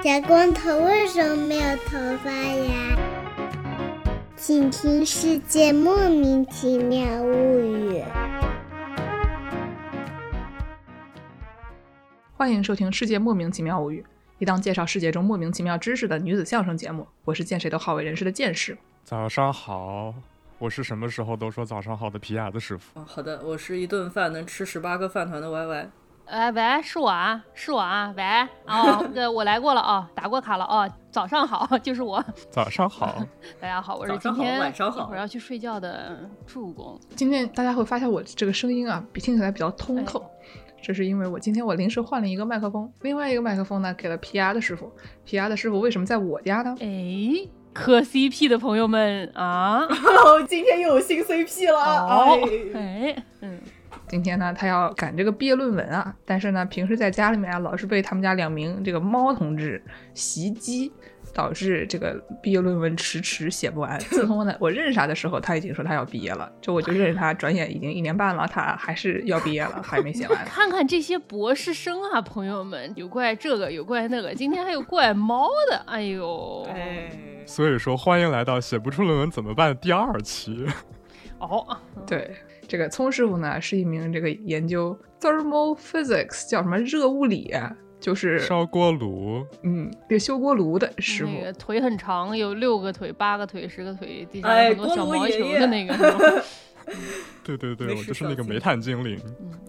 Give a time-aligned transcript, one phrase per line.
[0.00, 2.96] 小光头为什么没有头发呀？
[4.36, 8.00] 请听《世界莫名其妙物语》。
[12.32, 14.00] 欢迎收听《世界莫名其妙物语》，
[14.38, 17.04] 一档介绍世界中莫名其妙知识的女子相声节目。
[17.24, 18.78] 我是见谁都好为人师的见识。
[19.02, 20.14] 早上好，
[20.60, 23.00] 我是什么时候都说早上好的皮牙子师傅。
[23.00, 25.90] 啊，好的，我是一顿饭能吃十八个饭团的 Y Y。
[26.28, 28.22] 哎，喂，是我啊，是我啊，喂，
[28.66, 32.22] 哦， 对，我来过了哦，打过卡了哦，早上好，就是我。
[32.50, 33.24] 早上好，
[33.58, 36.98] 大家好，我是早上好今天晚上好一会儿要去睡觉的助攻。
[37.16, 40.22] 今天大家会发现我这个声音啊，比听起来比较通透，
[40.82, 44.92] 这是因为我今天我临时换了一个麦克风，另外一个麦克风呢给了 PR 的师傅。
[45.26, 46.76] ，PR 的师傅为什么在我家呢？
[46.80, 51.78] 哎，磕 CP 的朋友们啊， 哦，今天又有新 CP 了。
[52.06, 52.38] 哦，
[52.74, 52.80] 哎，
[53.14, 53.58] 哎，嗯，
[54.08, 59.82] 今天呢，他要赶这个毕业论文啊，但是呢，平时在家里面啊，老是被他们家两名这个猫同志
[60.14, 60.90] 袭击，
[61.34, 63.98] 导致这个毕业论文迟迟写不完。
[64.00, 70.44] 自从呢我认识他的时候，他已经说他要毕业了，就我就认识他，转眼已经一年半了，他还是要毕业了，还没写完。
[70.48, 77.10] 看看这些博士生啊，朋友们，有怪这个，有怪那个，今天还有怪猫的，哎呦，哎，
[77.44, 80.66] 所以说欢迎来到写不出论文怎么办第二期。
[81.38, 81.64] 哦，
[82.04, 82.34] 对，
[82.68, 91.32] 这个聪师傅呢是一名这个研究 thermal physics 叫什么热物理啊，就是烧锅炉，嗯，这个修锅炉的师傅。
[91.32, 96.44] 那个腿很长，有六个腿、八个腿、十个腿，地上哎有很多小毛球的那个。
[97.44, 99.18] 对对对，我就是那个煤炭精灵。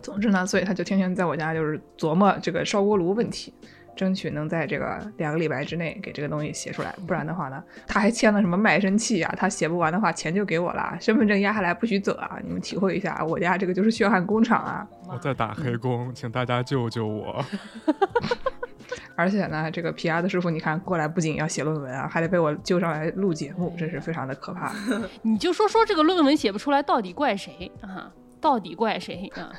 [0.02, 3.54] 总之呢，所以他就天天在我家就是琢磨这个烧锅炉问题，
[4.00, 6.96] 争取能在这个两个礼拜之内给这个东西写出来。
[7.06, 9.34] 不然的话呢，他还签了什么卖身契啊？
[9.38, 12.40] 他写不完的话，钱就给我了，身份证压下来不许走啊！
[12.42, 14.88] 你们体会一下，我家这个就是血汗工厂啊！
[15.10, 17.44] 我在打黑工，请大家救救我。
[19.18, 24.72] 而且呢，这个皮亚的师傅，你看过来不仅要写论文啊，还得被我救上来录节目，真是非常的可怕。
[25.24, 28.10] 你就说说这个论文写不出来，到底怪谁啊？
[28.40, 29.52] 到底怪谁啊？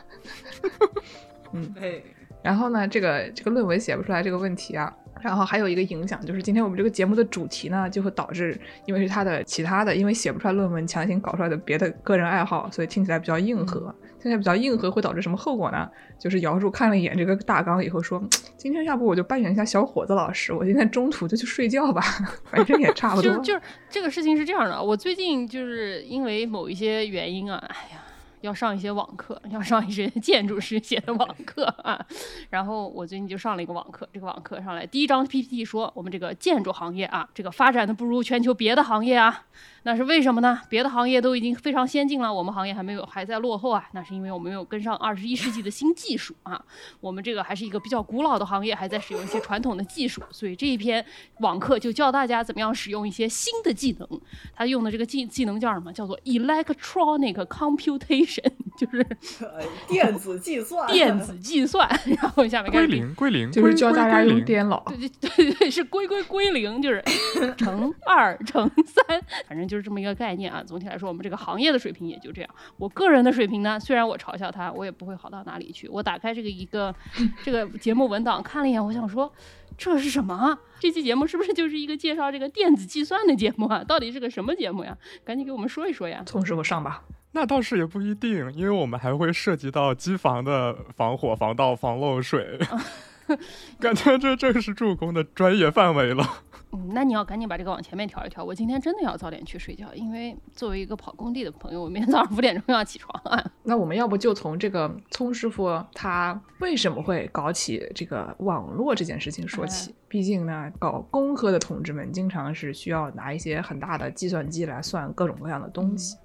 [1.52, 2.00] 嗯哎，
[2.42, 13.94] 然后呢，这个这个论文写不出来这个问题啊，然后还有一个影响就是今天我们这个节目的主题呢，就会导致因为是他的其他的，因为写不出来论文强行搞出来的别的个人爱好，所以听起来比较硬核。
[14.22, 15.88] 听起来比较硬核会导致什么后果呢？
[16.18, 18.22] 就是姚柱看了一眼这个大纲以后说，
[18.56, 22.02] 今天要不我就扮演一下小伙子老师，我今天中途就去睡觉吧，
[22.50, 23.22] 反正也差不多。
[23.22, 28.02] 就是就是这个事情是这样的，我最近就是因为某一些原因啊，哎呀。
[28.40, 32.04] 要上一些网课，要上一些 建筑师写的网课啊，
[32.48, 34.08] 然后我最近就上了一个网课。
[34.12, 39.46] 这个网课上来，第一张 PPT 说我们这个建筑行业啊，这个发展的不如全球别的行业啊，
[39.82, 40.60] 那是为什么呢？
[40.68, 43.88] 别的行业都已经非常先进了，我们行业还没有，还在落后啊。
[43.92, 46.62] 那是因为我们没有跟上二十一世纪的新技术啊。
[47.00, 51.04] 我们这个还是一个比较古老的行业，还在使用一些传统的技术，所以这一篇
[51.40, 54.20] 网课就教大家怎么样使用一些新的技能。
[54.54, 55.92] 他用的这个技技能叫什么？
[55.92, 58.29] 叫做 electronic computation，
[58.76, 59.00] 就是
[59.58, 61.88] 哎电子计算， 电子计算。
[62.06, 64.22] 然后下面归零归零，就是教大家。
[64.24, 64.84] 用电脑。
[64.88, 67.02] 对对对对，是归归归零，就是
[67.56, 70.62] 乘二乘三，反正就是这么一个概念啊。
[70.62, 72.50] 总体来说，我们这个行业的水平也就这样。
[72.76, 75.88] 我个人的水平呢，虽然我嘲笑他，我也不会好到哪里去。
[75.88, 76.94] 我打开这个一个
[77.42, 79.32] 这个节目文档看了一眼，我想说。
[79.78, 80.58] 这是什么啊？
[80.78, 83.82] 这期节目是不是就是一个介绍这个电子计算的节目啊？
[83.82, 84.94] 到底是个什么节目呀？
[85.24, 86.22] 赶紧给我们说一说呀！
[86.26, 87.02] 从师傅上吧。
[87.32, 92.58] 那倒是也不一定，因为我们还会涉及到机房的防火、防盗、防漏水，
[93.78, 96.24] 感觉这正是助攻的专业范围了。
[96.72, 98.44] 嗯，那你要赶紧把这个往前面调一调。
[98.44, 103.44] 我今天真的要早点去睡觉，因为作为一个跑工地的朋友，我明天早上五点钟要起床啊。
[103.64, 109.92] 那我们要不就从这个聪师傅他为什么会搞起这个网络这件事情说起？
[110.08, 116.16] 毕竟呢，搞工科的同志们经常是需要拿一些很大的计算机来算各种各样的东西。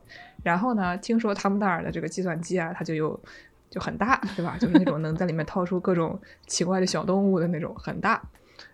[0.45, 3.19] 然后呢，听说他们那儿的这个计算机啊，它就有
[3.67, 4.55] 就很大，对吧？
[4.59, 8.21] 就是那种能在里面掏出各种奇怪的小动物的那种，很大。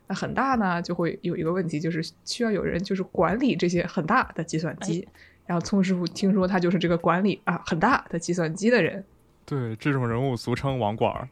[0.08, 5.08] 那很大呢，就会有一个问题，就是需要有人就是管理这些很大的计算机。
[5.46, 9.06] 然后聪师傅听说他就是这个管理啊很大的计算机的人。
[9.46, 11.30] 对，这种人物俗称网管儿，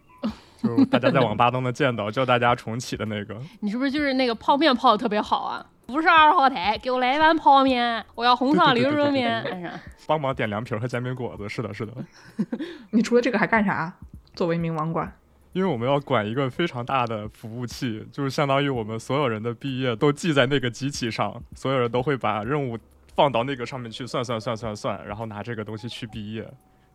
[0.61, 3.35] 就大家在网吧都能见到，叫大家重启的那个。
[3.61, 5.65] 你是不是就是那个泡面泡的特别好啊？
[5.87, 9.43] 不是二号台，给我来一碗泡面，我要红烧牛肉面。
[10.05, 11.93] 帮忙点凉皮儿和煎饼果子，是的，是的。
[12.91, 13.91] 你除了这个还干啥？
[14.35, 15.11] 作为一名网管，
[15.53, 22.77] 因为我们要管一个非常大的服务器，就是相当于我们所有人的毕业都记在那个机器上，所有人都会把任务
[23.15, 26.47] 放到那个上面去算算算算算，然后拿这个东西去毕业。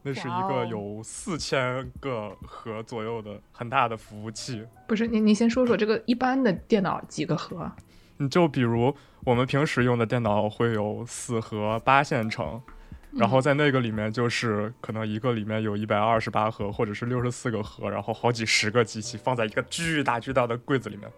[0.06, 4.62] 那是一个有四千个核左右的很大的服务器。
[4.86, 7.72] 不是你你先说说这个一般的电脑几个核？
[8.18, 12.60] 你就比如我们平时用的电脑会有四核八线程，
[13.12, 21.10] 然后在那个里面就是可能一个里面有一百二十八核或者是六十四个核，然后好几十个机器放在一个巨大巨大的柜子里面，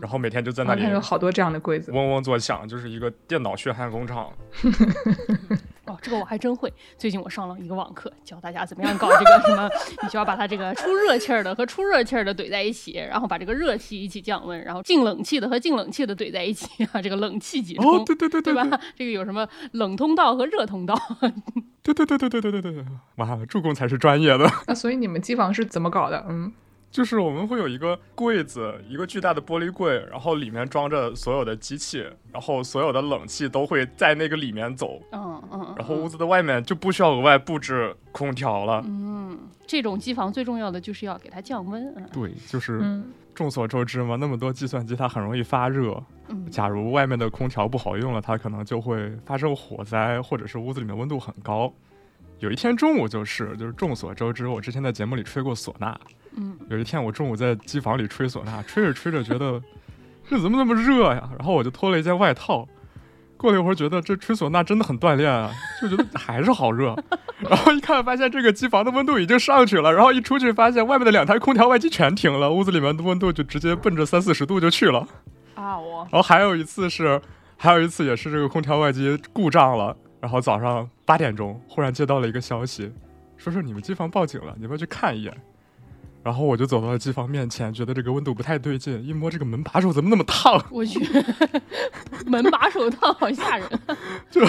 [0.00, 1.92] 然后每天就在那里有好多这样的柜子。
[1.92, 4.32] 嗡嗡作响，就是一个电脑血汗工厂。
[6.00, 6.72] 哦，这个我还真会。
[6.96, 9.68] 最近我上了一个网课，教大家怎么样搞这个什么，
[10.02, 18.80] 你需要把它这个出热气儿的和出热气儿的怼在一起，然后把这个热气一起降温，然后进冷气的和进冷气的怼在一起啊，这个冷气集中，哦，对 对对对对对吧？
[18.96, 20.96] 这个有什么冷通道和热通道？
[21.82, 22.84] 对对对对对对对对对，
[23.16, 24.50] 哇，助攻才是专业的。
[24.66, 26.24] 那所以你们机房是怎么搞的？
[26.28, 26.52] 嗯，
[26.90, 38.82] 就是我们会有一个柜子，一个巨大的玻璃柜，然后里面装着所有的机器，然后所有的冷气都会在那个里面走，嗯嗯，然后屋子的外面就不需要额外布置空调了。
[38.84, 41.94] 嗯，这种机房最重要的就是要给它降温。
[41.96, 46.02] 嗯对，就是嗯众所周知嘛，那么多计算机它很容易发热。
[46.28, 51.72] 嗯假如外面的空调不好用了，它可能就会发生火灾，或者是屋子里面温度很高。
[52.40, 55.96] 有一天中午就是，就是众所周知，我之前在节目里吹过唢呐。
[56.36, 59.60] 嗯，有一天我中午在机房里吹唢呐，吹着吹着觉得
[60.28, 61.30] 这怎么那么热呀？
[61.38, 62.66] 然后我就脱了一件外套。
[63.36, 65.50] 过了一会儿，觉得这吹唢呐真的很锻炼啊，
[65.80, 66.94] 就觉得还是好热。
[67.40, 69.90] 然后一看，发现这个机房的温度已经上去了。
[69.92, 75.06] 然后一出去，发现外面的两台空调外机全停了，屋子里面的温度就直接奔着三四十度就去了。
[75.54, 77.20] 啊，我然后还有一次是，
[77.56, 82.92] 还有一次也是这个空调外机故障了，然后早上八点钟忽然接到了一个消息，
[83.36, 85.34] 说是你们机房报警了，你要不要去看一眼？
[86.22, 91.00] 然后我就走到了机房面前，觉得这个温度不太对劲，一摸这个门把手怎么那么烫，我去，
[92.28, 93.66] 门把手烫好吓人。
[94.30, 94.46] 就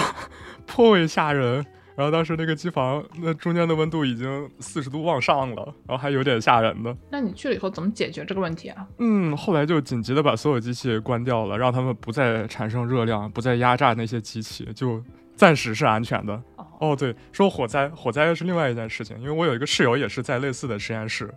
[0.66, 1.64] 颇为吓人。
[1.94, 6.96] 然后当时那个机房那中间的温度已经四十度往上了，然后还有点吓人的。
[7.10, 8.86] 那你去了以后怎么解决这个问题啊？
[8.98, 15.02] 嗯，后来就紧急的把所有机器关掉了，让他们不再产生热量，不再压榨那些机器，就
[15.42, 16.40] 暂时是安全的。
[16.54, 21.34] 哦，哦，对，说火灾，火灾是另外一件事情，因为我有一个室友也是在类似的实验室。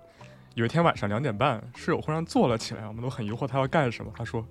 [0.54, 4.12] 有一天晚上两点半，室友忽然坐了起来，我们都很疑惑他要干什么。
[4.16, 4.46] 他说：“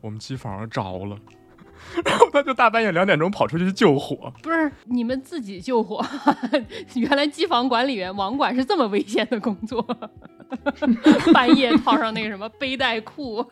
[0.00, 1.14] 我们机房着了。”
[2.04, 4.32] 然后他就大半夜两点钟跑出去救火。
[4.42, 6.04] 不是你们自己救火，
[6.94, 9.84] 原来机房管理员网管是这么危险的工作，
[11.32, 13.44] 半夜套上那个什么背带裤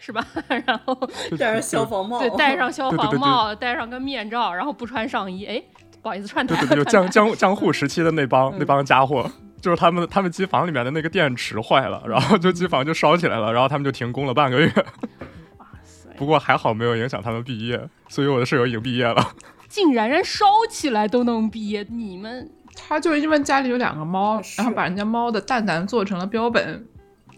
[0.00, 0.24] 是吧？
[0.64, 0.94] 然后
[1.38, 5.62] 戴上消防帽，对戴上消防帽，戴上个面罩，然后不穿上衣，哎，
[6.00, 9.30] 不好意思，串台对对对，了，就江江江户时期的那帮、那嗯帮家伙，
[9.60, 14.72] 就是他们他们机房里面的那个电池坏了，然后就机房就烧起来了，然后他们就停工了半个月。
[16.18, 19.34] 不过还好没有影响他们毕业，所以我的室友已经毕业了。
[19.68, 26.86] 竟然人烧起来都能毕业，你们他就因为家里有两个猫，然后把人家猫的蛋蛋做成了标本，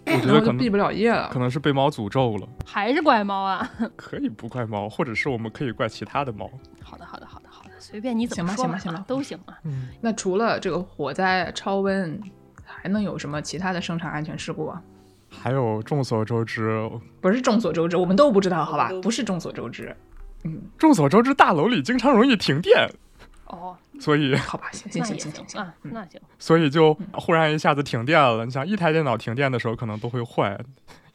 [0.07, 1.39] 我觉得可能毕不了业了可。
[1.39, 3.71] 能是被猫诅咒了，还是怪猫啊？
[3.97, 6.51] 可以不怪猫，或者是我们可以怪其他的猫。
[6.83, 9.59] 好的，好的，好的，好的，随便你怎行吧么说吧行吧行吧都行啊。
[9.65, 12.21] 嗯，那除了这个火灾、超温，
[12.65, 14.81] 还能有什么其他的生产安全事故啊？
[15.31, 16.91] 还有众所周知，
[17.21, 18.91] 不是众所周知，我们都不知道，好吧？
[19.03, 19.97] 不是众所周知。
[20.45, 22.91] 嗯，众所周知，大楼里经常容易停电，
[23.47, 26.21] 哦，所以好吧，行行行行行行啊，那行。
[26.39, 28.45] 所以就忽然一下子停电了。
[28.45, 30.59] 你想，一台电脑停电的时候可能都会坏，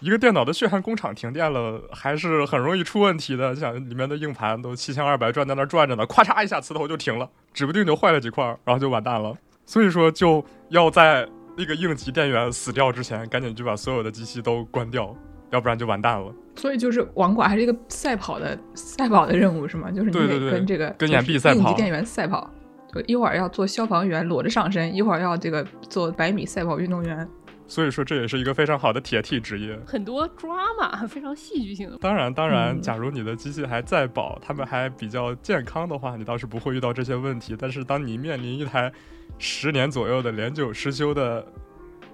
[0.01, 3.53] 一个电脑的血汗工厂停电了，还是很容易出问题的。
[3.53, 9.36] 你想，里面的硬盘都七千二百转在那儿转着呢，咔嚓一下磁头就停了，指不定就坏了几块儿，然后就完蛋了。
[9.65, 15.15] 所以说，就要在那个应急电源死掉之前，赶紧就把所有的机器都关掉，
[15.51, 16.33] 要不然就完蛋了。
[16.55, 19.91] 所以就是网管还是一个赛跑的赛跑的任务是吗？
[19.91, 21.39] 就是你得跟这个跟应急
[21.75, 22.50] 电源赛跑，
[22.93, 27.27] 就一会儿要做消防员裸着上身，一会儿要这个做百米赛跑运动员。
[27.67, 29.79] 所以说，这也是一个非常好的铁 T 职业。
[29.86, 31.98] 很多 drama， 非常戏剧性的。
[31.98, 37.55] 当然，当然，嗯假如你的机器还在保，他们还比较健康的话，你倒是不会遇到这些问题。
[37.57, 38.91] 但是，当你面临一台
[39.39, 41.45] 十年左右的年久失修的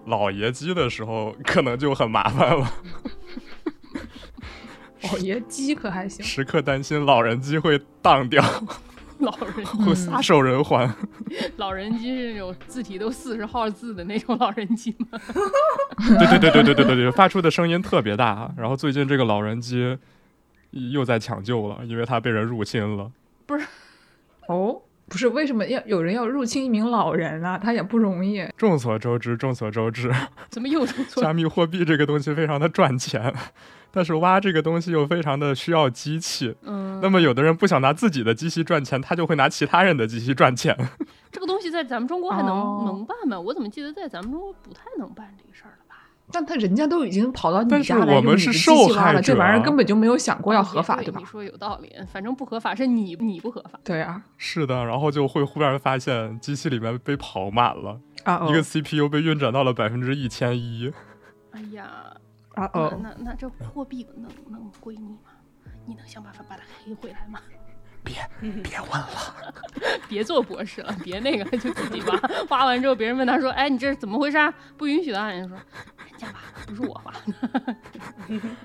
[0.05, 2.71] 老爷机的时候，可能就很麻烦了，
[5.11, 8.43] 老爷机可还行，时刻担心老人机会当掉，
[9.25, 10.89] 老人会撒手人寰。
[11.57, 15.19] 老人机是那种字体都四十号字的那种老人机吗？
[16.19, 18.51] 对对对对对对对对，发出的声音特别大。
[18.57, 19.97] 然后最近这个老人机
[20.71, 23.11] 又在抢救了，因为它被人入侵了。
[23.45, 23.65] 不是
[24.47, 27.57] 哦，不是为什么要有人要入侵一名老人啊？
[27.57, 28.45] 他也不容易。
[28.57, 30.11] 众所周知，众所周知，
[30.49, 30.85] 怎么又？
[31.15, 33.33] 加密货币这个东西非常的赚钱，
[33.91, 36.55] 但是挖这个东西又非常的需要机器。
[36.63, 40.75] 嗯，那么有的人不想拿自己的机器赚钱，他就会拿其他人的机器赚钱。
[41.31, 43.39] 这个东西在咱们中国还能、哦能办吗？
[43.39, 45.95] 我怎么记得在咱们中国不太能办这个事儿了吧？
[46.33, 51.25] 但他人家都已经跑到你但是家来我们你的机器受害挖了，这玩意儿根本就没有想过要哦合法，对吧你？
[51.25, 53.79] 说有道理，反正不合法是你你不合法。
[53.83, 60.91] 对啊，是的，然后就会忽然发现机器里面被跑满了，啊一个哦 CPU 被运转到了百分之一千一。
[61.51, 62.13] 哎呀，
[62.55, 65.31] 啊那哦，那那这货币能能归你吗？
[65.85, 67.39] 你能想办法把它黑回来吗？
[68.03, 68.15] 别
[68.63, 69.53] 别问了，
[70.09, 72.19] 别做博士了，别那个，就自己挖。
[72.49, 74.51] 挖完之后，别人问他说：“哎，你这是怎么回事啊？
[74.75, 75.57] 不允许的。”人家说
[76.09, 77.75] ：“人家挖，不是我挖的。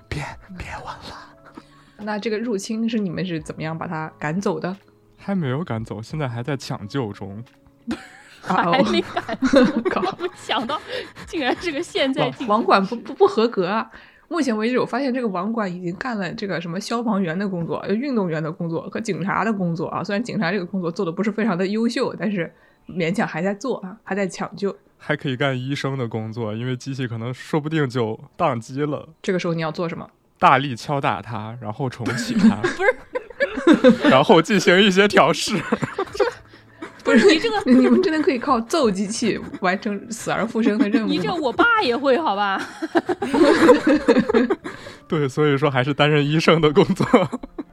[0.09, 0.25] 别
[0.57, 1.37] 别问了，
[1.99, 4.75] 那这个入侵是你们是怎么样把他赶走的？
[5.19, 7.45] 还没有赶走，现在还在抢救中。
[8.49, 10.81] 啊还没哦， 赶 靠我没想到，
[11.27, 13.91] 竟然是个现在进网管不不不合格啊！
[14.29, 20.03] 目前为止，我发现这个网管已经干了这个什么消防员的工作、呃运动员的工作和警察的工作啊。
[20.03, 22.53] 虽然警察这个工作做的不是非常的优秀，但是
[22.89, 24.77] 勉强还在做啊，还在抢救。
[24.99, 29.09] 还可以干医生的工作，因为机器可能说不定就宕机了。
[29.23, 30.09] 这个时候你要做什么？
[30.39, 35.57] 大力敲打它，然后重启它， 不是，然后进行一些调试。
[37.07, 41.09] 不是你这个， 你们真的可以靠揍机器完成死而复生的任务？
[41.09, 42.61] 你这我爸也会好吧？
[45.07, 47.07] 对，所以说还是担任医生的工作。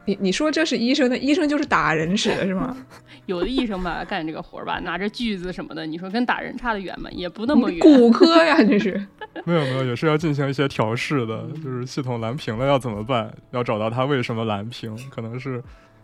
[0.05, 2.77] 你你说这是医生的，医生就是打人使的是吗？
[3.25, 7.09] 有的医生吧，干这个活儿吧，拿着锯子什么的，你说跟打人差得远吗？
[7.11, 7.79] 也不那么远。
[7.79, 9.03] 骨科呀，这是。
[9.45, 13.33] 没有没有，也是要进行一些调试的，就是系统蓝屏了要怎么办？
[13.49, 15.63] 要找到它为什么蓝屏，可能是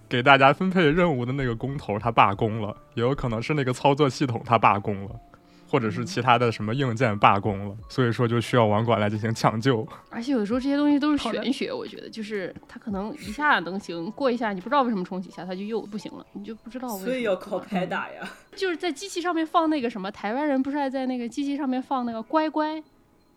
[0.10, 5.12] 给大家分配任务的那个工头他罢工了，也有可能是那个操作系统他罢工了。
[5.72, 9.88] 或者是其他的什么硬件罢工了，所以说就需要网管来进行抢救。
[10.10, 17.06] 而且有时候这些东西都是玄学，我觉得就是它可能一下能行，过一下你不知道为什么重启一下它就又不行了，你就不知道为什么。
[17.06, 18.28] 所以要靠拍打呀。
[18.56, 22.84] 就是在机器上面放那个什么，台湾人不是还在那个机器上面放那个乖乖，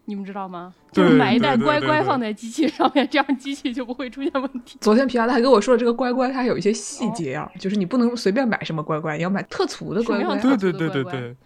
[0.05, 0.75] 你们知道吗？
[0.93, 4.77] 就是买一袋乖乖放在机器上面，这样机器就不会出现问题。
[4.81, 10.37] 昨天皮亚他还跟我说了，这个乖乖它有一些细节啊，就是你不能随便买什么乖乖，你要买特粗的乖乖。
[10.39, 11.37] 对对对对对，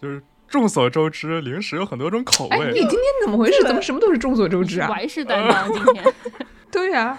[0.00, 2.80] 就是众所周知，零食有很多种口哎，你。
[2.80, 3.62] 今天怎么回事？
[3.64, 4.88] 怎么什么都是众所周知啊？
[4.88, 6.04] 怀氏担当今天，
[6.72, 7.18] 对呀、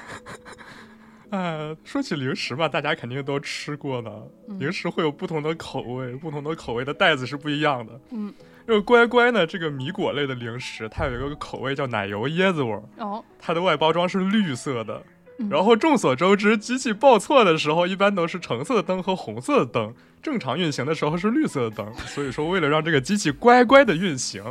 [1.29, 4.09] 呃， 说起零食吧，大家肯定都吃过的。
[4.49, 7.99] 嗯零食会有不同的口味，不同的口味的袋子是不一样的。
[8.11, 8.33] 嗯，
[8.67, 15.01] 这个乖乖呢，这个米果类的零食，它有一个口味叫奶油椰子味儿，哦，它的外包装是绿色的。
[15.39, 21.93] 嗯然后众所周知，机器报错的时候一般都是橙色的灯和红色的灯，正常运行的时候是绿色的灯。
[22.07, 24.43] 所以说，为了让这个机器乖乖的运行，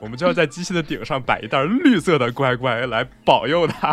[0.00, 3.92] 我们就要在机器的顶上摆一袋绿色的乖乖来保佑它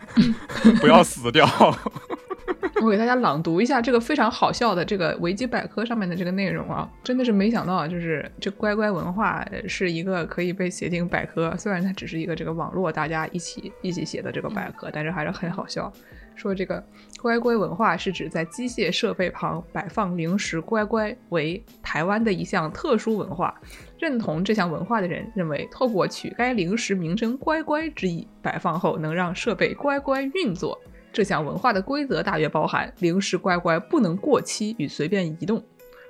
[0.82, 1.48] 不要死掉。
[2.80, 15.92] 我给大家朗读一下这个非常好笑的这个维基百科上面的这个内容啊，真的是没想到，就是这乖乖文化呃是一个可以被写进百科，虽然它只是一个这个网络大家一起一起写的这个百科，但是还是很好笑。
[16.34, 16.82] 说这个
[17.20, 23.54] 乖乖文化是指在机械设备旁摆放零食乖乖为台湾的一项特殊文化。
[23.98, 30.76] 认同这项文化的人认为，透过取该零食名称“乖乖”之意，摆放后能让设备乖乖运作。
[31.12, 35.62] 这项文化的规则大约包含：零食乖乖不能过期与随便移动，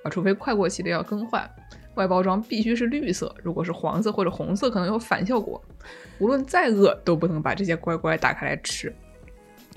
[0.05, 1.49] 啊，除非快过期的要更换。
[1.97, 5.61] 外包装必须是绿色，如果是黄色或者红色，可能有反效果。
[6.19, 8.95] 无论再饿，都不能把这些乖乖打开来吃。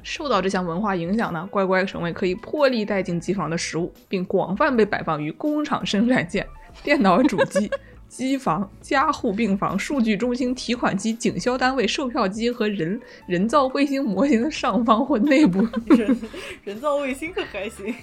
[0.02, 6.48] 受到这项文化影响呢，乖乖成为可以破例带进机房的食物，并广泛被摆放于工厂生产线、
[6.84, 7.70] 电脑主机、
[8.16, 15.68] 机房、加护病房、数据中心、提款机、警销单位、售票机和人人造卫星模型的上方或内部。
[15.94, 16.18] 人
[16.64, 17.94] 人造卫星可还行，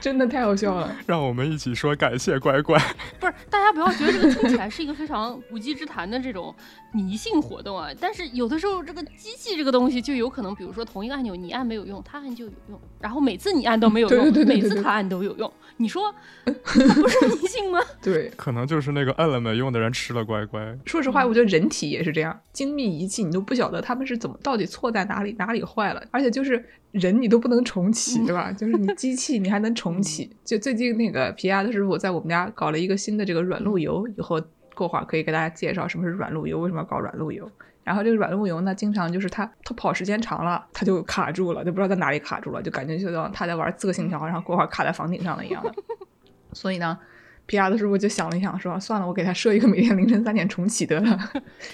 [0.00, 0.94] 真的太好笑了。
[1.06, 2.78] 让我们一起说感谢乖乖。
[3.20, 6.54] 不是，大家不要觉得这个听起来是一个非常无稽之谈的这种
[6.92, 7.90] 迷信活动啊。
[8.00, 15.52] 但是有的时候，这个机器这个东西就有可能，比如说同一个按钮你按没有用，它按就有用，然后每次你按都没有用，对对对对对对每次它按都有用。
[15.80, 16.12] 你说
[16.44, 16.52] 它
[16.94, 17.78] 不是迷信吗？
[18.02, 20.76] 对，可能就是那个按了没用的人吃了乖乖。
[20.84, 28.50] 说实话，我觉得人体也是这样，精密仪器你都不晓得他们是怎么到底错在哪里，哪里坏了，而且就是人你都不能重启，对吧？
[28.52, 30.30] 就是你机器你还能重启。
[30.44, 34.40] 就最近那个皮亚的师傅在我们家搞了一个新的这个软路由，以后
[34.74, 37.50] 过会儿可以给大家介绍什么是软路由，为什么要搞软路由。
[37.84, 45.74] 然后这个软路由呢，经常就是它它跑时间长了，它就卡住了，就不知道在哪里卡住了，就感觉就像它在玩刺客信条，然后过会儿卡在房顶上了一样的。
[46.52, 46.98] 所以呢，
[47.46, 51.18] 皮亚的师傅就想了一想，说算了，我给他设一个每天凌晨三点重启得了，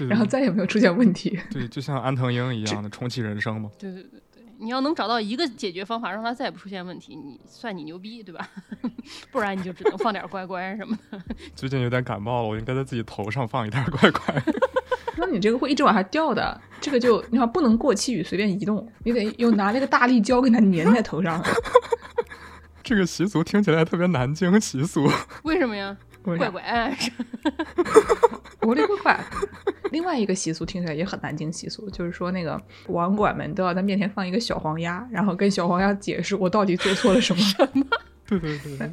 [0.09, 1.37] 然后再也没有出现问题。
[1.51, 3.71] 对，就像安藤英一样的重启人生嘛。
[3.77, 4.21] 对对对对，
[4.59, 8.49] 你要能找到一个解决方法，让它再也不出现问题，你算你牛逼，对吧？
[9.31, 11.21] 不然你就只能放点乖乖什么的。
[11.55, 14.43] 最近有点感冒了，我应该在自己头上放一袋乖乖。
[15.17, 21.43] 那你这个会一直往下掉的，这个就你看不能过期与随便移动，你得用拿那个大力胶给它粘在头上。
[22.83, 25.09] 这个习俗听起来特别南京习俗。
[25.45, 25.97] 为什么呀？
[26.25, 27.11] 为啥乖乖，哎是
[28.61, 29.25] 我的乖乖。
[29.91, 37.43] 另外一个习俗听起来也很南京习俗，就是说那个网管们都要在面前放一个小黄鸭，然后跟小黄鸭解释我到底做错了什么。
[38.27, 38.91] 对对对，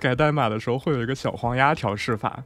[0.00, 2.42] 改代码的时候会有一个小黄鸭调试法，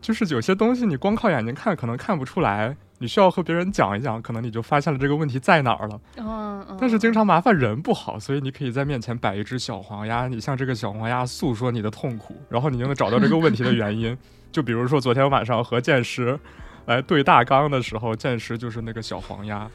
[0.00, 6.00] 就是有些东西你光靠眼睛看可能看不出来，你需要和别人讲一讲，可能你就发现了这个问题在哪儿了。
[6.16, 6.78] 嗯嗯。
[6.80, 14.16] 但是经常麻烦人不好，所以你可以在面前摆一只小黄鸭，你向这个小黄鸭诉说你的痛苦，然后你就能找到这个问题的原因。
[14.52, 16.38] 就比如说昨天晚上和剑师
[16.86, 19.68] 来对大纲的时候，剑师就是那个小黄鸭。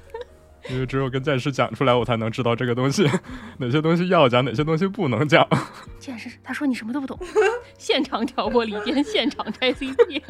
[0.69, 3.09] 因为只有跟剑师讲出来，我才能知道这个东西
[3.57, 5.47] 哪些东西要讲，哪些东西不能讲。
[5.97, 7.17] 剑师，他说你什么都不懂，
[7.77, 10.21] 现场挑拨离间，现场拆 CP。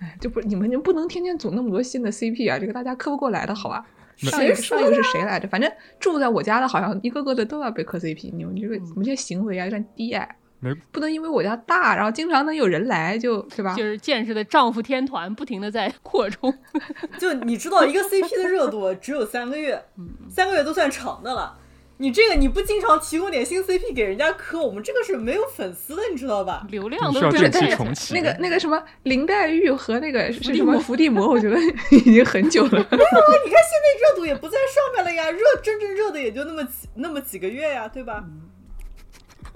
[0.00, 3.84] 哎， 就不你们就不能天天组那么多新的 CP 啊，这个大家磕不过来的好吧？
[4.16, 5.46] 上一个上一个是谁来着？
[5.48, 5.70] 反正
[6.00, 8.30] 住在我家的，好像一个个的都要被磕 CP。
[8.34, 10.36] 你们这个你们这些行为啊，有点低矮。
[10.58, 13.74] 没不能因为我家大，然后经常能有人来，就对吧？
[13.74, 16.52] 就是见识的丈夫天团不停的在扩充。
[17.20, 21.58] 就你知道一个 CP 的热度只有三个月，嗯三个月都算长的了。
[21.98, 26.66] 你这个你不经常提供点新 CP 给人家磕，我们这个是没有粉丝的，你知道吧？
[26.70, 28.14] 流量都需要定期是这样重启。
[28.14, 31.56] 那个那个什么林黛玉和那个是什么地魔伏地魔，我觉得
[31.90, 32.70] 已经很久了。
[32.70, 38.24] 没有啊你看现在热度也不在上面了呀，热真正热的也就那么几那么几个月呀，对吧？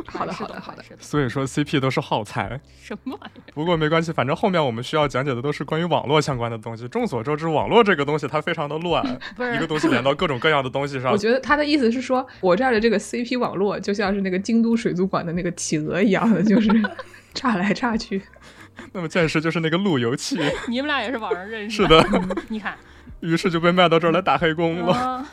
[0.07, 2.61] 好的好的好的，所以说 CP 都是耗材。
[2.83, 3.52] 什么玩意儿？
[3.54, 6.88] 不过没关系，反正后面我们需要讲解的都是关于网络相关的东西。
[6.88, 9.04] 众所周知，网络这个东西它非常的乱，
[9.54, 11.19] 一个东西连到各种各样的东西上我。
[11.19, 16.69] 觉得他的意思是说，我这儿的这个 CP 网络就像是那个京都水族馆的那个企鹅一样的，就是
[17.35, 18.23] 炸来炸去。
[18.92, 20.38] 那么剑士就是那个路由器，
[20.69, 22.02] 你们俩也是网上认识是的，
[22.49, 22.75] 你看，
[23.21, 25.26] 于是就被卖到这儿来打黑工了。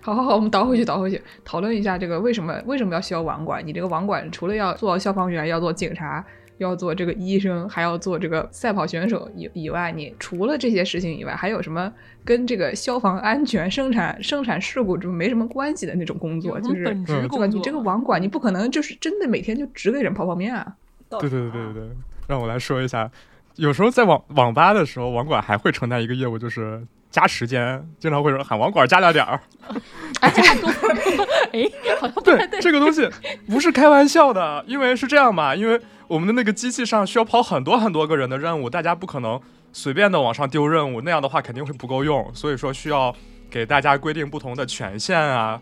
[0.00, 3.66] 啊，好好好，我们倒回去，倒回去，讨论一下这个为什么为什么要需要网管？
[3.66, 6.24] 你这个网管除了要做消防员，要做警察，
[6.58, 11.92] 要做这个医生，还要做这个赛跑选手以以外，你除了这些事情以外，还有什么
[12.24, 16.60] 跟这个消防安全、生产生产事故这没什么关系的那种工作？
[16.60, 17.38] 就是嗯本职工作？
[17.38, 17.54] 对吧？
[17.54, 20.74] 你这个网管，你不可能就是真的每天就只给人泡泡面啊。
[21.10, 21.88] 对对对对对对，
[22.26, 23.10] 让我来说一下，
[23.58, 29.40] 有时候在网网吧的时候，网管还会承担一个业务，就是加时间，经常会说喊网管加两点 儿。
[30.20, 30.30] 哎，
[32.00, 33.10] 好像不太对，这个东西
[33.48, 39.40] 不是开玩笑的，因为是这样嘛，因为我们的那个机器上需要跑很多很多个人的任务，大家不可能
[39.72, 43.12] 随便的往上丢任务，那样的话肯定会不够用，所以说需要
[43.50, 45.60] 给大家规定不同的权限啊。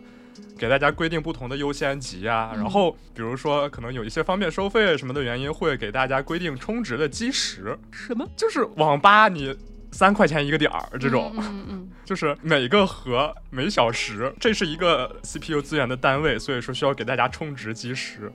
[0.57, 9.55] 给大家规定不同的优先级啊，然后比如说可能有一些方便收费什么的原因，会给大家规定充值的基石，什么就是网吧你
[9.91, 18.31] 三块钱一个点儿这种，嗯嗯嗯 就是每个核每小时，这是一个 CPU 资源的单位，所以说需要给大家充值基石。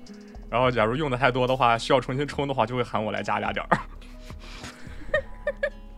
[0.51, 3.79] 然后，假如用的太多的话，需要重新充的话，就会喊我来加俩点儿。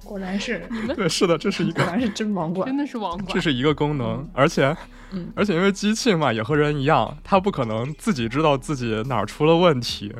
[0.04, 2.76] 果然是 你们，对，是的，这是一个，果然是真网嗯，管真。
[2.76, 3.26] 的是网管。
[3.34, 4.76] 这是一个功能嗯，而且，
[5.14, 10.12] 嗯而且因为机器嘛，也和人一样，它不可能自己知道自己哪儿出了问题。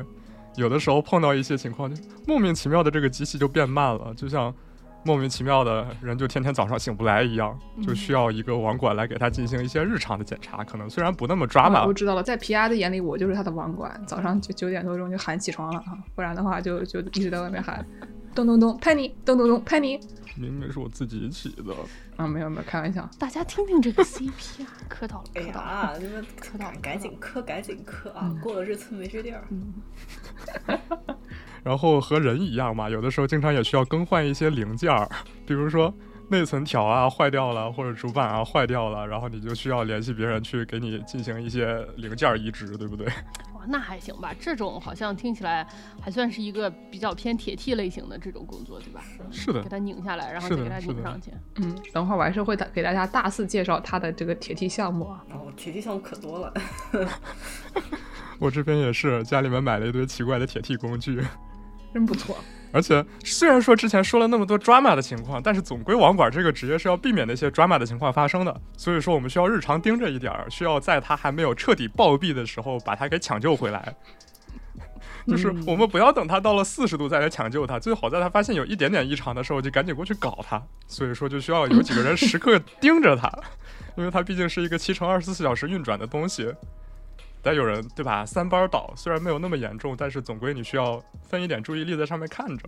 [0.55, 4.53] 有的时候碰到一些情况，就莫名其妙的这个机器就变慢了，就像
[5.03, 10.63] 莫名其妙的人就天天早上醒不来一样，就需要一个网管来给他进行一些日常的检查。
[10.63, 14.01] 可能虽然不那么抓马啊 我，知道了，在皮亚的眼里，我就是他的网管。
[14.07, 17.85] 早上九九点多钟就喊起床了啊，不然的话就就一直在外面喊
[18.33, 20.01] 咚咚咚，Penny，咚咚咚，Penny。
[20.37, 21.73] 明明是我自己起的。
[22.17, 23.09] 啊，没有没有，开玩笑。
[23.19, 25.67] 大家听听这个 CP 啊， 磕到了，哎磕到了。
[25.69, 28.21] 呀，你们磕到了赶紧磕，赶紧磕啊！
[28.23, 29.43] 嗯过了这次没这地儿。
[31.63, 35.09] 然后和人一样嘛，有的时候经常也需要更换一些零件儿，
[35.45, 35.93] 比如说
[36.29, 43.07] 内存条啊坏掉了，或者主板啊坏掉了，然后你就需要联系别人去给你进行一些零件儿移植，对不对？
[43.65, 45.65] 哇，那还行吧，这种好像听起来
[45.99, 49.03] 还算是一个比较偏铁 T 类型的这种工作，对吧？
[49.31, 51.31] 是的给，它拧下来，然后是再给它拧上去。
[51.55, 55.23] 嗯，等会儿我还是会大给大家大肆介绍他的这个铁 T 项目啊。
[55.31, 56.53] 哦铁 T 项目可多了，
[58.39, 61.23] 我这边也是家里面买了一堆奇怪的铁 T 工具，
[61.93, 62.37] 真不错。
[62.75, 73.95] 而且虽然说之前说了那么多 drama 的情况，但是总归网管这个职业是要避免那些 drama 的情况发生的，所以说我们需要日常盯着一点儿，需要在他还没有彻底暴毙的时候把他给抢救回来。
[75.25, 80.61] 就是嗯我们不要等他到了四十度再来抢救他，最好在他发现有一点点异常的时候就赶紧过去搞他。
[80.85, 83.31] 所以说就需要有几个人时刻 盯着他，
[83.95, 86.53] 因为他毕竟是一个七乘二十四小时运转的东西。
[87.51, 88.25] 得有人对吧？
[88.25, 92.67] 三班倒虽然没有那么严重，但是总归你需要分一点注意力在上面看着。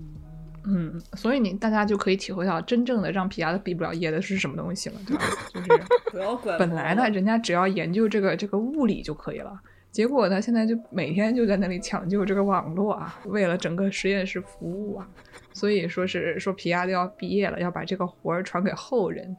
[0.70, 5.24] 嗯，所以你大家就可以体会到真正的让皮亚的毕不了业的是什么东西了，对吧？
[5.54, 9.58] 就是 不要管本来呢，人家只要研究这个这个物理就可以了，
[9.92, 15.08] 结果呢，现在就每天就在那里抢救这个网络啊，为了整个实验室服务啊，
[15.54, 19.36] 所以说是说皮亚都要毕业了，要把这个活儿传给后人。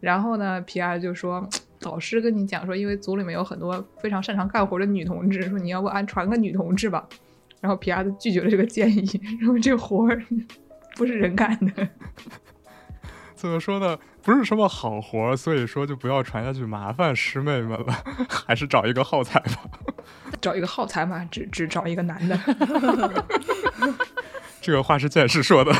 [0.00, 1.44] 然后呢，皮亚就说，
[1.80, 7.06] 老师跟你讲说，因为组里面有很多非常擅长干活的女同志，说你要不安传个女同志吧。
[7.60, 10.22] 然后皮亚就拒绝了这个建议， 认为这活儿
[10.96, 11.88] 不是人干的。
[13.34, 13.98] 怎么说呢？
[14.22, 19.56] 不是什么好活儿，所以说就不要传下去，麻烦师妹们了， 还是找一个耗材吧。
[20.40, 22.38] 找一个耗材嘛，只只找一个男的。
[24.60, 25.72] 这个话是剑士说的。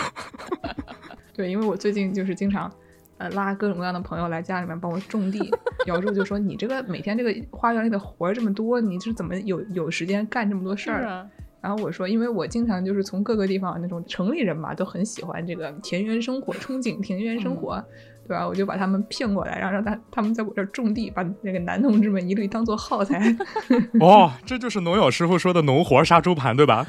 [1.35, 2.73] 对，因为我最近就是经常，
[3.19, 5.51] 呃，拉各种各样的朋友来家里面帮我种地。
[5.87, 11.27] 姚柱就说：“你这个每天这个花园里的活儿这么多，你是怎么有有时间干这么多事儿？”啊，
[11.61, 17.85] 然后我说：“因为我经常就是从各个地方那种城里人嘛，都很喜欢这个田园生活，憧憬田园生活，
[18.27, 18.47] 对吧？
[18.47, 23.35] 我就把他们骗过来，然后让他他们在我这儿种地，把那个男同志们一律当做耗材。
[24.01, 26.87] 哦，这就是农友师傅说的农活杀猪盘，对吧？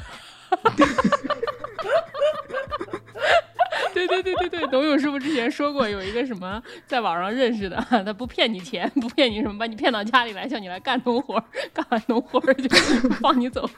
[4.06, 12.68] 对对对对对，董勇师傅之前说过，有一个什么在网上认识的，他不骗你钱，不骗你什么，把你骗到家里来，叫你来干农活，干完农活就
[13.20, 13.68] 放你走，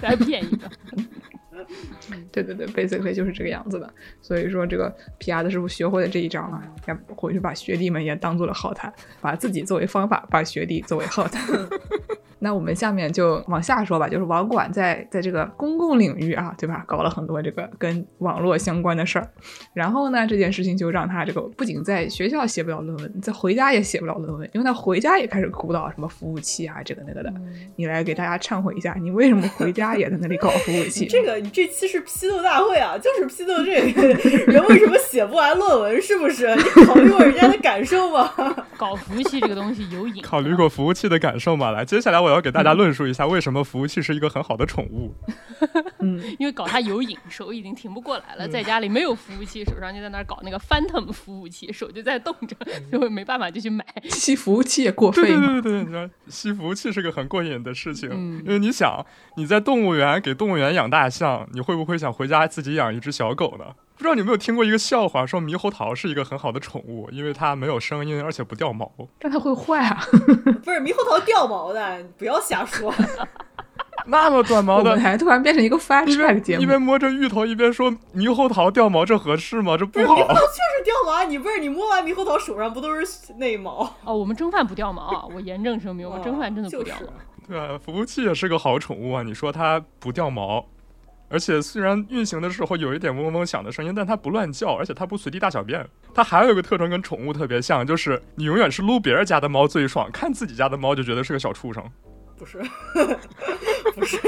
[0.00, 0.70] 再骗一个。
[2.32, 3.88] 对对对，basically 就是这个样子的。
[4.20, 11.40] 所以说，这个皮亚的师傅学会了这一招啊，要回去把学弟们也当做了耗材，把自己作为方法，把学弟作为耗材。
[12.42, 19.28] 那我们下面就往下说吧，就是网管在在这个公共领域啊，对吧，搞了很多这个跟网络相关的事儿。
[19.72, 27.32] 然后呢，这件事情就让他这个不仅在学校写不了论文，在回家也写不了论文，因为他回家也开始苦恼什么服务器啊，这个那个的。
[27.76, 31.06] 你来给大家忏悔一下，你为什么回家也在那里搞服务器？
[31.06, 34.02] 这个你这期是批斗大会啊，就是批斗这个
[34.52, 36.52] 人为什么写不完论文，是不是？
[36.56, 38.32] 你考虑过人家的感受吗？
[38.76, 41.70] 搞服务器这个东西有瘾，考虑过服务器的感受吗？
[41.70, 45.14] 来，接下来我要给大家论述一下为什么服务器是一个很好的宠物。
[46.00, 52.56] 嗯， 因为搞它有瘾，手已经停不过来了，在家里没有服务器，手上就在那儿搞那个 Phantom 服务器，手就在动着，
[52.90, 53.84] 就会没办法就去买。
[54.10, 55.28] 吸服务器也过对费？
[55.36, 59.04] 对对对对，你知道吸服务器是个很过瘾的事情，嗯因为你想
[59.36, 63.66] 你在动物园给动物园养大象，你会不会想回家自己养一只小狗呢？
[64.02, 68.90] 不知道你有没有听过一个笑话，说猕猴桃是一个很好的宠物，因为它没有声音，而且不掉毛。
[69.20, 70.04] 但它会坏啊！
[70.10, 72.92] 不是猕猴桃掉毛的，你不要瞎说。
[74.06, 79.76] 那么短毛的我们，还突然变成一个 fast track 节目，一边摸着芋头，一边说猕猴桃掉毛，这合适吗？
[79.78, 80.04] 这不好。
[80.04, 83.88] 猕猴桃确实掉毛啊，你不是你摸完猕猴桃手上不都是内毛？
[84.04, 87.12] 哦，我们蒸饭不掉毛啊，我严正声明，我们蒸饭真的不掉就是毛。
[87.46, 89.22] 对啊，服务器也是个好宠物啊。
[89.22, 90.66] 你说它不掉毛，
[91.32, 95.84] 而且虽然运行的时候有一点嗡嗡响的声音，但它不乱叫，而且它不随地大小便。
[96.12, 101.82] 它还有一个特征跟宠物特别像，就是你永远是撸别人家的猫最爽，看自己家的猫就觉得是个小畜生。
[102.36, 102.58] 不是，
[103.94, 104.18] 不是，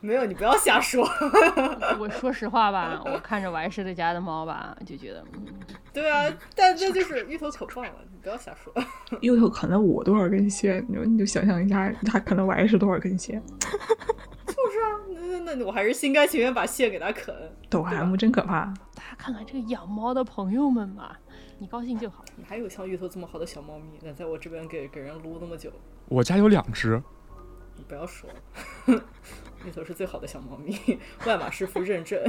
[0.00, 1.04] 没有，你不要瞎说。
[1.98, 5.44] 我说实话吧，我看着王师的家的猫吧，就觉得，嗯
[5.92, 8.72] 对啊，但这就是芋头可棒了，你不要瞎说。
[9.20, 13.42] 芋头可能我多少根线，你就你就想象一下，它可能我还是多少根线。
[14.46, 17.34] 就是啊，那那那我还是心甘情愿把蟹给它啃。
[17.68, 21.16] 抖 M 真可怕，大家看看这个养猫的朋友们嘛，
[21.58, 22.24] 你高兴就好。
[22.36, 25.72] 你还有像芋头这么好的小猫咪，能在我这边给给人撸那么久，
[26.08, 27.02] 我家有两只，
[27.76, 29.02] 你不要说了。
[29.66, 32.20] 芋头是最好的小猫咪，万马师傅认证。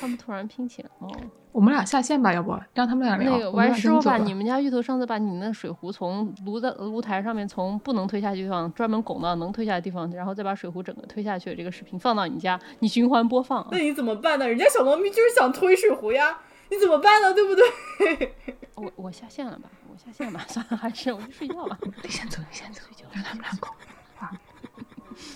[0.00, 1.08] 他们突然拼起来哦，
[1.52, 3.32] 我们俩下线吧，要不让他们俩聊。
[3.32, 13.68] 那个我师傅把你们家芋头上次把你那水壶从炉的炉台上面从不能推下去地方专门拱到能推下的地方，然后再把水壶整个推下去的这个视频放到你家，你循环播放啊。
[13.72, 14.48] 那你怎么办呢？
[14.48, 17.32] 人家小猫咪就是想推水壶呀，你怎么办呢？
[17.34, 18.34] 对不对？
[18.74, 21.78] 我我下线了吧，我下线吧， 算了，还是我去睡觉吧。
[22.02, 23.74] 你先走，你先走，让他们俩搞。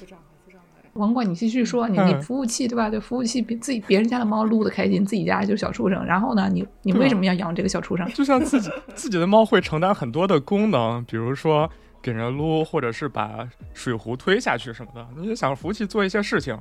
[0.00, 0.88] 就这样吧，就这样吧。
[0.94, 2.90] 王管，你继续说，你你嗯服务器对吧？
[2.90, 6.04] 对，服务器别自己别人家的猫撸的开心，自己家就是小畜生。
[6.04, 8.06] 然后呢，你你为什么要养这个小畜生？
[8.12, 11.70] 就像自己自己的猫会承担很多的功能，比如说
[12.02, 15.06] 给人撸，或者是把水壶推下去什么的。
[15.16, 16.58] 你就想服务器做一些事情，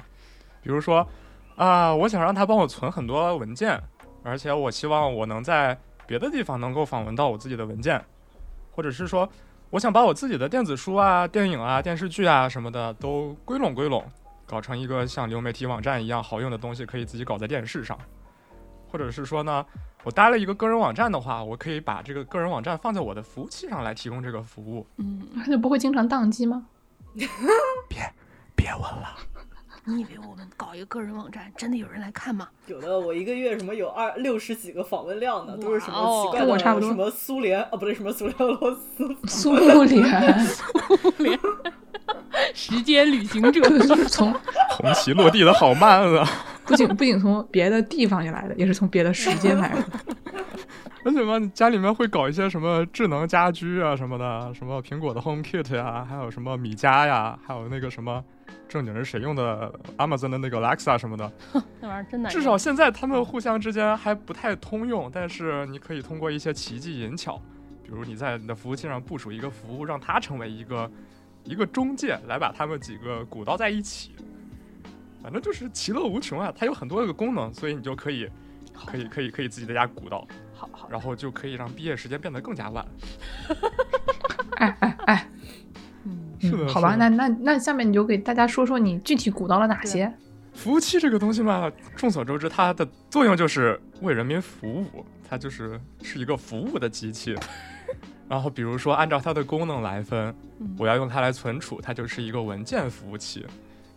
[0.61, 1.07] 比如说
[1.55, 3.77] 啊、我想让它帮我存很多文件，
[4.23, 5.77] 而且我希望我能在
[6.07, 8.01] 别的地方能够访问到我自己的文件，
[8.71, 9.27] 或者是说
[9.71, 14.03] 我想把我自己的电子书啊、电影啊、电视剧啊什么的都归拢归拢，
[14.47, 17.97] 搞成一个像流媒体网站一样好用的东西，可以自己搞在电视上，
[18.91, 19.63] 或者是说呢，
[20.03, 24.87] 我搭了一个个人网站的话，我可以把这个个人网站放在我的服务器上来提供这个服务。
[24.97, 26.65] 嗯，那就不会经常宕机吗？
[27.87, 28.11] 别
[28.55, 29.15] 别问了，
[29.89, 32.47] 你以为我们搞一个个人网站，真的有人来看吗？
[32.67, 41.39] 有的我一个月什么有二六十几个访问量呢，都是什么奇怪跟我差不多的什么苏联啊，不对，什么苏联俄罗斯， 苏联苏联
[42.53, 44.33] 时间旅行者， 就是从
[44.69, 46.27] 红旗落地的好慢啊！
[46.65, 49.83] 不仅不仅从别的地方也来的，也是从别的时间来的。
[51.09, 58.23] 而且嘛，你家里面会搞一些什么智能家居啊什么的，什么苹果的 Home Kit 呀，还有什么米家呀，还有那个什么
[58.67, 61.31] 正经人谁用的 Amazon 的那个 Alexa 什么的。
[61.81, 62.31] 那玩意儿真难。
[62.31, 67.41] 至少现在他们互相之间还不太通用，但是你可以通过一些奇技淫巧，
[67.83, 70.91] 比如你在你的服务器上部署一个服务，让它成为一个
[71.43, 74.11] 一个中介，来把他们几个鼓捣在一起。
[75.23, 76.53] 反正就是其乐无穷啊！
[76.55, 78.29] 它有很多个功能，所以你就可以
[78.85, 80.25] 可以可以可以自己在家鼓捣，
[80.59, 82.85] 好好，然后就可以让毕业时间变得更加晚。
[84.57, 85.29] 哎哎哎，
[86.03, 90.11] 嗯，是的嗯好吧，那那那下面你就给大家说说你具体鼓捣了哪些？
[90.53, 97.33] 服务器这个东西嘛，众所周知，它的作用就是为人民服务，它就是是一个服务的机器。
[98.27, 103.45] 然后比如说按照它的功能来分，嗯我要用它来存储，它就是一个文件服务器。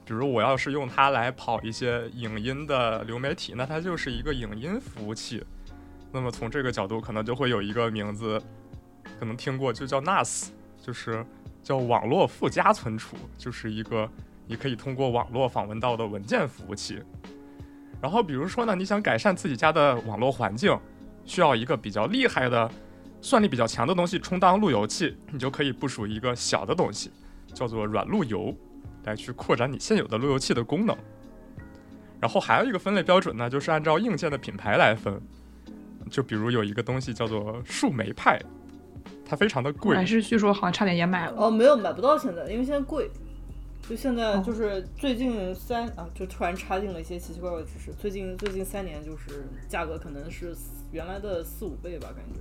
[0.04, 5.42] 比如我要是用它来跑一些影音的流媒体，那它就是一个影音服务器。
[6.12, 8.40] 那么从这个角度，可能就会有一个名字，
[9.18, 10.48] 可能听过，就叫 NAS，
[10.80, 11.24] 就是
[11.62, 14.08] 叫网络附加存储，就是一个
[14.46, 17.02] 你可以通过网络访问到的文件服务器。
[18.00, 20.78] 然后比如说呢，你想改善自己家的网络环境，
[21.24, 22.70] 需要一个比较厉害的、
[23.22, 27.10] 算力比较强的东西充当路由器，你就可以部署一个小的东西，
[27.54, 28.54] 叫做软路由，
[29.04, 30.94] 来去扩展你现有的路由器的功能。
[32.20, 35.18] 然后还有一个分类标准呢，就是按照硬件的品牌来分。
[36.10, 38.40] 就比如有一个东西叫做树莓派，
[39.24, 41.34] 它非常的贵，还是据说好像差点也买了。
[41.36, 43.10] 哦，没有买不到现在，因为现在贵。
[43.88, 47.92] 就现在哦就是最近三啊，就突然插进了一些奇奇怪怪的知识。
[47.94, 50.54] 最近最近三年就是价格可能是
[50.92, 52.40] 原来的四五倍吧，感觉。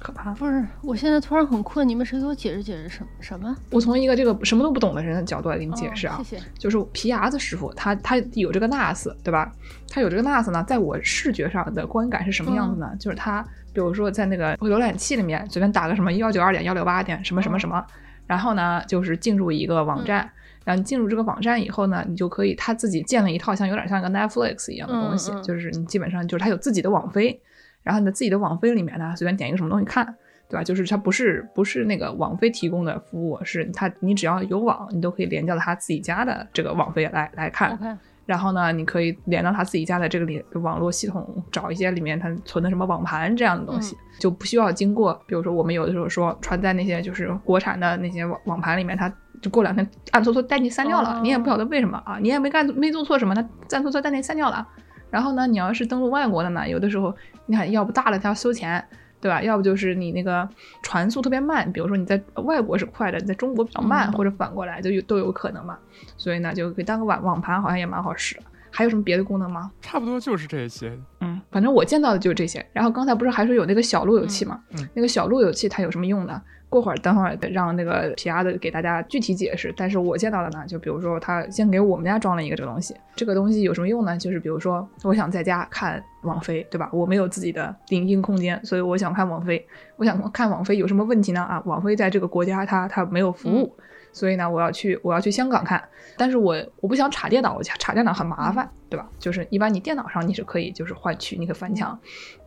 [0.00, 0.32] 可怕！
[0.32, 3.54] 不是，我现在突然很困，你们谁给我解释解释什么什么？
[3.70, 6.42] 我从一个这个什么都不懂的人的角度来给你解释啊，哦谢谢。
[6.58, 9.52] 就是皮牙子师傅，他他有这个 NAS，对吧？
[9.88, 12.90] 他有这个 NAS 呢，在我视觉上的观感是什么样子呢？
[12.98, 13.42] 就是他，
[13.74, 17.84] 比如说在那个浏览器里面随便打个什么幺九二点幺六八点什么什么什么，
[18.26, 20.30] 然后呢，就是进入一个网站。
[20.62, 27.40] 然后你进入这个网站以后呢，你就可以他自己建了一套像有点像一个 Netflix 一样的东西，嗯嗯就是你基本上就是他有自己的网飞，
[27.82, 30.04] 然后你的自己的网飞里面呢，随便点一个什么东西看，
[30.48, 30.62] 对吧？
[30.64, 37.98] 就是它不是不是那个网飞提供的服务，是它你只要有网，你都可以连到他自己家的这个网飞来来看。
[38.26, 49.12] 然后呢，你可以连到他自己家的这个里网络系统，找一些里面他存的什么网盘这样的东西，就不需要经过，比如说我们有的时候说传在那些就是国产的那些网网盘里面，它
[49.42, 54.68] 就过两天暗搓搓带你删掉了，哦你也不晓得为什么啊，你也没干没做错什么，它暗搓搓带你删掉了。
[55.10, 57.14] 然后呢，你要是登录外国的呢，有的时候
[57.46, 58.84] 你看要不大了它要收钱。
[59.22, 59.42] 对吧？
[59.42, 60.48] 要不就是你那个
[60.82, 65.76] 传速特别慢，比如说你在外国是快的，你在中国比较慢，嗯或者反过来都有都有可能嘛。
[66.16, 68.34] 所以呢，就可以当个网网盘，好像也蛮好使。
[68.70, 69.70] 还有什么别的功能吗？
[69.82, 70.98] 差不多就是这些。
[71.20, 72.64] 嗯，反正我见到的就是这些。
[72.72, 74.58] 然后刚才不是还说有那个小路由器吗？
[74.70, 76.40] 嗯嗯那个小路由器它有什么用呢？
[76.70, 79.74] 过会儿等会儿让那个皮亚的给大家具体解释。
[79.76, 84.16] 但是我见到的呢，就比如说他先给我们家装了一个这个东西，这个东西有什么用呢？
[84.16, 86.88] 就是比如说我想在家看网飞，对吧？
[86.92, 89.66] 我没有自己的影音空间，所以我想看网飞。
[89.96, 91.42] 我想看网飞有什么问题呢？
[91.42, 93.74] 啊，网飞在这个国家它它没有服务。
[94.12, 95.82] 所以呢，我要去我要去香港看，
[96.16, 99.08] 但是我我不想插电脑，我插电脑很麻烦，对吧？
[99.18, 101.98] 就是一般你电脑上你是可以就是换取，你可以翻墙，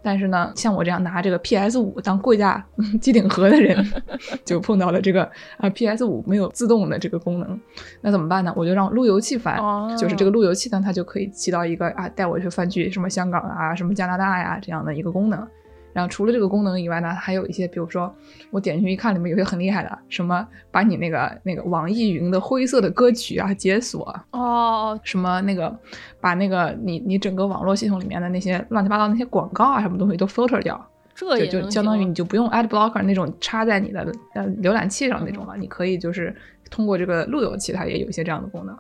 [0.02, 2.64] 但是呢，像我这样拿这个 PS 五当贵价
[3.02, 3.86] 机顶盒的人，
[4.44, 5.24] 就碰到了这个
[5.58, 7.60] 啊 PS 五没有自动的这个功能，
[8.02, 8.54] 那怎么办呢？
[8.56, 15.48] 我就让路由器翻，哦就是这个路由器呢，它就可以起到一个啊带我去翻去什么香港啊、什么加拿大呀这样的一个功能。
[15.94, 18.14] 然后除了这个功能以外呢，还有一些，比如说
[18.52, 25.74] 我点进去一看，里面有些很厉害的，什么把你那个那个网易云的灰色的歌曲啊解锁，哦，什么那个
[26.20, 36.36] 把那个你你整个网络系统里面的那些乱七八糟那些广告啊什么东西都 filter 掉，这也就就相当于你就不用 ad blocker 那种插在你的呃浏览器上那种了，你可以就是
[36.70, 38.76] 通过这个路由器，它也有一些这样的功能。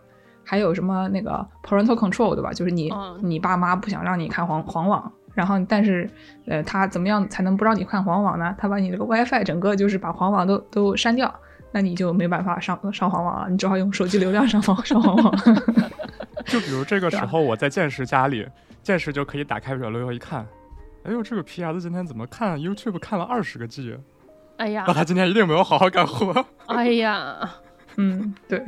[0.45, 2.51] 还有什么那个 parental control 对吧？
[2.51, 6.09] 就是你、嗯你爸妈不想让你看黄黄网，然后但是
[6.45, 8.55] 呃他怎么样才能不让你看黄网呢？
[8.57, 11.33] 他把你这个 WiFi 整个就是把黄网都都删掉，
[11.71, 15.35] 那你就没办法上上黄网了，你只好用手机流量上网上黄网。
[16.45, 18.47] 就比如这个时候我在剑士家里，
[18.83, 20.45] 剑士就可以打开软路由一看，
[21.03, 23.97] 哎呦，这个皮牙子今天怎么看 YouTube 看了二十个 G？
[24.57, 26.45] 哎呀那，他今天一定没有好好干活。
[26.67, 27.49] 哎呀，
[27.95, 28.59] 嗯，对，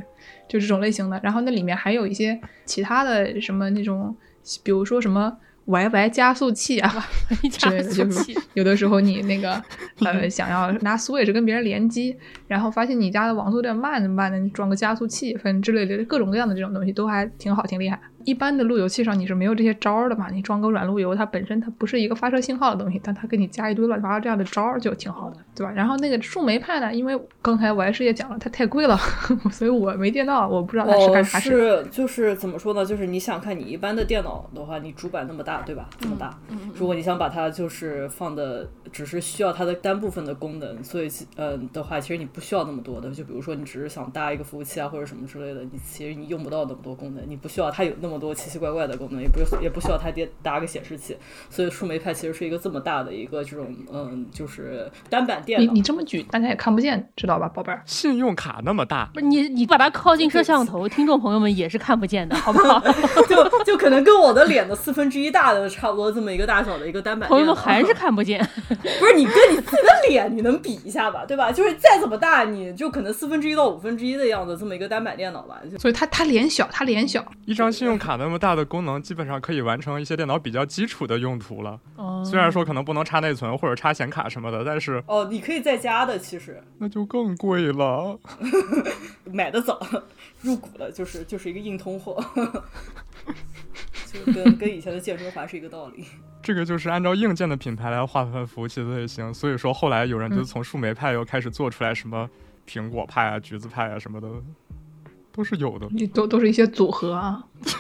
[0.48, 1.20] 就这种类型的。
[1.22, 4.16] 然后那里面还有一些其他的什么那种，
[4.64, 7.08] 比如说什么 YY 加速器啊
[7.52, 9.62] 之类的，加就是速器有的时候你那个
[10.06, 12.16] 呃想要拿 Switch 跟别人联机，
[12.48, 14.38] 然后发现你家的网速有点慢怎么办呢？
[14.38, 18.00] 你装个加速器，反正之类的各种各样的这种东西都还挺好，挺厉害。
[18.26, 20.30] 一般的路由器上你是没有这些招儿的嘛？
[20.32, 25.72] 你装个软路由，它本身它不是一个发射信号的东西，但它给你加一堆乱七八糟这样的招儿就挺好的，对吧？
[25.72, 28.98] 然后那个树莓派呢，因为刚才我还是也讲了，它太贵了，
[29.52, 31.50] 所以我没电到，我不知道它是哦，干啥使。
[31.52, 32.84] 是就是怎么说呢？
[32.86, 35.88] 就是你想看你一般的电脑的话，你主板那么大，对吧？
[36.00, 36.38] 这么大，
[36.74, 43.12] 如果你想把它就是放的，只是需要它的单部分的功能，所以嗯呃的话，其实你不需要那么多的。
[43.12, 51.18] 就比如说你只是想搭一个服务器啊或者什么之类的，你其实你用不到那么多功能，你不需要它有那么多奇奇怪怪的功能，也不也不需要它叠搭个显示器。
[51.50, 55.72] 所以树莓派其实是一个这么大的一个这种嗯，就是单板电脑。
[55.72, 57.82] 你你这么举，大家也看不见，知道吧，宝贝儿？
[57.86, 62.80] 信用卡那么大，不是你，你把它靠近摄像头，听众朋友们也是看不见的，好不好？
[63.28, 67.36] 就就可能跟我的脸的四分之一大的差不多这么一个大小的一个单板电脑。
[67.36, 68.36] 朋友们还是 看不见。
[68.68, 71.52] 不是你跟你自己的脸，你能比一下吧，对吧？
[71.52, 75.60] 就是再怎么大，你就可能四分之一到五分之一的样子，这么一个单板电脑吧。
[75.72, 81.80] 就所以它它脸小，它脸小，一张信用卡那么大的功能，基本上可以完成一些电脑比较基础的用途了。
[81.96, 88.20] 哦虽然说可能不能插内存或者插显卡什么的，但是哦，你可以在家的，其实那就更贵了。
[89.32, 89.80] 买的早，
[90.42, 92.24] 入股了，就是就是一个硬通货，
[94.12, 96.06] 就跟跟以前的健身环是一个道理。
[96.42, 102.30] 这个就是按照硬件的品牌来划分服务器的类型，所以说后来有人就从树莓派又开始做出来什么
[102.68, 104.28] 苹果派啊、橘子派啊什么的，
[105.36, 105.88] 都是有的。
[106.14, 107.44] 都都是一些组合啊。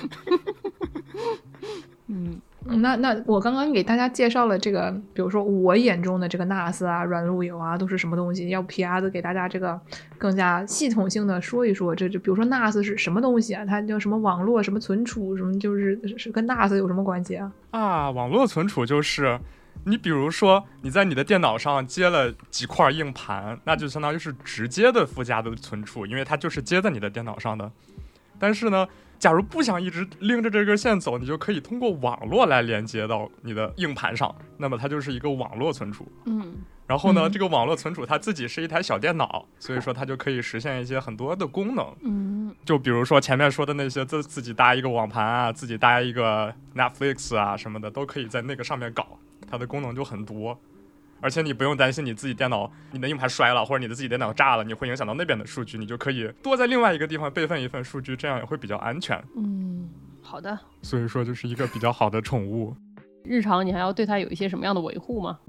[2.07, 8.49] 嗯，嗯那那我刚刚给大家介绍了这个，比如说我眼中的这个 NAS 啊、软路由啊，都是什么东西？
[8.49, 9.79] 要不皮鸭子给大家这个
[10.17, 13.65] 更加系统性的说一说，这就比如说 NAS 是什么东西啊？
[13.65, 17.51] 它叫什么网络、什么存储、什么，就是是跟 NAS 有什么关系啊？
[17.71, 19.39] 啊，网络存储就是，
[19.87, 27.71] 你比如说你在你的电脑上接了几块硬盘，那就相当于是直接的附加的存储，因为它就是接在你的电脑上的。
[28.39, 28.87] 但是呢，
[29.19, 36.11] 假如不想一直拎着这根线走，你就可以通过网络来连接到你的硬盘上，那么它就是一个网络存储。
[36.25, 36.55] 嗯，
[36.87, 41.95] 然后呢，嗯这个网络存储它自己是一台小电脑，所以说它就可以实现一些很多的功能。
[42.01, 49.17] 嗯，就比如说前面说的那些自自己搭一个网盘啊，自己搭一个 Netflix 啊什么的，都可以在那个上面搞，
[49.49, 50.57] 它的功能就很多。
[51.21, 59.19] 而且你不用担心你自己电脑你的硬盘摔了，或者你的自己电脑炸了，你会影响到那边的数据，你就可以多在另外一个地方备份一份数据，这样也会比较安全。
[59.35, 59.89] 嗯，
[60.21, 60.59] 好的。
[60.83, 62.75] 所以说就是一个比较好的宠物。
[63.23, 65.39] 日常你还要对它有一些什么样的维护吗？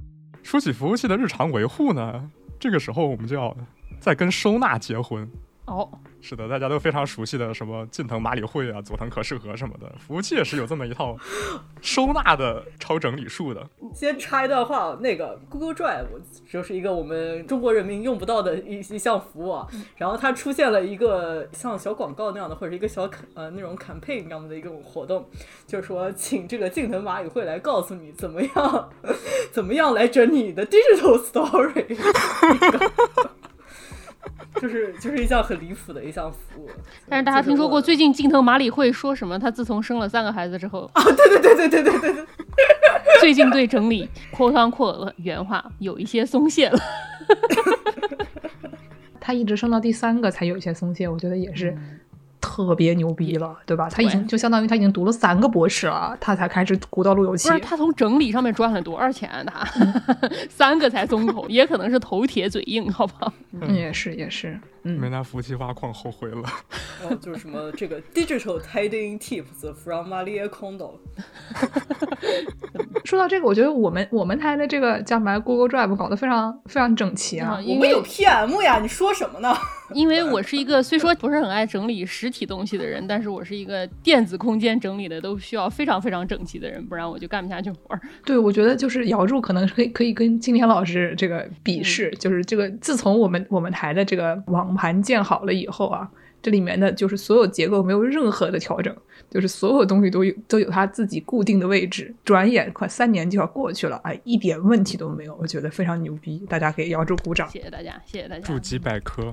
[0.46, 2.30] 说起服务器的日常维护呢，
[2.61, 3.54] 这个时候我们就要
[3.98, 5.28] 再跟收纳结婚。
[5.66, 11.16] 哦，是的，大家都非常熟悉的什么近藤麻里惠啊、佐藤可士和什么的，服务器也是有这么一套
[11.81, 13.68] 收纳的超整理术的。
[13.92, 16.07] 先插一段话，那个 Google Drive
[16.48, 19.66] 就是一个我们中国人民用不到的一一项服务啊。
[19.96, 25.29] 然后它出现了一个像小广告那样的，或者一个小呃那种 campaign 那样的一个活动，
[25.66, 28.90] 就是说请这个近藤麻里惠来告诉你怎么样
[29.50, 31.96] 怎么样来整理你的 digital story。
[34.60, 36.68] 就是就是一项很离谱的一项服务，
[37.08, 39.38] 但是大家听说过最近近藤麻里惠说什么？
[39.38, 41.02] 他自从生了三个孩子之后，啊？
[41.04, 42.26] 对对对对对对对对，
[43.20, 46.78] 最近对整理 quote unquote 的原话有一些松懈了。
[49.20, 51.76] 他一直生到第三个才有一些松懈，我觉得也是
[52.64, 53.88] 特别牛逼了，对吧？
[53.90, 57.60] 他已经就相当于他已经读了三个博士了，他才开始鼓捣路由器不是。
[57.60, 59.44] 他从整理上面赚了多少钱啊？
[59.46, 63.32] 他 三个才松口，也可能是头铁嘴硬，好不好？
[63.60, 66.42] 嗯，也是也是，没嗯，拿服务器挖矿后悔了。
[67.01, 70.92] 然 后就是什么这个 digital tidying tips from Maria Kondo，
[73.05, 79.55] 说到这个，我觉得我们我们台的这个叫什么 Google Drive 搞得非常非常整齐啊我们有 PM 呀，你说什么呢？
[79.94, 88.01] 因为我是一个虽说不是很爱整理实体东西的人，但是我是一个电子空间整理的都需要非常非常整齐的人，不然我就干不下去活儿。
[88.24, 96.09] 对，我觉得就是姚柱可能是可以可以跟金田老师这个比试，就是这个自从我们我们台的这个网盘建好了以后啊，
[96.43, 98.95] 这里面的就是所有结构没有任何的调整，
[99.31, 102.14] 就是所有东西都有都有它自己固定的位置。
[102.24, 107.49] 转眼快三年就要过去了，哎，一点问题都没有，我觉得非常牛逼，大家可以摇柱鼓掌。
[107.49, 109.33] 谢谢大家，谢谢大家筑，基百科，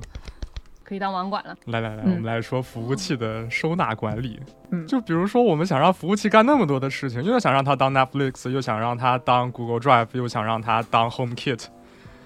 [0.84, 1.56] 可以当网管了。
[1.66, 4.40] 来来来，嗯我们来说服务器的收纳管理。
[4.72, 11.66] 嗯就比如说，我们想让服务器干那么多的事情，又想让它当 Netflix，又想让它当 Google Drive，又想让它当 HomeKit，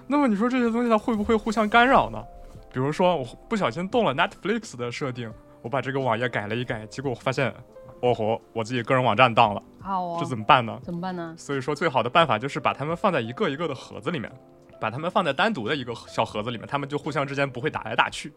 [0.07, 2.23] 那么你说这些东西它会不会互相干扰呢？
[2.71, 7.53] 比如说，我不小心动了 Netflix 的设定，我把这个网页改了一改，结果我发现，
[8.01, 10.79] 哦吼，我自己个人网站当了，好哦，这怎么办呢？
[10.83, 11.33] 怎么办呢？
[11.37, 14.31] 所以说，最好的办法就是把它们放在一个一个的盒子里面，
[14.79, 18.31] 把它们放在单独的一个小盒子里面，它们就互相之间不会打来打去。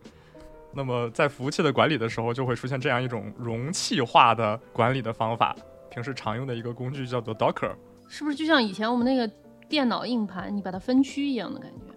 [0.72, 5.54] 那么在服务器的管理的时候，就会出现这样一种容器化的管理的方法。
[5.90, 7.72] 平时常用的一个工具叫做 Docker，
[8.06, 9.28] 是不是就像以前我们那个
[9.68, 11.89] 电脑硬盘，你把它分区一样的感觉？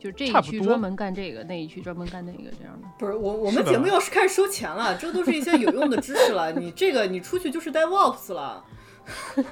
[0.00, 2.88] 就这一区专门干这个，那一区专门干那个，这样的。
[2.98, 6.50] 不是我，我们节目要是开始收钱了，这都是一些有用的知识了。
[6.52, 8.64] 你这个你出去就是带 Wops 了。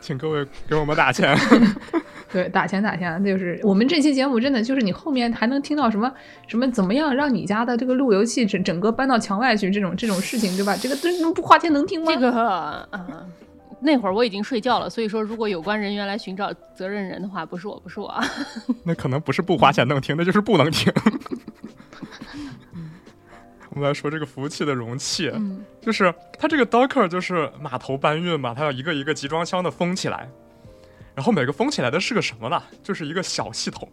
[0.00, 1.36] 请各位给我们打钱。
[2.32, 6.10] 对，打钱打钱，就是我们这期节目真的就是你后面还能听到什么
[6.48, 10.74] 什么怎么样让你家的这个路由器整整个搬到墙外去这种这种事情，对吧？
[10.76, 12.12] 这个这不花钱能听吗？
[12.12, 12.88] 这个啊、
[13.84, 18.24] 那会儿我已经睡觉了，所以说如果有关人员来寻找责任人的话，不是我，不是我啊。
[18.84, 20.92] 那可能不是不花钱能听，那就是不能听。
[23.74, 30.28] 我们来说这个服务器的容器，嗯就是它这个 Docker 就是码头搬运嘛，它要一个一个集装箱的封起来，
[31.14, 32.62] 然后每个封起来的是个什么呢？
[32.82, 33.88] 就是一个小系统，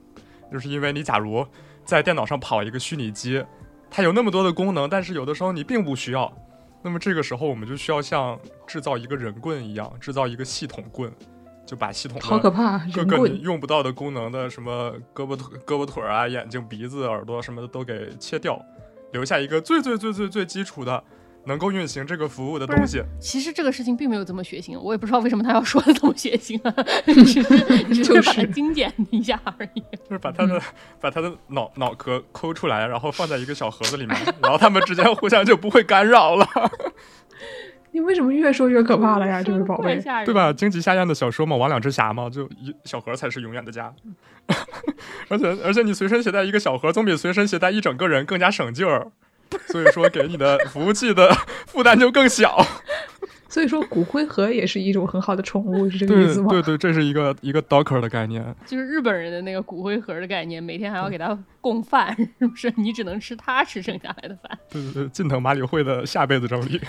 [0.51, 1.47] 就是因为你假如
[1.85, 3.43] 在电脑上跑一个虚拟机，
[3.89, 6.31] 它有那么多的功能，但是有的时候你并不需要，
[6.81, 11.11] 那么这个时候我们就需要像制造一个人棍一样，制造一个系统棍，
[11.65, 13.41] 就把系统的好可怕，各个你。
[13.41, 18.59] 用不到的功能的什么胳膊腿、胳膊腿儿啊、眼睛、鼻子、耳朵什么的都给切掉，
[19.11, 21.03] 留下一个最最最最最基础的
[21.49, 23.03] 能够运行这个服务的东西。
[23.19, 26.73] 其实这个事情并没有这么血腥，我也不知道为什么他要说的这么血腥啊，
[27.05, 27.43] 只是
[27.93, 29.81] 只就是把它精简一下而已。
[30.07, 30.61] 就是把他的、
[31.01, 36.47] 把他的脑脑壳抠出来，然后放在一个小盒子里面， 然后他们之间互相就不会干扰了，
[37.91, 39.99] 你为什么越说越可怕了呀，这位宝贝？
[40.23, 40.53] 对吧？
[40.53, 43.91] 荆棘下咽的小说嘛，魍两之匣嘛，就一小盒才是永远的家。
[45.27, 49.11] 而且而且你随身携带一个小盒，总比随身携带一整个人更加省劲儿。
[49.69, 51.29] 所以说，给你的服务器的
[51.67, 52.63] 负担就更小。
[53.49, 56.49] 所以说骨灰盒也是一种很好的宠物，是这个意思吗？
[56.49, 58.55] 对对，这是一个一个 Docker 的概念。
[58.67, 62.71] 就是日本人的那个骨灰盒的概念，每天还要给他供饭，是不是？
[62.77, 64.55] 你只能吃他吃剩下来的饭。
[64.69, 66.79] 对对对，近藤麻里惠的下辈子整理。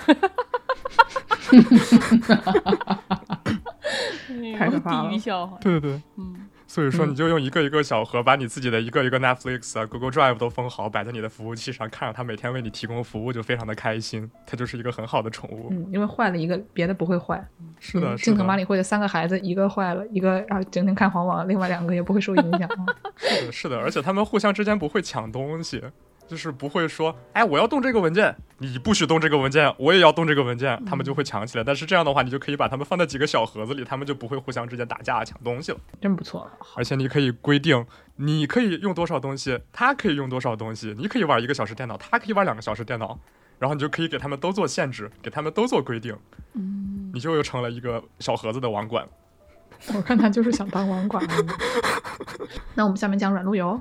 [4.58, 5.56] 太可怕了地狱笑话。
[5.62, 14.30] 对对对，嗯，所以说嗯你就用一个一个小盒，把你自己的一个一个 Netflix 啊、Google Drive 都封好，摆在你的服务器上，看着它每天为你提供服务，就非常的开心。
[14.46, 15.66] 它就是一个很好的宠物。
[15.72, 17.44] 嗯，因为坏了一个，别的不会坏。
[17.80, 22.68] 是的，嗯是的，近藤麻里会的三个孩子，一个坏了，一个啊整天看黄网，另外两个也不会受影响。
[22.68, 22.86] 啊
[23.18, 25.82] 是的，是的，而且他们互相之间不会抢东西。
[26.30, 31.64] 就是不会说，哎，我要动这个文件，你不许动这个文件，我也要动这个文件，他们就会抢起来。
[31.64, 35.78] 但是这样的话，你就可以把他们放在几个小盒子里，他们就不会互相之间打架抢东西了。
[36.00, 36.48] 真不错。
[36.76, 43.18] 而且你可以规定，你可以用多少东西，他可以用多少东西，你可以玩一个小时电脑，他可以玩两个小时电脑，
[43.58, 46.16] 然后你就可以给他们都做限制，给他们都做规定，
[46.54, 49.04] 嗯，你就又成了一个小盒子的网管。
[49.94, 51.26] 我看他就是想当网管。
[52.76, 53.80] 那我们下面讲软路由。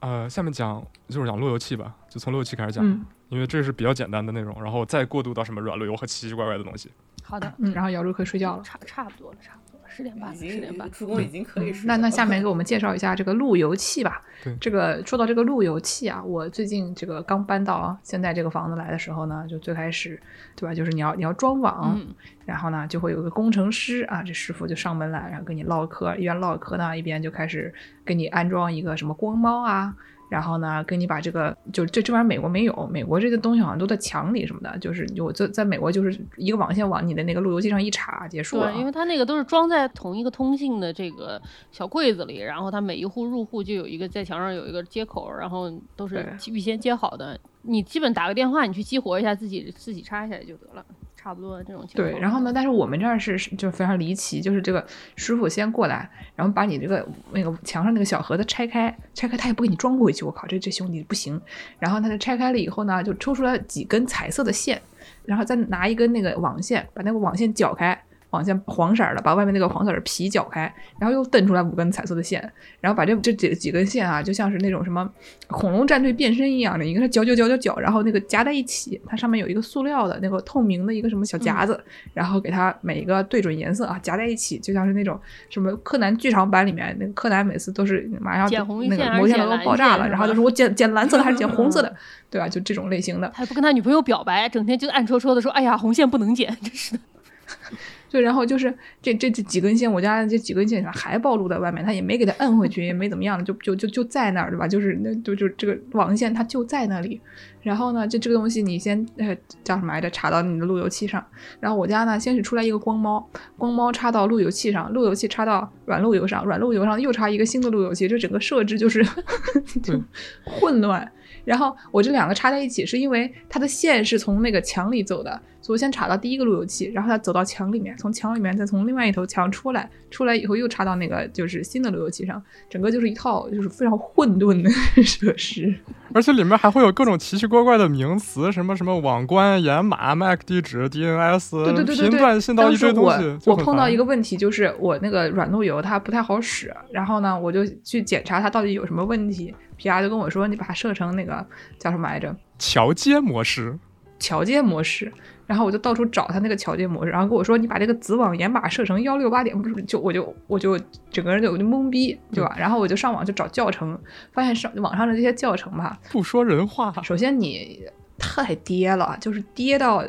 [0.00, 6.90] 呃，下面讲就是讲路由器吧，就从路由器开始讲，嗯因为这是比较简单的内容，然后再过渡到什么软路由和奇奇怪怪的东西。
[7.24, 8.62] 好的，嗯，然后姚柱可以睡觉了。
[8.62, 9.65] 差差不多了，差不多了，
[9.96, 10.98] 十点半十点半经。
[10.98, 14.20] 助攻已经可以是那那下面给我们介绍一下这个路由器吧。
[14.44, 20.20] 对这个说到这个路由器啊，我最近这个刚搬到现在这个房子来的时候呢，就最开始，
[20.54, 20.74] 对吧？
[20.74, 27.72] 就是你要你要装网，嗯，然后呢就会有个工程师啊，这师傅就上门来，然后跟你唠嗑，一边唠嗑呢，一边就开始
[28.04, 29.96] 给你安装一个什么光猫啊。
[30.28, 38.72] 然后呢，跟你把这个就这这玩意儿美国没有，美国这个东西好像都在墙里什么的，就是我在在美国就是一个网线往你的那个路由器上一插结束了啊。
[38.72, 47.38] 对，因为它那个都是装在同一个通信的这个小柜子里，然后它每一户入户就有一个在墙上有一个接口，然后都是对预先接好的。
[47.62, 50.84] 你基本打个电话，你去激活一下，自己自己插一下就得了，
[51.26, 52.08] 差不多的这种情况。
[52.08, 52.52] 对，然后呢？
[52.54, 61.40] 但是我们这儿是是就非常离奇，就是这个师傅先过来，然后把你这个那个墙上那个小盒子拆开，拆开他也不给你装回去，我靠，这这兄弟不行。
[61.80, 64.80] 然后他就拆开了以后呢，就抽出来几根彩色的线，
[65.24, 68.00] 然后再拿一根那个网线，把那个网线绞开，
[68.36, 72.40] 网线黄色儿的，把外面那个黄色儿的皮绞开，然后又蹬出来五根彩色的线，
[72.80, 75.10] 然后把这这几几根线啊，就像是那种什么
[75.48, 81.82] 恐龙战队变身一样的，一个是绞绞绞绞绞，然后那个夹在一起，它上面有一个塑料的那个透明的一个什么小夹子，
[82.12, 85.18] 然后给它每一个对准颜色啊，夹在一起，就像是那种
[85.48, 91.96] 什么柯南剧场版里面那个柯南每次都是马上剪红那个魔线都剪蓝爆炸了，然后就是我剪剪蓝色的还是剪红色的嗯，
[92.30, 92.48] 对吧？
[92.48, 93.28] 就这种类型的。
[93.28, 97.00] 他还不跟他女朋友表白，整天就暗戳戳的说：“哎呀，红线不能剪。”真是的。
[98.08, 104.68] 对，然后就是这这这几根线，我家这几根线还暴露在外面，他也没给它摁回去，也没怎么样，就就就就在那儿，对吧？
[104.68, 107.20] 就是那就就这个网线它就在那里。
[107.62, 110.08] 然后呢，就这个东西你先呃叫什么来着？
[110.10, 111.24] 插到你的路由器上。
[111.58, 113.28] 然后我家呢，先是出来一个光猫，
[113.58, 119.04] 光猫插到路由器上，路由器插到软路由上，软路由上又插一个新的路由器，这整个设置就是
[119.82, 120.00] 就
[120.44, 121.10] 混乱。
[121.44, 132.40] 然后我这两个插在一起，是因为它的线是从那个墙里走的，所以我先插到第一个路由器，然后它走到墙里面，从墙里面再从另外一头墙出来，出来以后又插到那个就是新的路由器上，
[132.70, 134.70] 整个就是一套就是非常混沌的
[135.02, 135.74] 设施。
[136.14, 143.50] 而且里面还会有各种奇奇怪怪的名词，什么什么网关、掩码、MAC 地址、DNS，对对对对频对，段信到一堆东西。
[143.50, 149.52] 我碰到一个问题，就是我那个软路由它不太好使，然后呢，我就去检查它到底有什么问题。
[149.80, 151.44] PR 就跟我说，你把它设成那个
[151.76, 152.34] 叫什么来着？
[152.56, 153.76] 桥接模式，
[154.20, 155.12] 桥接模式，
[155.46, 160.78] 然后我就到处找他那个桥接模式，然后跟我说你把这个子网掩码设成幺六八点，不是就我就我就
[161.10, 162.54] 整个人就我就懵逼，对吧？
[162.58, 163.96] 然后我就上网就找教程，
[164.32, 166.92] 发现上网上的这些教程吧，不说人话。
[167.02, 167.80] 首先你
[168.18, 170.04] 太跌了，就是跌到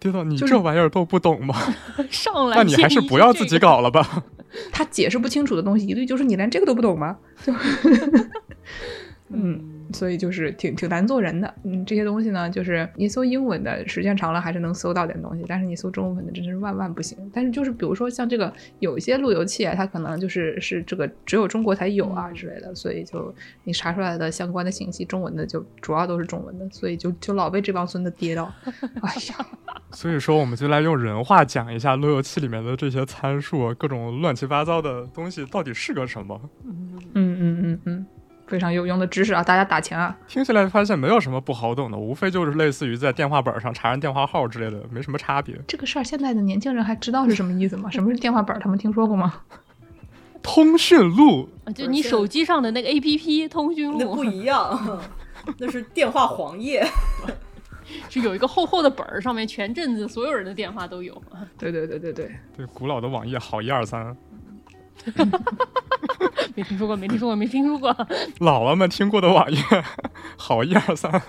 [0.00, 1.54] 跌到你这玩意儿都不懂吗？
[2.10, 3.58] 上来，那你还是不要自己。
[3.58, 4.24] 搞了吧。
[4.72, 7.16] 他解释不清楚的东西，一律就是你连这个都不懂吗？
[7.44, 7.52] 就
[9.28, 9.75] 嗯。
[9.92, 17.16] 所以就是挺挺难做人的，嗯，这些东西呢，就是你搜英文的，时间长了还是能搜到点东西，但是你搜中文的真是万万不行。
[17.32, 23.34] 但是就是比如说像这个有一些路由器啊，它可能就是是这个只有中国才有啊之类的，所以就
[23.64, 28.52] 你查出来的相关的信息，中文的就主要都是中文的，所以就就老被这帮孙子跌到，
[29.02, 29.46] 哎呀，
[29.92, 36.40] 所以说，我们就来用人话讲一下路由器里面的这些参数，各种乱七八糟的东西到底是个什么。
[36.64, 38.06] 嗯嗯嗯嗯，
[38.46, 40.16] 非常有用的知识啊，大家打钱啊。
[40.28, 45.58] 听起来发现没有什么不好懂的，无非就是类似于在电话本上查人电话号之类的，没什么差别。
[45.66, 47.90] 这个事儿现在的年轻人还知道是什么意思吗？
[47.90, 48.60] 什么是电话本儿？
[48.60, 49.34] 他们听说过吗？
[50.42, 55.00] 通讯录，啊就你手机上的那个 A P P 通讯录那不一样，
[55.58, 56.86] 那是电话黄页。
[58.08, 61.22] 是有一个厚厚的本儿，上面全镇子所有人的电话都有。
[61.56, 64.16] 对对对对对，对古老的网页好一二三，
[66.54, 67.92] 没听说过，没听说过，没听说过。
[68.38, 69.58] 姥姥们听过的网页
[70.36, 71.22] 好一二三。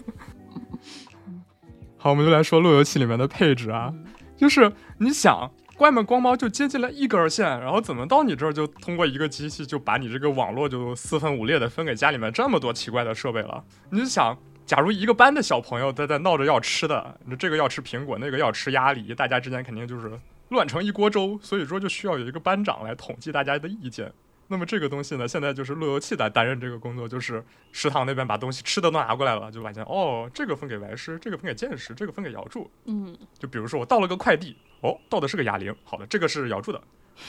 [1.98, 3.94] 好，我们就来说路由器里面的配置啊，
[4.36, 5.52] 就是你想。
[5.78, 13.64] 外面光猫就接进来一根线，然后怎么到你这儿就通过一个机器就把你这个网络就四分五裂的分给家里面这么多奇怪的设备了？
[13.92, 20.10] 你就想，假如一个班的小朋友在在闹着要吃的，你这个要吃苹果，那个要吃鸭梨，大家之间肯定就是
[20.50, 24.12] 乱成一锅粥，所以说就需要有一个班长来统计大家的意见。
[24.50, 27.44] 那么这个东西呢，现在就是路由器在担任这个工作，就是
[27.74, 32.72] 食堂那边把东西吃的都拿过来了，就发现哦，这个分给白师，这个分给剑师，这个分给姚柱。
[32.86, 36.82] 嗯，就比如说我到了个快递，哦，到的是个哑铃，好的，这个是姚柱的。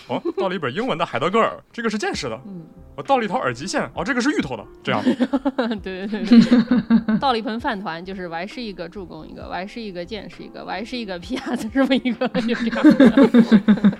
[0.09, 2.41] 哦，到了一本英文的海德格尔，这个是剑士的。
[2.47, 2.67] 嗯，
[2.97, 4.65] 我到了一条耳机线，哦，这个是芋头的。
[4.83, 5.03] 这样，
[5.83, 13.31] 对对对对，到了一盆饭团，就是 Y 是一个助攻一个，，Y 是一个剑是一个，，Y 是一个皮亚子这么一个，就这样。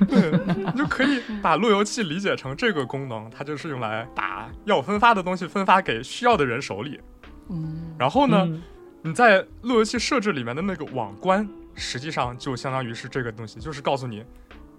[0.09, 7.01] 对，你就可以把路由器理解成这个功能，它就是用来把要分发的东西分发给需要的人手里。
[7.51, 8.63] 嗯，然后呢，嗯
[9.01, 14.25] 你在路由器设置里面的那个网关，实际上就相当于是这个东西，就是告诉你，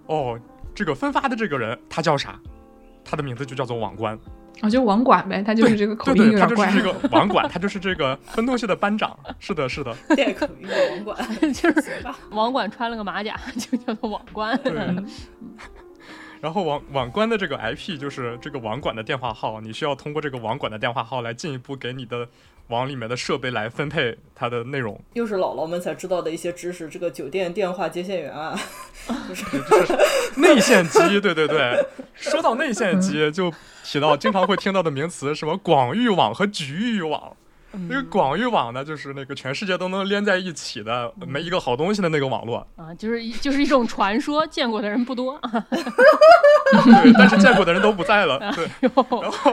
[0.06, 0.38] 哦，
[0.74, 2.38] 这个分发的这个人他叫啥，
[3.04, 4.18] 他的名字就叫做网关。
[4.60, 6.66] 啊，就网管呗，他就是这个口对对，他音有点怪。
[6.66, 9.18] 就是这个网管，他就是这个分东西的班长。
[9.40, 12.04] 是的，是的，带口音的网管， 就是？
[12.30, 14.54] 网管穿了个马甲，就叫做网关。
[14.62, 14.72] 对。
[16.42, 22.26] 然后网网关的这个 IP 就是这个网管的电话号，你需要通过这个网管的电话号来进一步给你的
[22.70, 24.98] 网里面的设备来分配它的内容。
[25.12, 26.88] 又是姥姥们才知道的一些知识。
[26.88, 28.58] 这个酒店电话接线员啊
[30.36, 31.84] 内线机，对对对。
[32.14, 33.52] 说到内线机，就
[33.84, 37.36] 提到经常会听到的名词，什么广域网和局域网。
[37.88, 42.66] 那个广域网呢，就是那个全世界都能连在一起的，没一个好东西的那个网络。
[42.74, 45.40] 啊，就是一就是一种传说，见过的人不多。
[46.84, 48.38] 对，但是见过的人都不在了。
[48.56, 49.52] 对，哟然后，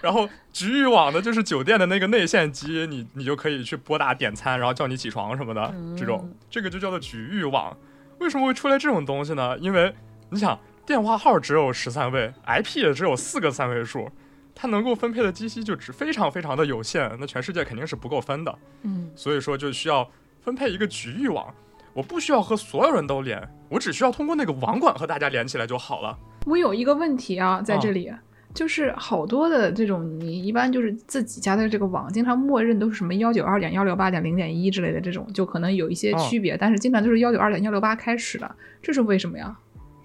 [0.00, 7.76] 然后局域网的就是酒店的那个内线机，你你就可以去拨打点餐，然后叫你起床什么的，这种这个就叫做局域网。
[8.18, 9.56] 为什么会出来这种东西呢？
[9.58, 9.94] 因为
[10.30, 14.10] 你想，电话号只有十三位，IP 也只有四个三位数，
[14.54, 18.58] 它能够分配的机器就只非常非常的有限，那全世界肯定是不够分的。
[18.82, 20.10] 嗯所以说就需要
[20.42, 21.54] 分配一个局域网。
[21.92, 26.16] 我不需要和所有人都连，我只需要通过那个网管和大家连起来就好了。
[26.46, 28.12] 我有一个问题啊，在这里。
[28.52, 39.56] 就是好多的这种，你一般就是自己家的这个网，经常默认都是什么幺九二点幺六八点零点一之类的这种，就可能有一些区别，但是经常就是幺九二点幺六八开始的，这是为什么呀？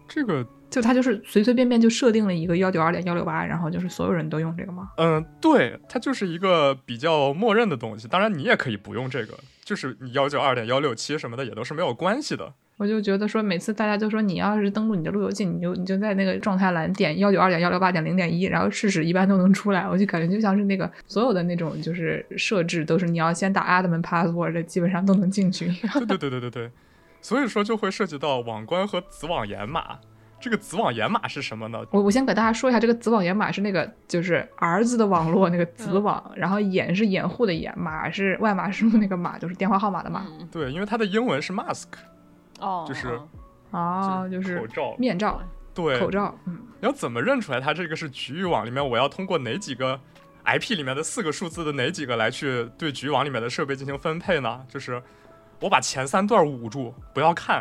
[0.08, 4.92] 这个就它就是随随便便就设定了一个幺九二点幺六八，然后就是所有人都用这个吗？
[4.98, 8.08] 嗯，对，它就是一个比较默认的东西。
[8.08, 9.34] 当然，你也可以不用这个，
[9.64, 12.54] 就是你幺九二点幺六七什么的也都是没有关系的。
[12.78, 19.88] 我就觉得说，每次大家就说你要是登录你的路由器，你就你就在那个状态栏点幺九二点幺六八点零点一，然后试试一般都能出来。
[19.88, 25.68] 我就感觉就像是那个所有的那种就是设置都是你要先打 admin password，基本上都能进去。
[25.94, 26.72] 对对对对对对，
[27.22, 30.00] 所以说就会涉及到网关和子网掩码。
[30.38, 31.80] 这个子网掩码是什么呢？
[31.92, 40.26] 我我先给大家说一下，这个子网掩码是那个就是儿子的网络那个子网，嗯、然后掩是掩护的掩，码是外码是那个码，就是电话号码的码。
[40.40, 41.86] 嗯、对，因为它的英文是 mask，
[42.60, 43.20] 哦，就是。
[43.72, 45.42] 哦，就是口罩、面罩，
[45.74, 46.34] 对，口罩。
[46.46, 48.88] 嗯，要怎么认出来它这个是局域网里面？
[48.90, 50.00] 我要通过哪几个
[50.46, 54.66] IP 里面的四个数字的哪几个来去对局域网里面的设备进行分配呢？
[54.70, 55.02] 就是
[55.60, 57.58] 我把前三段捂住，不要看，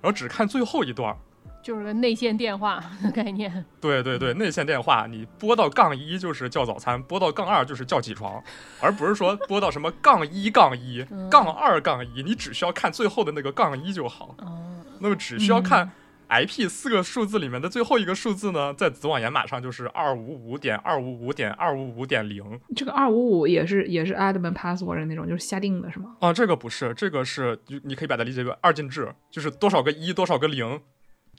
[0.00, 1.16] 然后只看最后一段，
[1.62, 3.64] 就是个内线电话的概念。
[3.80, 8.42] 对对对，内线电话，你拨到杠一就是叫早餐，拨到杠二就是叫起床，
[8.80, 14.34] 而不是说拨到什么杠一杠一、杠二杠一，你只需要看最后的那个杠一就好。
[14.38, 14.66] 哦
[15.02, 15.90] 那么只需要看
[16.28, 22.60] IP 四个数字里面的最后一个数字呢，在子网掩码上就是二五五点二五五点二五五点零。
[22.76, 26.16] 这个二五五也是也是 admin password 那种，就是瞎定的是吗？
[26.20, 30.78] 啊，这个不是，这个是你可以把它理解为二进制，就是多少个一多少个零，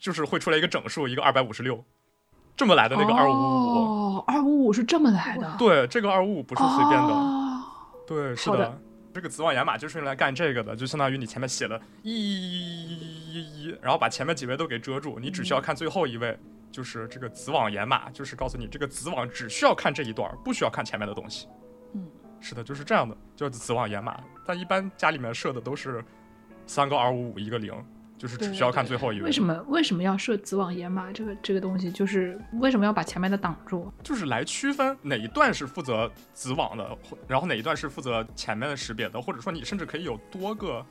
[0.01, 1.81] 就是会出来一个整数，一个二百五十六，
[2.57, 3.35] 这么来的那个二五五。
[3.35, 5.55] 哦，二五五是这么来的。
[5.59, 7.13] 对，这个二五五不是随便的。
[7.13, 7.63] 哦、
[8.07, 8.81] 对，是的。
[9.13, 16.35] 这个子网掩码就是用来干这个的，就相当于你前面写了一一一，然后把前面几位都给遮住，你只需要看最后一位，
[16.71, 21.47] 就是这个子网掩码，就是告诉你这个子网只需要看这一段，不需要看前面的东西。
[21.93, 22.07] 嗯，
[22.39, 24.17] 是的，就是这样的，叫子网掩码。
[24.47, 26.03] 但一般家里面设的都是
[26.65, 27.73] 三个二五五一个零，
[28.21, 29.23] 就是只需要看最后一位。
[29.23, 31.91] 为什么为什么要设子网掩码这个这个东西？
[31.91, 33.91] 就是为什么要把前面的挡住？
[34.03, 36.95] 就是来区分哪一段是负责子网的，
[37.27, 40.85] 然后哪一段是负责前面的识别的，或者说你甚至可以有多个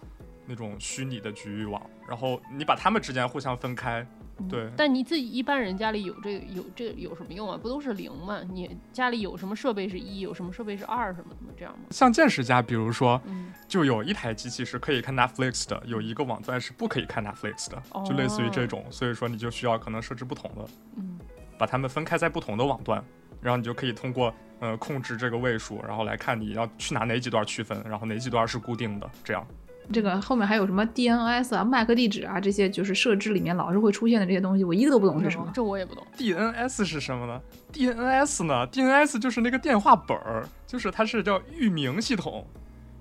[0.44, 4.04] 那种虚拟的局域网，然后你把它们之间互相分开。
[4.48, 7.58] 对，但你自己一般人家里有这个有这个有什么用啊？
[7.60, 8.40] 不都是零吗？
[8.50, 11.86] 你家里有什么设备是一，有什么设备是二，什么什么这样吗？
[11.90, 21.18] 像见识家，比如说，嗯，就有一台机器是可以看 Netflix 的，有一个网段是不可以看 Netflix 的，哦、就类似于这种，所以说你就需要可能设置不同的，嗯，
[21.58, 23.04] 把它们分开在不同的网段，
[23.40, 29.46] 然后你就可以通过呃控制这个位数，然后来看你要去拿哪几段区分，然后哪几段是固定的，这样。
[29.92, 35.50] 这个后面还有什么 DNS 啊、MAC 地址啊这些，就是设置里面老是会出现的这些东西，我一个都不懂是什么。
[35.54, 36.06] 这我也不懂。
[36.16, 37.40] DNS 是什么呢
[37.72, 42.46] ？DNS 呢？DNS 就是那个电话本儿，就是它是叫域名系统，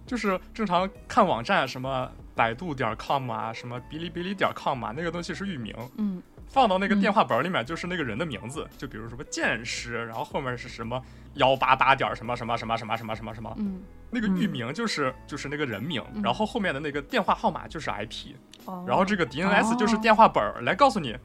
[0.05, 5.75] 就是正常看网站什么百度点 com 啊，什么哔哩哔哩点 com 啊，那个东西是域名。
[5.97, 6.21] 嗯。
[6.49, 11.01] 放到那个电话本里面，就是那个人的名字，就比如什么剑师，然后后面是什么
[11.35, 18.33] 幺八八点什么什么什么什么什么什么什么，嗯，那个域名就是就是那个人名，然后后面的那个电话号码就是 IP，
[18.65, 21.15] 哦，然后这个 DNS 就是电话本儿来告诉你，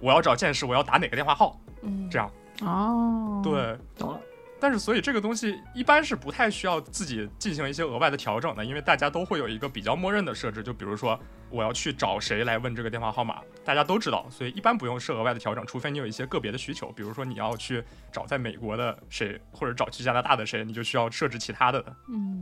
[0.00, 2.30] 我要找剑师，我要打哪个电话号，嗯，这样，
[2.62, 4.20] 哦，对，懂了。
[4.60, 17.82] 但是所以这个东西一般是不太需要自己进行一些额外的调整的，因为大家都会有一个比较默认的设置，就比如说我要去找谁来问这个电话号码，大家都知道，所以一般不用设额外的调整，除非你有一些个别的需求，比如说你要去
[18.12, 21.82] 找在美国的谁，或者找去加拿大的谁，你就需要设置其他的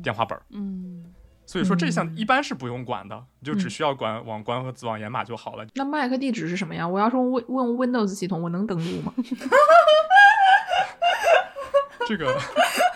[0.02, 0.42] 电话本儿。
[0.50, 1.04] 嗯，
[1.46, 5.64] 所以说这项一般是不用管的，你就只需要管网关和子网掩码就好了。
[5.74, 6.86] 那 MAC 地址是什么呀？
[6.86, 9.14] 我要是问问 Windows 系统，我能登录吗？
[12.08, 12.40] 这个，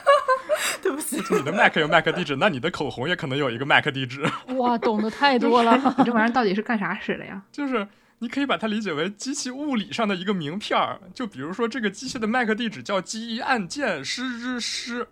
[0.81, 4.25] 对不起，你的 Mac 有 Mac 地址，那你的口红也可能有一个 Mac 地址。
[4.57, 5.77] 哇，懂得太多了。
[5.99, 7.43] 你这玩意儿到底是干啥使的呀？
[7.53, 7.87] 就是
[8.21, 15.07] 你可以把它理解为机器物理上的一个名片儿，就比如说这个机器的 Mac 地址叫机按键师之师，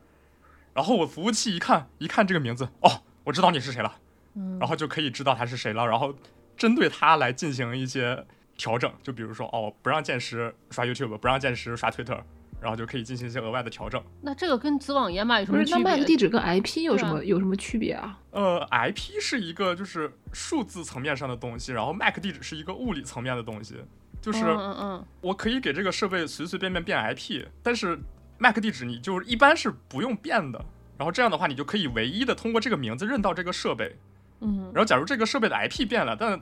[0.72, 3.96] 然后我服务器一看一看这个名字，哦，我知道你是谁了，
[4.34, 6.14] 嗯，然后就可以知道他是谁了，然后
[6.56, 8.24] 针对他来进行一些
[8.56, 12.18] 调整，就比如说哦，不让剑师刷 YouTube，不让剑师刷 Twitter。
[12.60, 14.02] 然后就可以进行一些额外的调整。
[14.20, 15.82] 那这个跟子网掩码有什，么区别？
[15.82, 18.18] 那 MAC 地址跟 IP 有什么有什么区别啊？
[18.30, 23.76] 呃，IP 是一个就是数字层面上的东西，然后 MAC 地址是一个物理层面的东西，
[24.20, 27.98] 就是嗯嗯嗯，我可以给这个设备随随便便变 IP，但是
[28.38, 30.62] MAC 地址你就是一般是不用变的。
[30.98, 33.96] 然后这样的话，你就可以唯一的通过这个名字认到这个设备。
[34.40, 36.38] 嗯，然后假如这个设备的 IP 变了，但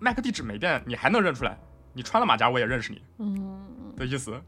[0.00, 1.58] MAC 地址没变，你还能认出来。
[1.92, 4.40] 你穿了马甲，我也认识你嗯，的意思。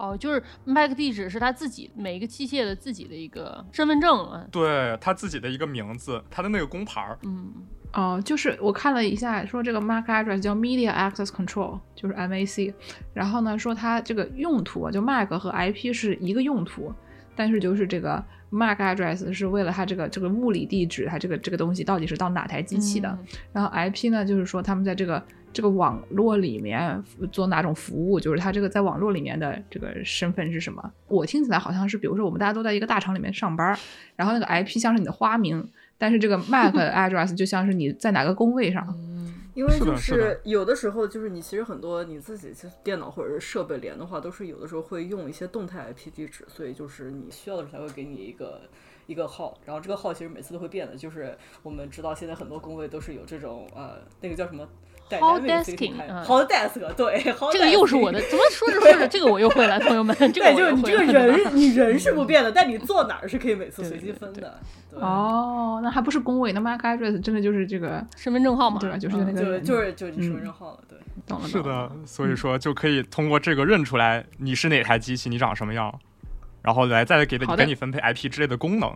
[0.00, 4.46] 哦，就是 MAC 地址是他自己每一个器械的自己的一个身份证啊。
[4.50, 7.18] 对他自己的一个名字，他的那个工牌儿。
[7.24, 7.52] 嗯，
[7.92, 12.72] 哦，就是我看了一下，说这个 MAC address 叫 Media Access Control，就是 MAC。
[13.12, 16.92] 然后呢，说它这个用途啊，就 MAC 和 IP 是一个用途，
[17.36, 23.08] 但是就是这个 MAC address 是为了它这个这个物理地址，它这个这个东西到底是到哪台机器的。
[23.10, 25.22] 嗯然后 IP 呢，就是说他们在这个
[25.52, 30.92] 这个网络里面做哪种服务，就是它这个在网络里面的这个身份是什么？
[31.08, 33.76] 我听起来好像是，比如说我们大家都在一个大厂里面上班，
[34.16, 38.96] 然后那个 IP 像是你的花名，但是这个 MAC address 就像是你在哪个工位上。
[39.52, 48.62] 因为就是有的时候，就是你其实很多你自己其实电脑或者是设备连的话，都是有的时候会用一些动态 IP 地址，所以就是你需要的时候才会给你一个
[49.06, 50.94] 一个号，然后这个号其实每次都会变的。
[50.94, 54.66] 就是我们知道现在很多工位都是有这种呃那个叫什么
[55.18, 61.12] Hot dynamic desking，嗯 hot desk 对，这个又是我的，怎么说着说着这个我又会了，朋友们，这个对，就是你这个。
[61.12, 64.58] 人， 你人是不变的，但你坐哪儿是可以每次随机分的。
[64.92, 68.98] 哦，那还不是工位，那 MAC address 真的就是这个，身份证号码，对吧？
[68.98, 70.98] 就是那个就是就是你身份嗯证号了，对。
[71.26, 75.92] 懂了，是懂了的，所以说就可以通过这个认出来你是哪台机器，你长什么样，
[76.62, 78.90] 然后来再给给你分配 IP 之类的功能。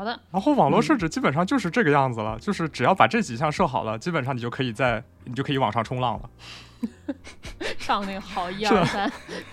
[0.00, 6.30] 好的，然后网络设置基本上就是这个样子了，就是只要把这几项设好了，基本上你就可以在你就可以网上冲浪了。
[7.78, 9.12] 上那个好一二三，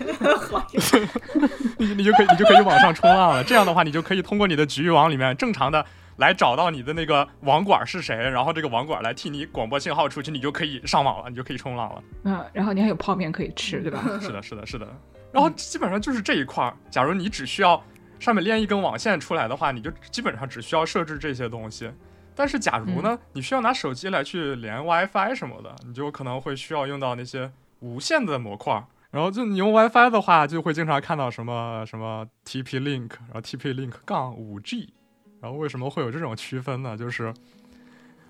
[1.76, 3.44] 你你就可以你就可以网上冲浪了。
[3.44, 5.84] 这样的话，你就可以通过你的局域网里面正常的
[6.16, 12.02] 来找到你的那个网管是谁，然后这个网管来替你广播信号出去，你就可以上网了，你就可以冲浪了。
[12.24, 14.02] 嗯，然后你还有泡面可以吃，对吧？
[14.18, 14.88] 是的，是的，是的。
[15.30, 16.74] 然后基本上就是这一块儿。
[16.90, 17.78] 假如你只需要
[18.18, 21.90] 上面连一根网线出来的话，你就基本上只需要设置这些东西。
[22.34, 27.50] 但是假如呢，你需要拿手机来去连 WiFi 什么的，你就可能会需要用到那些
[27.80, 28.84] 无线的模块儿。
[29.10, 34.92] 然后就你用 WiFi 的话，就会经常看到什么什么 TP Link，然后 TP Link 杠五 G。
[35.40, 36.96] 然后为什么会有这种区分呢？
[36.96, 37.32] 就是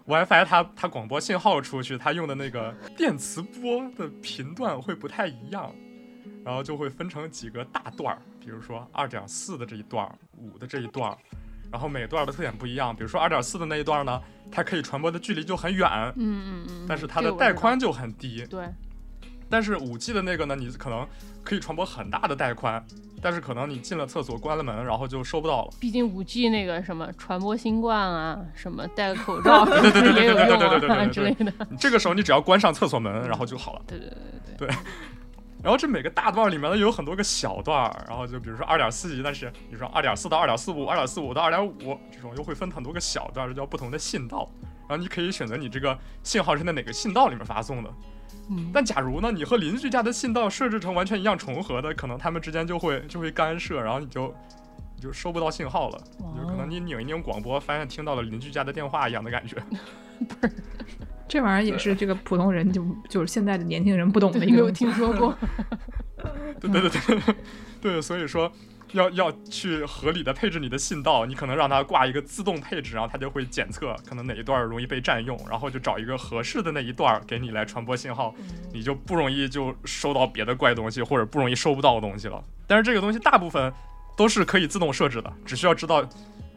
[0.06, 5.74] WiFi 它它广播信号出去，它用的那个电磁波的频段会不太一样。
[6.44, 11.18] 然后就会分成几个大段儿，比如说二点四的这一段儿，五的这一段儿，
[11.70, 12.96] 然后每段儿的特点不一样。
[12.96, 14.18] 比如说二点四的那一段儿呢，
[14.50, 15.86] 它可以传播的距离就很远，
[16.16, 18.46] 嗯嗯嗯，但是它的带宽就很低。
[18.46, 18.64] 对，
[19.50, 21.06] 但是五 G 的那个呢，你可能
[21.44, 22.82] 可以传播很大的带宽，
[23.20, 25.70] 但是可能你进了厕所关了门，然后就收不到了。
[25.78, 31.52] 毕竟五 G 那个什么传播新冠啊，什么戴个口罩是 对对对对对对对对对对啊之类的？
[31.78, 33.82] 这个时候你只要关上厕所门，然后就好了。
[33.86, 34.16] 对对对
[34.56, 34.76] 对对，
[35.62, 44.48] 然后这每个大段里面呢有很多个小段儿，然后就比如说二点四级，但是比如说二点四到二点四五，二点四五到二点五这种又会分很多个小段，这叫不同的信道。
[44.88, 47.90] 然后你可以选择你这个信号是在哪个信道里面发送的。
[48.50, 54.34] 嗯，但假如呢，你和邻居家的信道设置成完全一样重合的，可能他们之间就会就会干涉，然后你就
[54.96, 59.56] 你就收不到信号了，哇就可能你拧一拧广播，发现听到了邻居家的电话一样的感觉。
[61.28, 65.36] 这玩意儿也是这个普通人就就是现在的年轻人不懂的一没有个东西听说过。
[66.60, 67.34] 对对对对
[67.80, 68.50] 对，所以说
[68.92, 78.34] 要要去合理的配置你的信道，你可能让它挂一个自动配置，然后它就会检测可能哪一段容易被占用，然后就找一个合适的那一段给你来传播信号，
[78.72, 82.42] 你就不容易就收到别的怪东西，或者不容易收不到东西了。
[82.66, 83.72] 但是这个东西大部分
[84.16, 86.08] 都是可以自动设置的，只需要知道。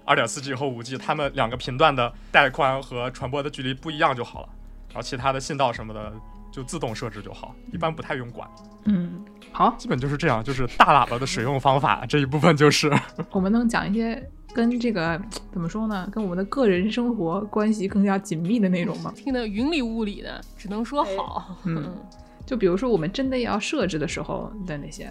[0.04, 4.50] 二点四 G 和五 G，它们两个频段的带宽和传播的距离不一样就好了，
[4.94, 6.14] 然后其他的信道什么的
[6.52, 8.50] 就自动设置就好，一般不太用管。
[8.86, 12.92] 嗯，好，基本就是这样，就是大喇叭的使用方法 这一部分就是，
[13.32, 14.22] 我们能讲一些
[14.54, 15.22] 跟这个
[15.52, 19.14] 怎么说呢，跟我们的个人生活关系更加紧密的内容吗？
[19.16, 21.56] 听得云里雾里的，只能说好。
[21.64, 21.96] 嗯，
[22.46, 25.10] 就比如说我们真的要设置的时候的那些，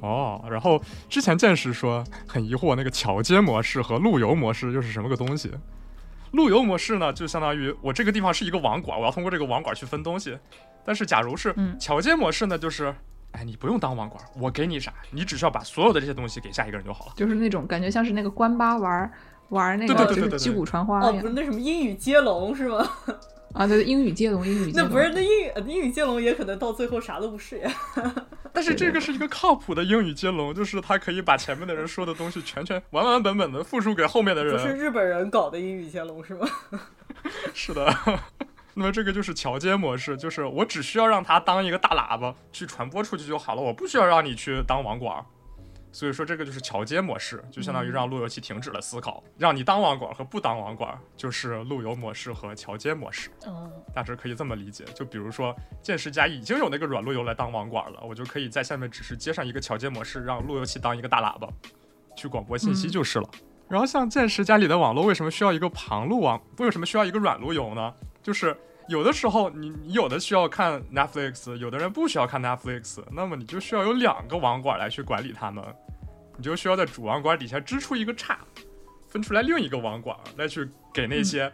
[0.00, 0.44] 哦。
[0.50, 5.50] 然后之前见识说很疑惑，那个桥接模式和路由模式又是什么个东西？
[6.32, 10.36] 路由模式呢，就相当于我这个地方是一个网管，我要通过这个网管去分东西。
[10.84, 12.94] 但是假如是嗯桥接模式呢，就是，
[13.30, 17.12] 哎，你不用当网管，我给你啥，你只需要把所有的这些东西给下一个人就好了。
[17.16, 19.12] 就是那种感觉像是那个关八玩
[19.50, 22.88] 玩那个就是击鼓传花哦，一样不是那什么英语接龙是吗？
[23.54, 27.72] 啊，对，英语接龙，英语接龙，那不是那英语英语接龙也可能到最后啥都不是呀。
[28.54, 34.54] 但是这个是一个靠谱的英语接龙，就是他可以把前面的人说的东西全全完完本本的复述给后面的人。
[34.54, 36.46] 不是日本人搞的英语接龙是吗？
[37.54, 37.94] 是的。
[38.74, 45.22] 那么这个就是桥接模式，就是我只需要让他当一个大喇叭去传播出去就好了，我不需要让你去当网管。
[45.92, 53.30] 所以说这个就是桥接模式，就相当于让路由器停止了思考，让你当网管和不当网管就是路由模式和桥接模式。
[53.46, 54.84] 嗯，大致可以这么理解。
[54.94, 61.46] 就比如说剑世家已经有那个软路由来当网管了，我就可以在下面只是接上一个桥接模式，让路由器当一个大喇叭
[62.16, 63.28] 去广播信息就是了。
[63.68, 66.42] 然后像剑世家里的网络为什么需要一个旁路网？
[66.58, 67.94] 为什么需要一个软路由呢？
[68.22, 68.56] 就是
[68.88, 75.64] 有的时候你你有的需要看 Netflix，有的人不需要看 Netflix，那么你就需要有两个网管来去管理他们。
[76.36, 78.38] 你就需要在主网管底下支出一个叉，
[79.06, 81.52] 分出来另一个网管来去给那些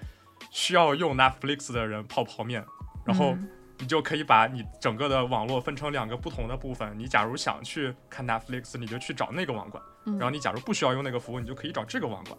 [0.50, 2.64] 需要用 Netflix 的人泡泡面，
[3.04, 3.36] 然后
[3.78, 6.96] 你就可以把你整个的网络分成两个不同的部分。
[6.96, 12.38] 你假如想去看 Netflix，你就去找那个网管；然后你假如不需要用那个服务，你就可以找这个网管。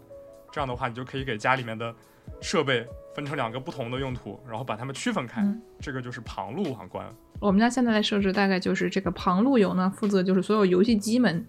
[0.52, 1.94] 这样的话，你就可以给家里面的
[2.40, 5.42] 设备分成两个不同的用途，然后把它们区分开。
[5.80, 7.06] 这个就是旁路网关。
[7.38, 11.46] 我们家现在的设置大概就是这个旁路由呢，负责就是所有游戏机们。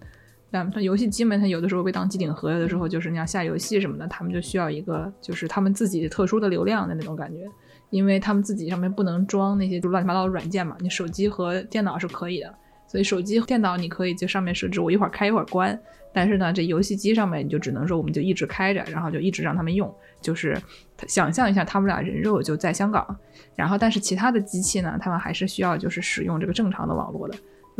[0.52, 7.48] 它游戏机们，它有的时候被当机顶盒，有的时候就是你要下游戏什么的，他们就需要一个就是他们自己特殊的流量的那种感觉，
[7.88, 10.76] 因为他们自己上面不能装那些就乱七八糟的软件嘛。
[10.80, 12.54] 你手机和电脑是可以的，
[12.92, 15.80] 所以手机、电脑你可以在上面设置我一会儿开一会儿关。
[16.12, 19.90] 但是呢，这游戏机上面你就只能说我们就一直开着，然后就一直让他们用。
[20.20, 20.60] 就是
[21.08, 23.16] 想象一下，他们俩人肉就在香港，
[23.56, 27.34] 然后但是其他的机器呢，他们还是需要就是使用这个正常的网络的。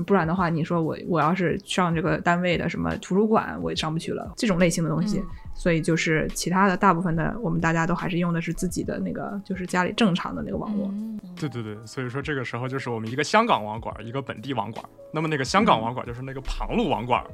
[0.07, 4.33] 不然的话，你说我我要是上这个单位的什么图书馆，我也上不去了。
[4.35, 5.23] 这种类型的东西，
[5.55, 10.93] 所以就是其他的大部分的，我们大家都还是用的是自己的那个，就是家里正常的那个网络。
[11.37, 14.85] 对对对，所以说这个时候就是我们一个香港网管，一个本地网管。
[15.13, 17.25] 那么那个香港网管就是那个旁路网管。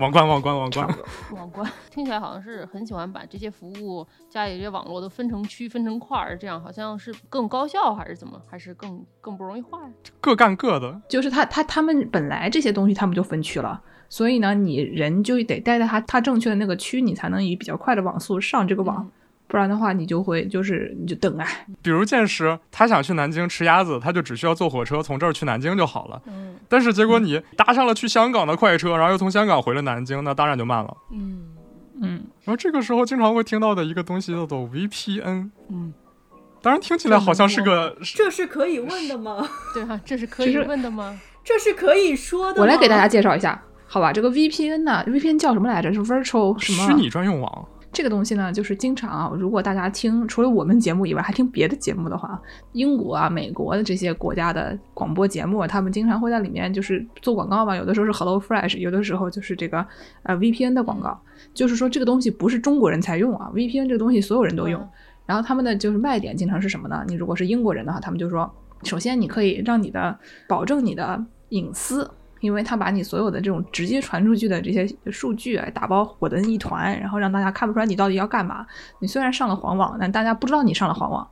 [0.00, 0.88] 网关网关网关
[1.30, 8.42] 网关，听起来好像是很喜欢把这些服务家里这些网络都分成区分成块儿，这样好像是更高效还是怎么？
[8.50, 9.78] 还是更更不容易坏？
[10.20, 19.10] 各干各的，就是他他他们本来这些东西他们就分区了，所以呢，你人就得待在他他正确的那个区，你才能以比较快的网速上这个网。
[19.46, 21.46] 不然的话，你就会就是你就等啊。
[21.82, 26.20] 比如剑师，他想去南京吃鸭子，他就只需要坐火车从这儿去南京就好了。
[26.26, 26.56] 嗯。
[26.68, 30.96] 但是结果你搭上了去香港的快车，然后又从香港回了南京，那当然就慢了。
[31.12, 31.44] 嗯
[32.00, 32.24] 嗯。
[32.42, 35.50] 然后这个时候经常会听到的一个东西叫做 VPN。
[35.68, 35.92] 嗯。
[36.62, 39.46] 当然听起来好像是个，这是可以问的吗？
[39.74, 41.20] 对啊，这是可以问的吗？
[41.44, 42.60] 这是可以说的。
[42.62, 43.62] 我来给大家介绍一下，
[43.94, 44.12] 好吧？
[44.12, 45.94] 这个 VPN 呢，VPN 叫什么来着？
[45.94, 46.84] 是 Virtual 什么？
[46.84, 47.68] 虚拟专用网。
[47.92, 52.42] 这个东西呢，就是经常啊，如果大家听除了我们节目以外，还听别的节目的话，
[52.72, 57.76] 英国啊、美国的这些国家的广播节目，他们经常会在里面就是做广告嘛。
[57.76, 59.86] 有的时候是 Hello Fresh，有的时候就是这个
[60.24, 61.16] 呃 VPN 的广告。
[61.54, 64.84] 就是说这个东西不是中国人才用啊，VPN 这个东西所有人都用。
[65.24, 67.04] 然后他们的就是卖点经常是什么呢？
[67.06, 70.18] 你如果是英国人的话，他们就说，首先你可以让你的
[70.48, 72.10] 保证你的隐私。
[72.44, 78.66] 因为他把你所有的这种直接传出去的这些数据啊，打包混成一团，然后让大家看不出来你到底要干嘛。
[78.98, 81.26] 你虽然上了黄网，但大家不知道你上了黄网，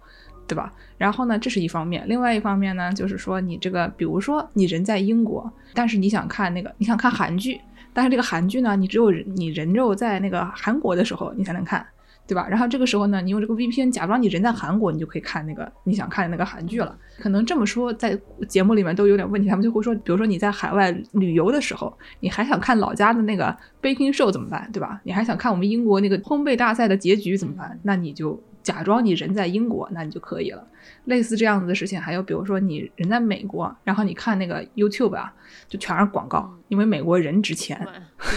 [0.49, 0.73] 对吧？
[0.97, 2.03] 然后呢，这是一方面。
[2.09, 7.61] 另外一方面呢，就是说你这个，比如说你人在英国，但是你想看那个，你想看韩剧，
[7.93, 11.87] 但是这个韩剧呢，你只有你人肉在那个韩国的时候，你才能看。
[12.33, 12.49] 对吧？
[12.49, 16.97] 然后这个时候呢，你用这个 VPN 假装你人在韩国，你就可以看那个你想看的那个韩剧了。
[17.21, 18.19] 可能这么说，在
[18.49, 19.49] 节目里面都有点问题。
[19.51, 24.67] 他们就会说，比如说你在海外旅游的时候，你还想看老家的那个 baking show 怎么办？
[24.73, 24.99] 对吧？
[25.05, 27.79] 你还想看我们英国那个烘焙大赛的结局怎么办？
[27.83, 30.67] 那你就假装你人在英国，那你就可以了。
[31.07, 35.33] 类似这样子的事情，还有比如说你人在美国，然后你看那个 YouTube 啊，
[35.69, 37.87] 就全是广告，因为美国人值钱。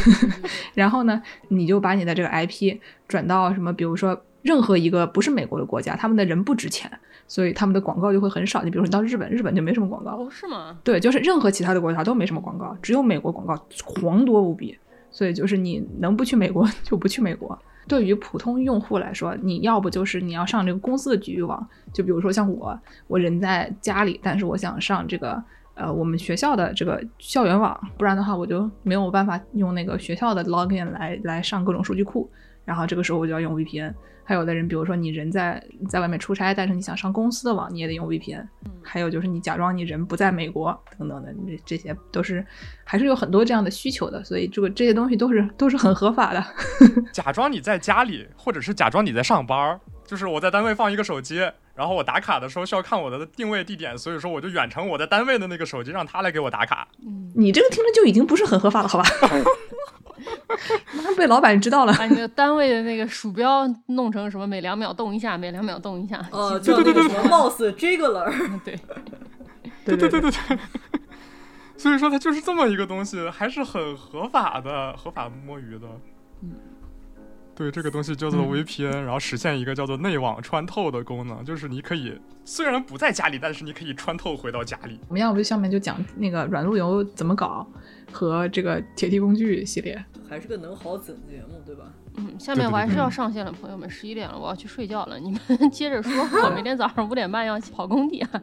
[0.74, 6.92] 然后呢，你就把你的这个 IP 转到什么，比如说任何一个不是美国的国家，他们的人不值钱，
[7.28, 8.64] 所以他们的广告就会很少。
[8.64, 10.12] 你比如说你到日本，日本就没什么广告。
[10.12, 10.78] 哦，是吗？
[10.84, 14.78] 对，就是任何其他的国家都没什么广告，只有美国广告狂多无比。
[15.12, 17.58] 所以就是你能不去美国就不去美国。
[17.88, 25.44] 对于普通用户来说，你要不就是你要上这个公司的局域网，就比如说像我，我人在家里，但是我想上这个
[25.76, 32.30] 呃我们学校的这个校园网，不然的话我就没有办法用那个学校的 login 来来上各种数据库。
[32.66, 33.94] 然后这个时候我就要用 VPN，
[34.26, 38.46] 还有的人，比如说你人在在外面出差，但是你想上公司的网，你也得用 VPN。
[38.84, 42.46] 还有就是你假装你人不在美国等等的，这这些都是
[42.84, 46.44] 还是有很多这样的需求的，所以这个这些东西都是都是很合法的。
[47.14, 51.40] 假装你在家里，或者是假装你在上班，就是我在单位放一个手机，
[51.76, 56.88] 然后我打卡的时候需要看我的定位地点，所以说我就远程我在单位的那个手机让他来给我打卡。
[57.06, 59.06] 嗯你这个听着就已经不是很合法了，好吧？
[60.96, 61.94] 马 上 被老板知道了。
[61.94, 66.26] 把你的单位的那个鼠标弄成什么每两秒动一下，每两秒动一下。
[66.32, 68.80] 呃，记住叫那个什么 mouse jiggler，对，
[69.86, 70.58] 对对对对对。
[71.78, 75.86] 所以说它就是这么一个东西，还是很合法的，合法摸鱼的。
[76.42, 76.52] 嗯，
[77.56, 85.00] 对，这个东西叫做嗯 VPN，、然后实现一个叫做内网穿透的功能，就是你可以虽然不在家里，但是你可以穿透回到家里。
[85.08, 87.66] 我们要不就下面就讲那个软路由怎么搞，
[88.12, 90.04] 和这个铁梯工具系列。
[90.28, 91.86] 还是个能好整节目，对吧？
[92.18, 95.20] 嗯，下面我还是要上线了，朋友们，十一点了，我要去睡觉了。
[95.20, 95.40] 你们
[95.72, 96.12] 接着说，
[96.44, 98.42] 我明天早上五点半要跑工地啊。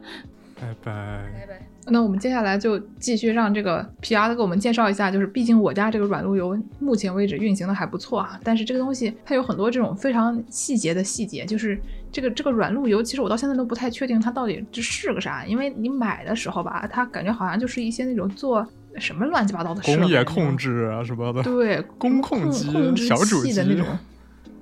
[0.63, 1.31] 拜拜。
[1.33, 1.67] 拜拜。
[1.87, 11.77] 那我们接下来就继续让这个 PR 给我们介绍一下，就是毕竟我家这个软路由目前为止运行的还不错啊，但是这个东西它有很多这种非常细节的细节，就是
[12.09, 18.65] 这个这个软路由，其实我到现在都不太确定它到底这是个啥，因为你买的时候吧，它感觉好像就是一些那种做
[18.97, 21.43] 什么乱七八糟的工业控制啊什么的。
[21.43, 23.85] 对，工控控机控制小主机器的那种，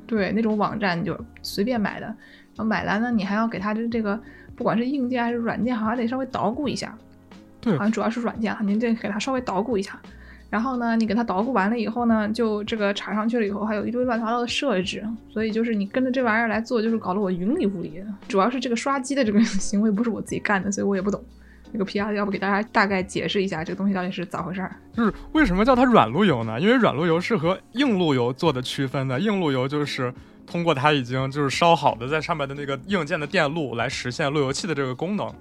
[0.07, 2.17] 对，那种网站你就随便买的，然
[2.57, 4.19] 后买来呢，你还要给它的这个
[4.61, 6.95] 不管是硬件还是软件，好像得稍微捣鼓一下，
[7.59, 9.99] 对好像主要是软件，您得给它稍微捣鼓一下。
[10.51, 18.05] 然后呢，你给它捣鼓完了以后呢，就这个插上去了以后，还有一堆乱七八糟的设置，所以就是你跟着这玩意儿来做，就是搞得我云里雾里的。
[18.27, 21.19] 主要是这个刷机的这个 行为不是我自己干的，所以我也不懂。
[21.71, 24.75] 那个 PR 要不给大家大概解释一下这个东西到底是咋回事儿？
[24.93, 26.61] 就是为什么叫它软路由呢？
[26.61, 29.19] 因为软路由是和硬路由做的区分的。
[29.19, 30.13] 硬路由就是
[30.45, 35.33] 通过它已经就是烧好的在上面的那个硬件的电路来实现路由器的这个功能。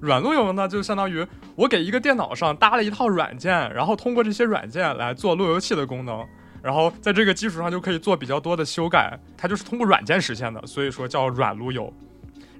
[0.00, 1.24] 软路由呢，就相当于
[1.54, 6.26] 我给一个电脑上搭了一套软件，然后通过这些软件来做路由器的功能，
[6.60, 9.16] 然后在这个基础上就可以做比较多的修改。
[9.36, 11.92] 它就是通过软件实现的，所以说叫软路由。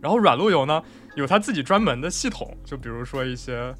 [0.00, 0.80] 然后软路由呢，
[1.16, 3.74] 有它自己专门的系统，就比如说一些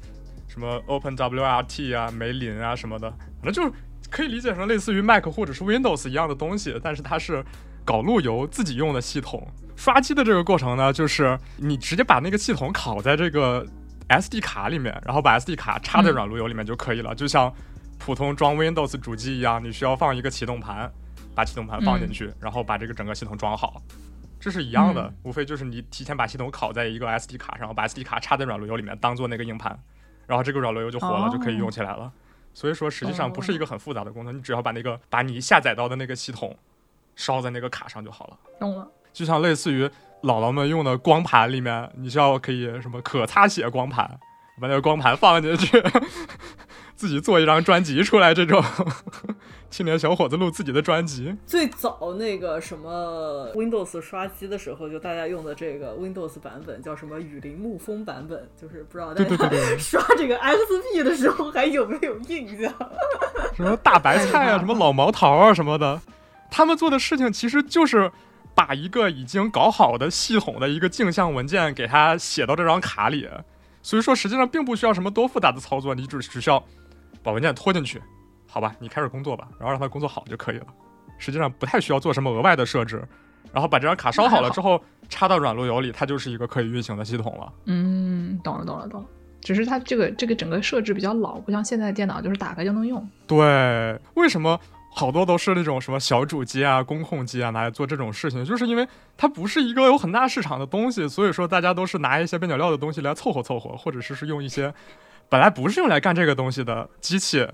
[0.47, 3.09] 什么 OpenWRT 啊、梅林啊什么的，
[3.41, 3.71] 反正就是
[4.09, 7.43] 可以理解成类似于 Mac 或者是 Windows 一样的东西，但是它是
[7.85, 9.47] 搞路由自己用的系统。
[9.75, 13.65] 刷机的这个过程呢，就是你直接把那个系统拷在这个
[14.07, 17.51] SD 卡里面，然后把 SD 卡插在软路由里面就可以了，就像
[17.97, 20.91] 普通装 Windows 主机一样，你需要放一个启动盘，
[21.35, 23.81] 把启动盘放进去，然后把这个整个系统装好。
[24.39, 29.77] 这是一样的，嗯无非就是你提前把系统拷在一个 SD 卡上，把 SD 卡插在软路由里面当做那个硬盘，
[30.27, 32.11] 然后这个软路由就活了，哦就可以用起来了。
[32.53, 36.55] 所以说实际上不是一个很复杂的功能，你只要把那个把你下载到的那个系统
[37.15, 38.37] 烧在那个卡上就好了。
[38.59, 38.87] 懂了。
[39.11, 39.85] 就像类似于
[40.23, 44.19] 姥姥们用的光盘里面，你需要可以什么可擦写光盘，
[44.59, 45.83] 把那个光盘放进去，
[46.95, 48.63] 自己做一张专辑出来，这种
[49.69, 51.35] 青年小伙子录自己的专辑。
[51.45, 62.73] 最早那个什么 Windows 刷机的时候，就大家用的这个 Windows 版本叫什么雨林沐风版本，就是不知道大对对对家对 刷这个 XP 的时候还有没有印象？
[63.55, 65.99] 什么大白菜啊，什么老毛桃啊什么的，
[66.55, 68.11] 他们做的事情其实就是
[68.53, 73.27] 把一个已经搞好的系统的一个镜像文件给它写到这张卡里，
[73.81, 76.63] 所以说实际上并不需要什么多复杂的操作，你只只需要
[77.23, 77.99] 把文件拖进去，
[78.47, 80.67] 好吧，你开始工作吧，然后让它工作好就可以了。
[81.17, 83.03] 实际上不太需要做什么额外的设置，
[83.51, 84.79] 然后把这张卡烧好了之后
[85.09, 87.51] 插到软路由里，它就是一个可以运行的系统了。
[87.65, 89.07] 嗯，懂了，懂了，懂了。
[89.41, 93.09] 只是它这个这个整个设置比较老，不像现在的电脑就是打开就能用。
[93.25, 94.59] 对，为什么
[94.95, 98.45] 好多都是那种什么小主机啊、工控机啊拿来做这种事情？
[98.45, 98.87] 就是因为
[99.17, 104.73] 它不是一个有很大市场的东西，所以说大家都是拿一些边角料的东西来凑合凑合，或者是是用一些
[105.29, 107.47] 本来不是用来干这个东西的机器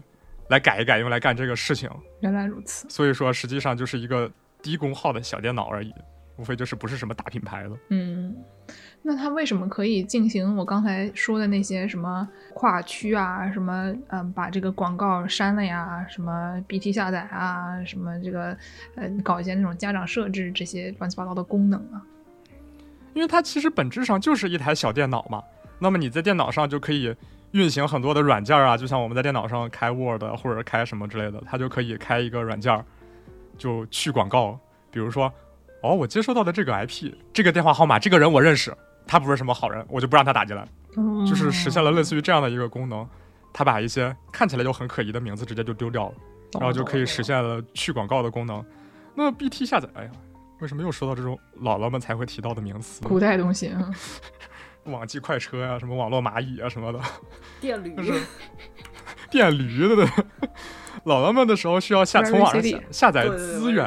[0.49, 1.89] 来改一改，用来干这个事情。
[2.19, 2.85] 原来如此。
[2.89, 4.29] 所以说实际上就是一个
[4.61, 5.93] 低功耗的小电脑而已，
[6.35, 7.71] 无非就是不是什么大品牌的。
[7.89, 8.35] 嗯，
[9.01, 18.55] 那它为什么可以进行我刚才说的那些什么跨区啊，什么嗯，把这个广告删了呀，什么 BT 下载啊，什么这个
[18.95, 22.03] 呃，搞一些那种家长设置这些乱七八糟的功能啊？
[23.13, 25.41] 因为它其实本质上就是一台小电脑嘛。
[25.79, 27.15] 那么你在电脑上就可以
[27.51, 32.85] 运行很多的软件啊，就像我们在电脑上开 Word 或者开什么之类的，它就可以开一个软件，
[33.57, 34.59] 就去广告。
[34.91, 35.31] 比如说，
[35.81, 38.75] 哦，我接收到的这个 IP，这个电话号码，这个人我认识，
[39.09, 40.63] 他不是什么好人，我就不让他打进来，
[41.27, 43.07] 就是实现了类似于这样的一个功能。
[43.51, 46.15] 他把一些看起来就很可疑的名字直接就丢掉了，
[46.53, 48.63] 然后就可以实现了去广告的功能。
[49.15, 50.11] 那么 BT 下载，哎呀，
[50.59, 53.01] 为什么又说到这种姥姥们才会提到的名词？
[53.03, 53.89] 古代东西，啊
[54.83, 57.01] 网际快车呀、什么网络蚂蚁啊什么的，
[57.59, 58.23] 电驴就是
[59.31, 60.05] 电驴的。
[61.05, 63.85] 姥姥们的时候需要下从网上下下载资源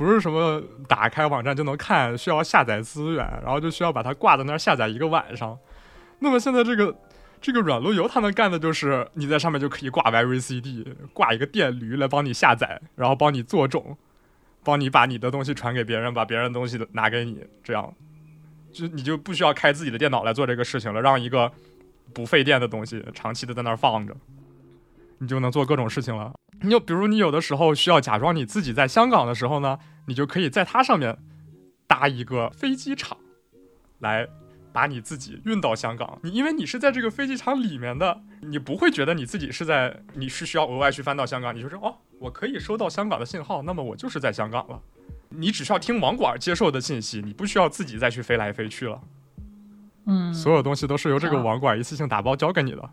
[0.00, 5.58] 不是什么打开网站就能看，需要下载资源，然后就需要把它挂在那儿下载一个晚上。
[6.20, 6.96] 那么现在这个
[7.38, 13.94] 这个软路由它能干的就是你在上面就可以挂 VCD，挂一个电驴来帮你下载，然后帮你做种，
[14.64, 17.92] 帮你把你的东西传给别人，把别人的东西拿给你，这样
[18.72, 21.52] 就你就不需要开自己的电脑来做这个事情了，让一个
[22.14, 24.16] 不费电的东西长期的在那儿放着，
[25.20, 26.32] 你就能做各种事情了。
[26.62, 31.16] 你就比如你有的时候需要假装你自己在香港的时候呢，你就可以在它上面
[31.86, 33.16] 搭一个飞机场，
[34.00, 34.26] 来
[34.72, 36.18] 把你自己运到香港。
[36.22, 41.54] 你因为你是在这个飞机场里面的，你不会觉得你自己是在，你是需要额外去翻到香港。
[41.54, 44.80] 你就说哦，我可以收到香港的信号，那么我就是在香港了。
[45.30, 49.00] 你只需要听网管接受的信息，你不需要自己再去飞来飞去了。
[50.06, 52.90] 嗯，所有东西都是由这个啊网管一次性打包交给你的，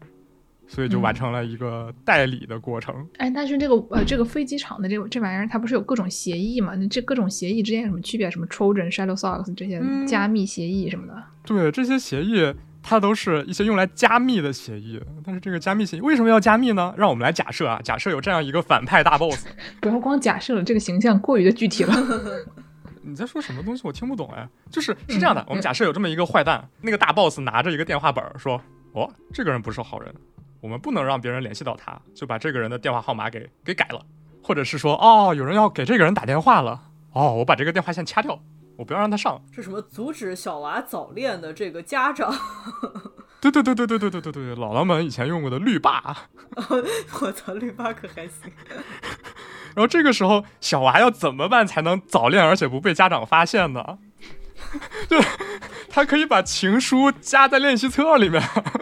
[0.67, 3.07] 所以就完成了一个代理的过程。
[3.17, 6.75] 哎，但是这个呃，这个飞机场的这个这玩意儿，它不是有各种协议嘛？
[6.75, 8.29] 那这各种协议之间有什么区别？
[8.29, 11.23] 什么 Trojan、Shadowsocks 这些嗯加密协议什么的？
[11.45, 12.53] 对，这些协议
[12.83, 16.93] 它都是一些用来加密的协议，但是这个加密协议为什么要加密呢？
[16.97, 19.47] 让我们来假设啊，假设有这样一个反派大 boss，
[19.81, 21.93] 不要光假设了，这个形象过于的具体了。
[23.03, 23.81] 你在说什么东西？
[23.85, 24.45] 我听不懂哎。
[24.69, 28.61] 就是是这样的，嗯我们假设有这么一个坏蛋，那个大 boss 拿着一个电话本儿说
[28.91, 30.13] ：“哦，这个人不是好人，
[30.59, 34.01] 我们不能让别人联系到他，就把这个人的电话号码给给改了，
[34.43, 36.81] 或者是说，哦，有人要给这个人打电话了，
[37.13, 38.39] 哦，我把这个电话线掐掉，
[38.75, 39.41] 我不要让他上。
[39.51, 42.33] 这什么阻止小娃早恋的这个家长？
[43.39, 46.17] 对对对对对对对对对，姥姥们以前用过的绿霸。
[47.21, 48.51] 我操，绿霸可还行。
[49.75, 53.99] 然后这个时候，小娃要怎么办才能早恋，而且不被家长发现呢？
[55.07, 55.17] 就
[55.89, 58.41] 他可以把情书夹在练习册里面，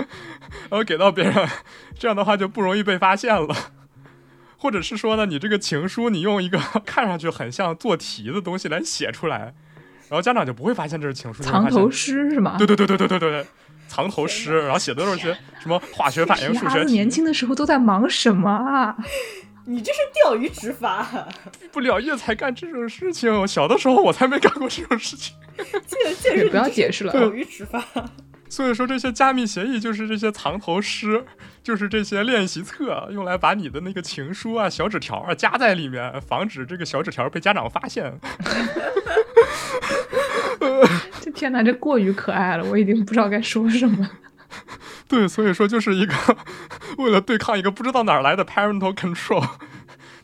[0.70, 1.50] 然后给到别人，
[1.98, 3.56] 这样的话就不容易被发现了。
[4.58, 9.54] 或者是说呢，你这个情书你用一个 看上去很像做题的东西来写出来，
[10.10, 12.56] 然后家长就不会发现这是情书，藏头诗是吗？
[12.58, 13.46] 对对对对对对对对，
[13.88, 18.96] 藏头诗，然后写的都是些什么化学反应、数学年轻的时候都在忙什么啊？
[19.68, 21.28] 你这是钓鱼执法，
[21.72, 23.48] 不了业才干这种事情。
[23.48, 25.36] 小的时候我才没干过这种事情。
[25.58, 27.84] 见见识不要解释了钓鱼执法。
[28.48, 31.26] 所以说这些加密协议就是这些藏头诗，
[31.64, 38.14] 就是这些练习册，用来把你的那个情书啊、小纸条啊夹在里面，防止这个小纸条被家长发现。
[41.20, 44.08] 这天哪，这过于可爱了，我已经不知道该说什么。
[45.10, 46.14] 对，所以说就是一个
[46.98, 49.46] 为了对抗一个不知道哪儿来的 parental control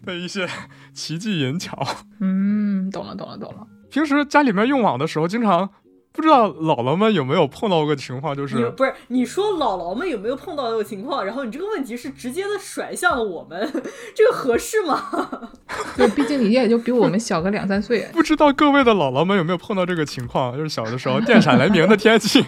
[0.05, 0.47] 的一些
[0.93, 1.77] 奇技淫巧。
[2.19, 3.67] 嗯，懂了，懂了，懂了。
[3.91, 5.69] 平时家里面用网的时候，经常
[6.13, 11.23] 不知道姥姥们有没有碰到过情况，就是不是你说姥姥们有没有碰到这个情况？
[11.25, 13.71] 然后你这个问题是直接的甩向了我们，
[14.15, 15.51] 这个合适吗？
[15.95, 18.09] 对，毕竟你也就比我们小个两三岁。
[18.13, 20.57] 不知道各位的姥姥们有没有碰到这个情况？
[20.57, 22.43] 就是小的时候电闪雷鸣的天气，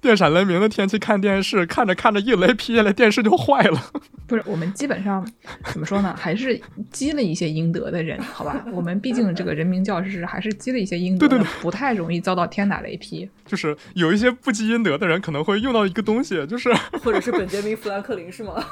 [0.00, 3.80] 电闪雷鸣的天气看电视，看着看着一雷劈下来，电视就坏了。
[4.26, 5.26] 不是，我们基本上
[5.64, 6.14] 怎么说呢？
[6.18, 8.64] 还是积了一些阴德的人，好吧？
[8.72, 13.28] 我们毕竟这个人民教师还是积了一些阴德对，对对不太容易遭到天打雷劈。
[13.44, 16.72] 就是有一些不积阴德的人可能会用到一个东西，就是
[17.02, 18.64] 或者是本杰明·富兰克林是吗？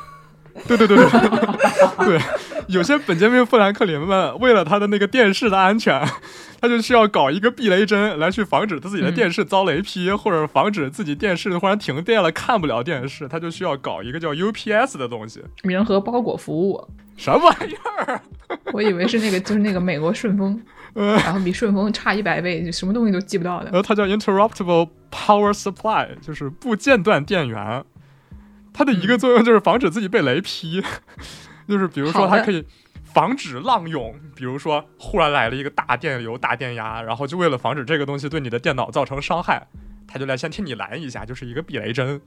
[0.66, 2.20] 对对对对对 对，
[2.68, 6.02] 有些本杰明·富兰克林们为了他的那个电视的安全，
[6.60, 15.42] 他就需要搞一个避雷针来去防止他自己的电视遭雷劈，或者防止自己电视忽然停电了看不了电视，他就需要搞一个叫 UPS 的东西。
[15.62, 18.20] 人和包裹服务，什么玩意儿？
[18.72, 20.60] 我以为是那个，就是那个美国顺丰，
[20.94, 23.74] 呃，然后比顺丰差一百倍，就什么东西都寄不到的然。
[23.74, 27.84] 后它叫 Interruptible Power Supply，就是不间断电源。
[28.78, 30.80] 它的一个作用就是防止自己被雷劈，
[31.66, 32.64] 就是比如说它可以
[33.02, 39.66] 防止浪涌，比如说忽然来了一个大电流、大电压，然后就为了防止这个东西对你的电脑造成伤害，
[40.06, 42.20] 它就来先替你拦一下，就是一个避雷针，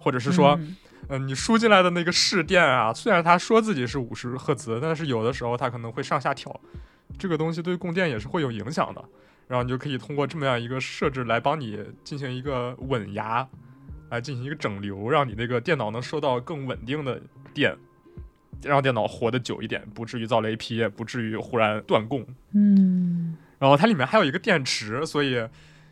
[0.00, 0.58] 或者是说。
[0.60, 0.76] 嗯。
[1.10, 6.60] 嗯，你输进来的那个试电啊，虽然它说自己是五十赫兹，但是有的时候它可能会上下调，
[7.18, 9.02] 这个东西对供电也是会有影响的。
[9.46, 13.48] 然后你就可以通过这么样一个设置来帮你进行一个稳压，
[14.10, 17.20] 来进行一个整流，让你那个电脑能收到更稳定的
[17.52, 17.76] 电，
[18.62, 22.26] 让电脑活得久一点，不至于遭雷劈，不至于忽然断供。
[22.52, 25.32] 嗯，然后它里面还有一个电池，所以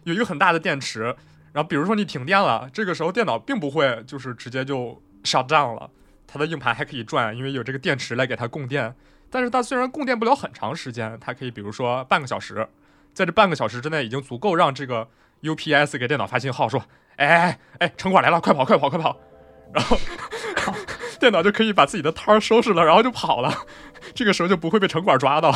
[0.05, 1.15] 有一个很大的电池。
[1.53, 5.91] 然后比如说你停电了，这个时候电脑并不会就是直接就 shut down 了，
[6.27, 8.95] 它的硬盘还可以转，因为有这个电池来给它供电。
[9.31, 12.69] 但是它虽然供电不了很长时间，它可以比如说半个小时，
[13.15, 15.09] 在这半个小时之内已经足够让这个
[15.43, 16.83] UPS 给电脑发信号说，
[17.17, 19.17] 哎哎哎，城管来了，快跑快跑快跑！
[19.73, 19.97] 然后
[21.21, 23.53] 电脑就可以把自己的摊儿收拾了，然后就跑了。
[24.15, 25.55] 这个时候就不会被城管抓到。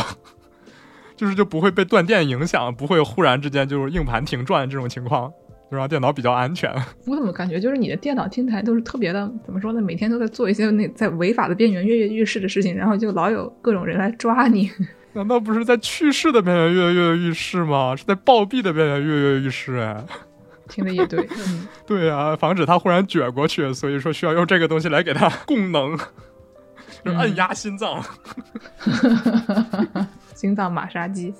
[1.17, 5.31] 就是就不会被断电影响，不会忽然之间就是硬盘停转这种情况，
[5.71, 6.75] 就让电脑比较安全。
[7.07, 9.83] 我怎么感觉就是你的电脑听起来都是特别的，怎么说呢？
[9.83, 14.71] 每天都在做一些那在违法的边缘跃跃欲试的事情，然后就老有各种人来抓你。
[15.13, 17.95] 难道不是在去世的边缘跃跃欲试吗？
[17.97, 20.05] 是在暴毙的边缘跃跃欲试哎。
[20.69, 25.99] 听的也对，嗯， 对啊，防止他忽然卷过去，所以说需要用这个东西来给他供能，
[27.05, 28.01] 就按压心脏，
[30.35, 31.35] 心脏马杀鸡。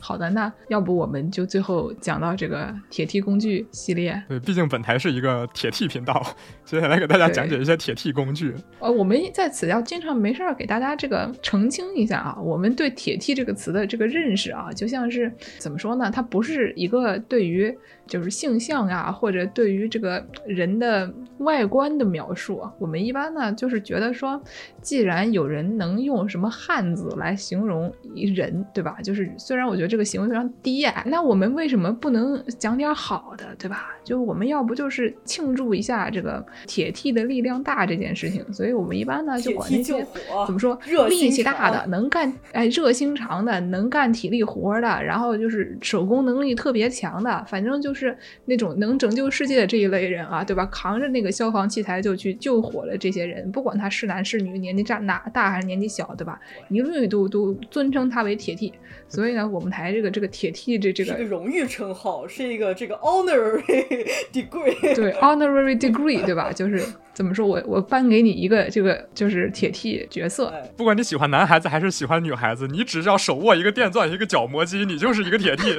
[0.00, 4.20] 好的，那要不我们就最后讲到这个铁 T 工具系列。
[4.28, 8.54] 对，毕竟本台是一个铁 T 频道，接下来给大家讲解一些铁 T 工具。
[8.78, 16.10] 呃，我们在此要经常没事儿给大家这个澄清一下啊，我们对铁 T 这个词的这个认识啊，就像是怎么说呢？
[16.10, 17.76] 它不是一个对于
[18.10, 22.62] 就是性向啊，或者对于这个人的外观的描述。
[22.78, 24.42] 我们一般呢就是觉得说，
[24.80, 28.96] 既然有人能用什么汉字来形容一人，对吧？
[29.04, 29.90] 就是虽然我觉得。
[29.90, 33.88] 这个行为非常低矮，那我们为什么不能讲点好的，对吧？
[34.04, 40.06] 就我们要不就是庆祝一下这个铁 T 的力量大这件事情，所以我们一般呢就管那些
[40.46, 40.78] 怎么说
[41.08, 47.99] 力气大的、能干哎热心肠的、能干体力活的，然后就是手工能力特别强的，反正就是
[48.44, 50.66] 那种能拯救世界的这一类人啊，对吧？
[50.66, 55.00] 扛着那个消防器材就去救火了，这些人不管他是男是女，年纪大
[55.32, 56.40] 大还是年纪小，对吧？
[56.68, 58.72] 一律都都尊称他为铁 T。
[59.12, 66.52] 所以呢，我们台这个这个铁 T 这这个是个荣誉称号，是一个这个 honorary degree， 对 honorary degree，对吧？
[66.52, 66.80] 就是
[67.12, 75.76] 怎么说我我颁给你一个这个就是铁 T 角色，不管你喜欢男孩子还是喜欢女孩子，你只要手握一个电钻一个角磨机，你就是一个铁 T。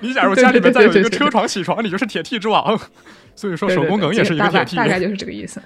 [0.00, 2.78] 你假如家里面再有一个车床起床，你就是铁 T 之王。
[3.34, 5.62] 所以说手工梗也是一个铁 T，大概就是这个意思。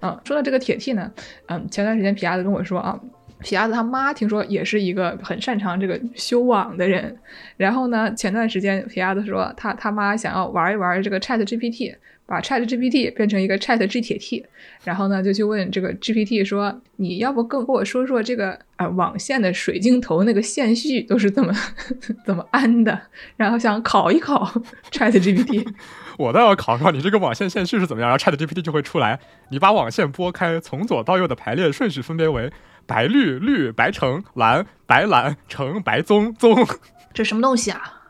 [0.00, 1.10] 嗯，说到这个铁 T 呢，
[1.46, 2.98] 嗯，前段时间皮亚子跟我说啊。
[3.40, 7.16] 皮亚子他妈听说也是一个很擅长这个修网的人，
[7.56, 11.94] 然后呢，前段时间皮亚子说他他妈想要玩一玩这个 Chat GPT，
[12.26, 14.44] 把 Chat GPT 变成一个 Chat G 铁 T，
[14.84, 21.52] 然后呢就去问这个 GPT 说，你要不跟跟我说说这个啊网线的水晶头那个线序都是怎么
[22.26, 23.00] 怎么安的，
[23.36, 24.44] 然后想考一考
[24.90, 25.64] Chat GPT。
[26.18, 29.20] 我倒要考考你这个网线线序是怎么样，然后 Chat GPT 就会出来，
[29.50, 32.50] 你把网线拨开，从左到右的排列顺序分别为。
[32.88, 36.66] 白绿绿白橙蓝白蓝橙白棕棕，
[37.12, 38.00] 这什么东西啊？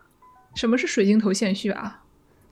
[0.55, 2.03] 什么是水晶头线序啊？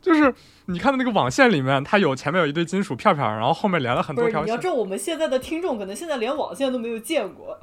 [0.03, 0.35] 就是
[0.67, 4.47] 你看的那个网线里面，它有前面有一堆金属片片，然后后面连了很多条线。
[4.47, 7.57] 你要知道，我们现在的听众可能现在连网线都没有见过。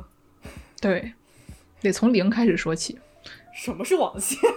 [0.82, 1.14] 对，
[1.82, 3.00] 得从零开始说起。
[3.54, 4.40] 什么是网线？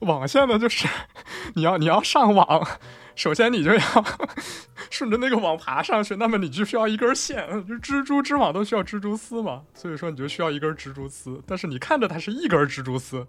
[0.00, 0.88] 网线呢，就是
[1.54, 2.66] 你要你要上网。
[3.14, 3.78] 首先，你就要
[5.00, 7.46] 顺着那个网爬上去，那么你就需要一根线。
[7.66, 11.42] 就蜘蛛织网都需要蜘蛛丝嘛，所以说你就需要一根蜘蛛丝。
[11.46, 13.26] 但是你看着它是一根蜘蛛丝，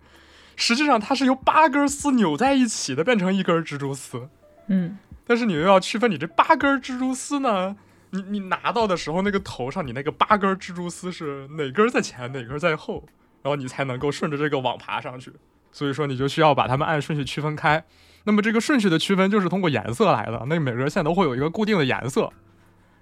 [0.58, 4.28] 实际上它是由八根丝扭在一起的，变成一根蜘蛛丝。
[4.68, 7.78] 嗯，但是你又要区分你这八根蜘蛛丝呢，
[8.10, 13.06] 你你拿到的时候那个头上你那个八根蜘蛛丝是哪根在前，哪根在后，
[13.44, 15.32] 然后你才能够顺着这个网爬上去。
[15.72, 17.82] 所以说你就需要把它们按顺序区分开。
[18.24, 22.32] 那么这个顺序的区分就是通过颜色来的，那每根线都会有一个固定的颜色，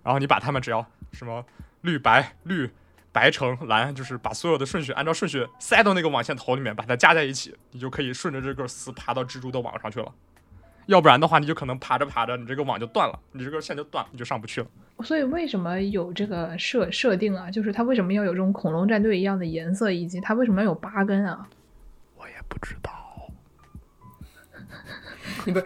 [0.03, 1.45] 然后你把它们只要什么
[1.81, 2.69] 绿白绿
[3.11, 10.11] 白橙蓝，就是把所有的顺序按照顺序塞到那个网线头里面，把它加在一起，你就可以顺着这根丝爬到蜘蛛的网上去了。
[10.85, 14.67] 要不然的话，你就可能爬着爬着，你这个网就断了，你这根线就断，你就上不去了。
[15.03, 17.51] 所以为什么有这个设设定啊？
[17.51, 21.47] 就是它为什么要有这种恐龙战队一样的颜色，以及它为什么要有八根啊？
[22.15, 22.91] 我也不知道。
[25.45, 25.65] 你不是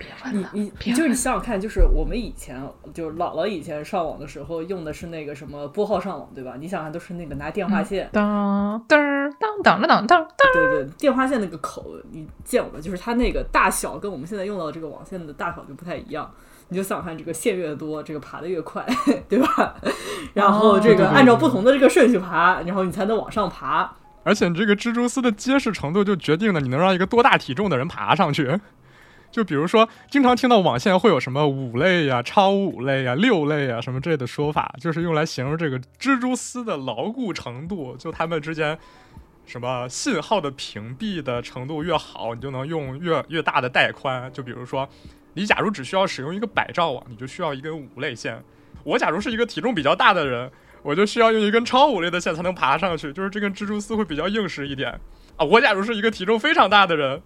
[0.53, 2.61] 你你就是你想想看，就是我们以前
[2.93, 6.55] 就是姥姥以前上网的时候用的是那个什么拨号上网，对吧？
[6.59, 8.99] 你想想都是那个拿电话线，当当
[9.39, 12.79] 当当当当当，对对，电话线那个口你见过吗？
[12.79, 16.31] 就是它那个大小跟我们现在用到的这个网线的大小就不太一样。
[16.69, 18.83] 你就想想看，这个线越多，这个爬的越快，
[19.29, 19.75] 对吧？
[20.33, 23.93] 然后这个按照不同的这个顺序爬，然后你才能往上爬。
[24.23, 28.59] 而且你这个蜘蛛丝的结实程度就决定了你能让一个多大体重的人爬上去。
[29.33, 37.97] 就比如说，经常听到网线会有什么五类呀、超五类呀、六类呀什么之类的说法，就是用来形容这个蜘蛛丝的牢固程度。
[37.97, 38.77] 就它们之间，
[39.47, 44.31] 什么信号的屏蔽的程度越好，你就能用越越大的带宽。
[44.31, 44.87] 就比如说，
[45.33, 48.39] 你假如只需要使用一个百兆网，你就需要一根五类线。
[48.83, 50.51] 我假如是一个体重比较大的人，
[50.83, 54.91] 我就需要用一根超五类的线才能爬上去，就是这根蜘蛛丝会比较硬实一点
[55.37, 55.43] 啊。
[55.43, 57.19] 我假如是一个体重非常大的人。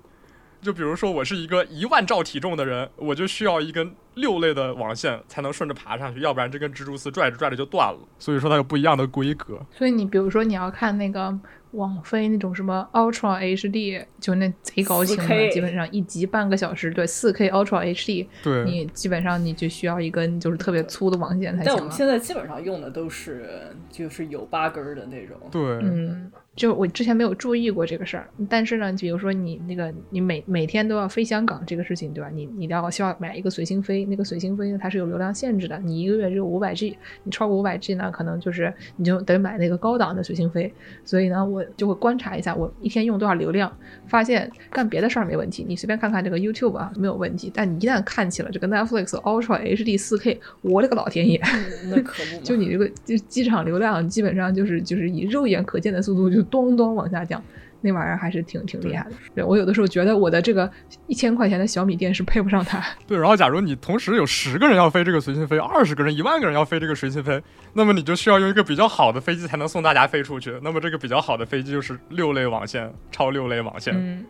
[0.62, 8.00] 就比如说，我是一个一万兆体重的人，我就需要一根六类的网线才能顺着爬上去，要不然这根蜘蛛丝拽着拽着就断了。
[8.18, 9.60] 所以说它有不一样的规格。
[9.72, 11.38] 所以你比如说你要看那个
[11.72, 21.66] 网飞那种什么 Ultra HD，就那贼高清的，基本上一集半个小时，对，四 K Ultra HD，对，你基本上你就需要一根就是特别粗的网线才行。
[21.68, 25.38] 但我们现在基本上用的都是就是有八根儿的那种。
[25.52, 32.30] 对，嗯，就我之前没有注意过这个事儿，但是呢，比如说你那个你每每天都要飞香港这个事情，对吧？
[32.34, 40.74] 你你要需要买一个随心飞，那个随心飞呢它是有流量限制的，你一个月只有五百 G，你超过五百 G 呢，可能就是你就得买那个高档的随心飞。
[41.06, 43.72] 所以呢，我就会观察一下我一天用多少流量，
[44.08, 51.40] 发现干别的事儿没问题，你随便看看这个 YouTube 啊没有问题，但你一旦看起了这个 Netflix Ultra HD 4K，我的个老天爷！
[51.44, 57.42] 嗯那可不， 就你这个就机场流量基本上就是就是以肉眼可见的速度就咚咚往下降，
[57.82, 59.12] 那玩意儿还是挺挺厉害的。
[59.36, 60.70] 对我有的时候觉得我的这个
[61.08, 62.84] 一千块钱的小米电视配不上它。
[63.08, 67.42] 对，然后假如你同时有十个人要飞这个随心飞，二十个人、一万个人要飞这个随心飞，
[67.74, 70.58] 那么你就需要用一个比较好的飞机才能送大家飞出去。
[70.62, 74.26] 那么这个比较好的飞机就是六类网线，超六类网线，嗯，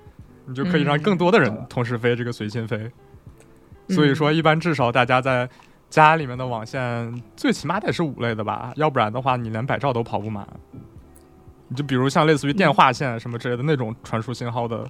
[0.45, 2.77] 你就可以让更多的人嗯同时飞这个随心飞。
[2.77, 2.91] 嗯
[3.95, 5.47] 所以说，一般至少大家在
[5.89, 10.45] 家里面的网线最起码得是五类的吧，要不然的话你连百兆都跑不满。
[11.69, 14.85] 你就比如像类似于电话线什么之类的那种传输信号的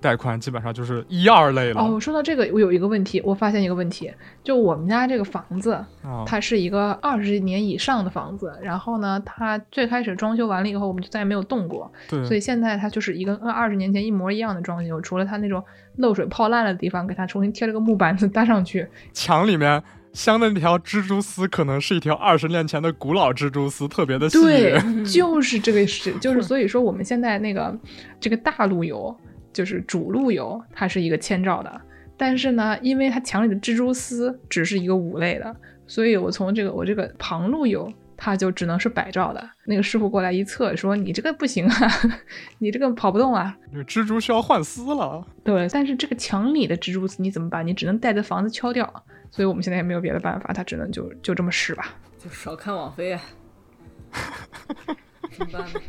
[0.00, 1.80] 带宽，基本上就是一二类了。
[1.80, 5.72] 哦，说到这个，我有一个问题，我发现一个问题，就我们家这个房子，
[6.02, 15.64] 啊它是一个二十年以上的房子，然后呢，它最开始装修完了以后，我们就再也没有动过，对，所以现在它就是一个跟二十年前一模一样的装修，除了它那种
[15.96, 18.86] 漏水泡烂了的地方，给它重新贴了个木板子搭上去。
[19.14, 19.82] 墙里面
[20.14, 24.40] 镶的那条蜘蛛丝，可能是一条二十年前的古老蜘蛛丝，特别的细。
[24.40, 27.76] 对， 就是这个是， 就是所以说我们现在那个
[28.18, 29.14] 这个大路由，
[29.52, 31.80] 就是主路由，它是一个千兆的，
[32.16, 35.54] 但是呢，因为它墙里的蜘蛛丝只是一个五类的，
[35.86, 37.92] 所以我从这个我这个旁路由。
[38.16, 39.50] 它就只能是百兆的。
[39.66, 41.76] 那个师傅过来一测，说你这个不行啊，
[42.58, 43.54] 你这个跑不动啊。
[43.72, 45.26] 这个蜘蛛需要换丝了。
[45.42, 47.66] 对，但是这个墙里的蜘蛛丝你怎么办？
[47.66, 48.88] 你只能带着房子敲掉。
[49.34, 51.96] 所以我们现在也没有别的办法，他只能就就这么试吧。
[52.22, 53.20] 就少看网飞啊，
[55.36, 55.80] 怎么办呢？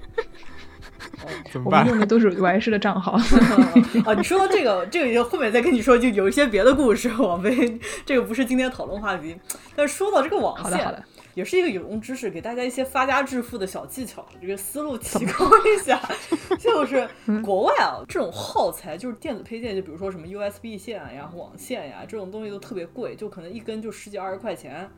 [1.51, 1.89] 怎么办我们？
[1.89, 3.11] 用的都是 Y 师的账号。
[3.11, 7.07] 啊，你说到这个，这个就后面再跟你说，就有一些别的故事。
[7.17, 9.37] 网飞这个不是今天讨论话题，
[9.75, 11.03] 但是说到这个网好的，好线的，，
[11.35, 16.01] 也是一个有用知识，给大家一些发家致富的小技巧，这个思路提高一下。
[16.57, 17.07] 就是
[17.43, 24.89] 国外啊，这种耗材就是电子配件，就比如说什么 USB 线呀、网线呀，这种东西都特别贵，就可能一根就十几二十块钱。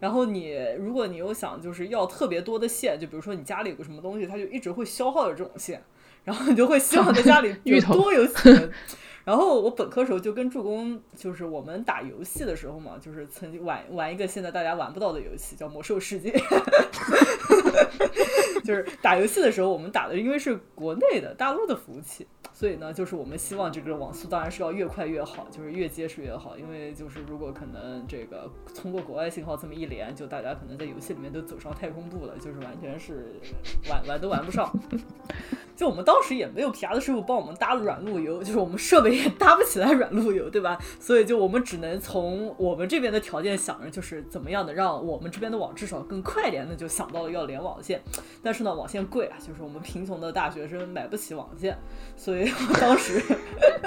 [0.00, 5.82] 然后你如果你又想就是要特别多的线，就比如说你家里有个什么东西，它就一直会消耗着这种线，
[6.24, 7.54] 然后你就会希望在家里
[7.86, 8.70] 多有几 根。
[9.24, 16.30] 然后我本科时候就跟助攻，就是我们打游戏的时候嘛，就是曾经玩玩一个现在大家玩不到的游戏，叫《魔兽世界》。
[18.64, 26.56] 就是打游戏的时候，我们打的因为是国内的大陆的服务器，所以呢，就是我们希望这个网速当然是要越快越好，就是越结实越好。
[26.56, 33.34] 因为就是如果可能这个通过国外信号这么一连，就大家可能在游戏里面都走上太空步了，就是完全是
[33.88, 34.72] 玩玩都玩不上。
[35.76, 40.78] 就我们当时也没有皮亚的师傅帮我们搭软路由，就是我们设备也搭不起来软路由，对吧？
[41.00, 48.00] 所以就我们只能从我们这边的条件想着，就是怎么样的让我们这边的网至少更快点，那就想到了要连网线。
[48.40, 51.76] 但是呢，网线贵啊，就是我们贫穷的大学生买不起网线，
[52.16, 53.20] 所以我当时，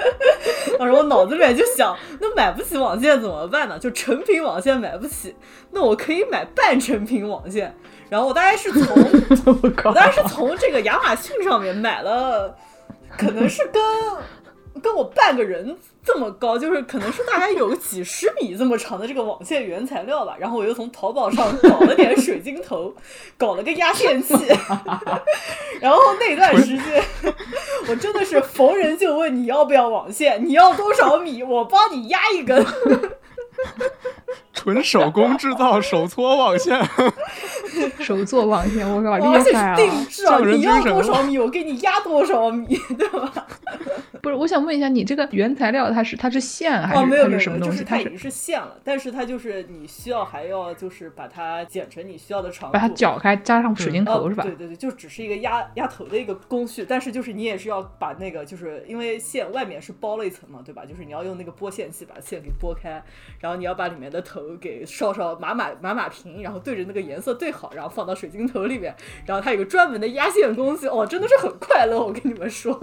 [0.78, 3.78] 当时我脑子里面就想，那买不起网线怎么办呢？
[3.78, 5.34] 就成品网线买不起，
[5.72, 7.74] 那我可以买半成品网线。
[8.10, 8.96] 然后我大概是从
[9.62, 12.56] 我靠我当时是从这个亚马逊上面买了，
[13.16, 13.82] 可能是跟
[14.80, 20.36] 跟我半个人这么高，就是可能是大概有几十米这么长的这个网线原材料吧。
[20.38, 22.94] 然后我又从淘宝上搞了点水晶头，
[23.36, 24.34] 搞了个压线器。
[25.80, 27.04] 然后那段时间，
[27.88, 32.64] 我真的是逢人就问你要不要网线，你要多少米，我帮你压一根。
[34.58, 36.76] 纯手工制造手搓网线，
[38.00, 39.76] 手做网线，我靠，而厉且是害啊！
[39.76, 40.40] 定制啊！
[40.40, 42.66] 你要多少米，我给你压多少米，
[42.98, 43.46] 对吧？
[44.20, 47.84] 不是，我想问一下，你这个原材料它是它是线还是、哦，没有它没是什么东西？
[47.84, 54.42] 它是就是它已经是线了，但是它就是你需要还要就是把它剪成你需要的长度，把它绞开，加上水晶头、哦是吧？
[54.42, 60.84] 对对对，就只是一个压压头的一个工序，但是就是你也是要把那个，就是因为线外面是包了一层嘛，对吧？
[60.84, 63.00] 就是你要用那个剥线器把线给剥开，
[63.38, 68.94] 然后你要把里面的头给烧烧码码码码平，然后对着那个颜色对好，然后放到水晶头里面，
[69.26, 72.78] 然后它有个专门的压线工具，哦，真的是很快乐，我跟你们说。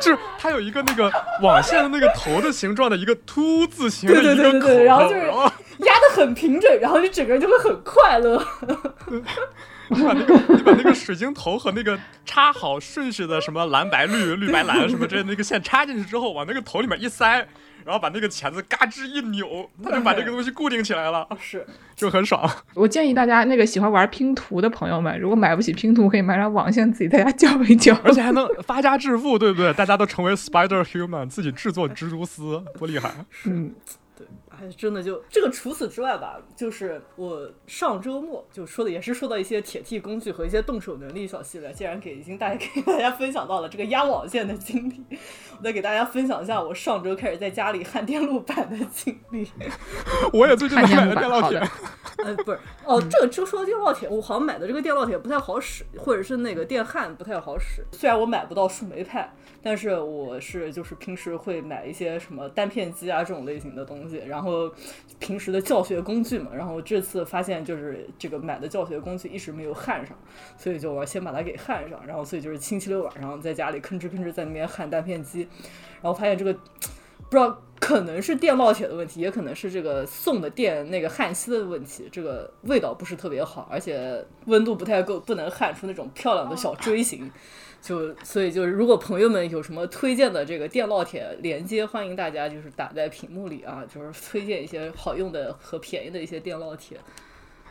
[0.00, 8.42] 就是它有一个那个网线的那个头的形状的一个凸字形的一个对对对然后就是压得很平整，然后你整个人就会很快乐。
[9.90, 17.46] 你把那个你把那个水晶头和那个插好顺序的什么蓝白绿、绿白蓝什么之类的那个线插进去之后，往那个头里面一塞。
[17.84, 22.48] 然后把那个钳子嘎吱一扭，它就把这个东西固定起来了，是就很爽。
[22.74, 29.72] 我建议大家那个喜欢玩拼图的朋友们，如果买不起拼图，可以买张网线自己在家搅一搅，而且还能发家致富，对不对？
[29.74, 33.12] 大家都成为 Spider Human，自己制作蜘蛛丝，多厉害！
[33.44, 33.74] 嗯。
[34.16, 35.48] 对哎，真的就这个。
[35.48, 41.72] 除此之外吧，就是我上周末就说的，也是说到一些铁器工具和一些动手能力小系列。
[41.72, 45.16] 既然给已经大家给大家分享到了这个压网线的经历，
[45.58, 49.48] 我再给大家分享一下我上周开始在家里焊电路板的经历。
[50.32, 51.58] 我也最近买了电烙铁。
[52.18, 57.84] 呃，不是哦，这个就说电烙铁，我好像买的这个电烙铁不太好使，或者是那个电焊不太好使。
[57.92, 59.32] 虽然我买不到树莓派，
[59.62, 64.68] 但是我是就是平时会买一些什么单片机啊这种类型的东西，然后
[65.20, 66.50] 平时的教学工具嘛。
[66.52, 70.16] 然后这次发现就是这个买的教学工具一直没有焊上，
[70.56, 72.00] 所以就我先把它给焊上。
[72.04, 75.47] 然后所以就是星期六晚上在家里吭哧吭哧在那边焊单片机，
[76.02, 77.62] 然后发现这个不知道。
[77.80, 82.08] 可能是电烙铁的问题，也可能是这个送的电那个焊锡的问题。
[82.10, 87.30] 这个味道不是特别好，而且温度不太够，不能焊出那种漂亮的小锥形。
[87.80, 96.98] 就所以就是，如果朋友们有什么推荐的这个电烙铁连接，欢迎大家就是打在屏幕里啊，就是推荐一些好用的和便宜的一些电烙铁。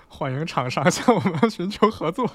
[0.08, 2.26] 欢迎厂商向我们寻求合作。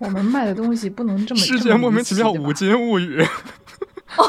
[0.00, 3.22] 我们卖的东西不能这么世界莫名其妙五金物语。
[4.16, 4.22] 不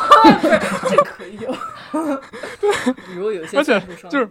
[0.47, 1.51] 是，这可以有。
[3.07, 4.29] 比如有些，而且就是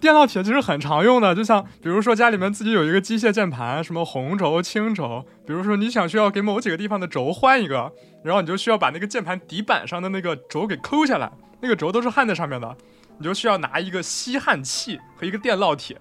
[0.00, 7.92] 电烙铁其实很常用的，就像比如说家里面自己有一个机械键盘，什么红轴、青轴，比如说你想需要给某几个地方的轴换一个，
[8.24, 12.76] 然后你就需要把那个键盘底板上的那个轴给抠下来，那个轴都是焊在上面的，
[13.18, 15.96] 你就需要拿一个吸焊器和一个电烙铁，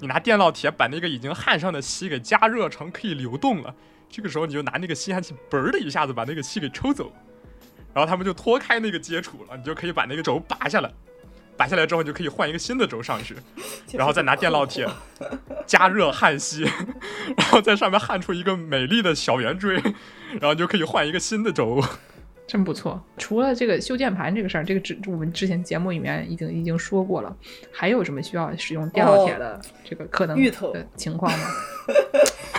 [0.00, 3.74] 你拿电烙铁把那个已经焊上的锡给加热成可以流动了，
[4.08, 7.12] 这个时候你就拿那个吸焊器嘣的一下子把那个锡给抽走。
[7.96, 10.92] 然后他们就脱开那个接触了，你就可以把那个轴拔下来，
[11.56, 13.34] 拔下来之后你就可以换一个新的轴上去，
[13.96, 14.86] 然后再拿电烙铁
[15.64, 16.60] 加热焊锡，
[17.38, 19.76] 然后在上面焊出一个美丽的小圆锥，
[20.38, 21.82] 然后就可以换一个新的轴，
[22.46, 23.02] 真不错。
[23.16, 27.34] 除了这个修键盘这个事儿，这个之我们之前节目里面已经已经说过了，
[27.72, 31.46] 还有什么需要使用电烙铁的这个可能的情况吗？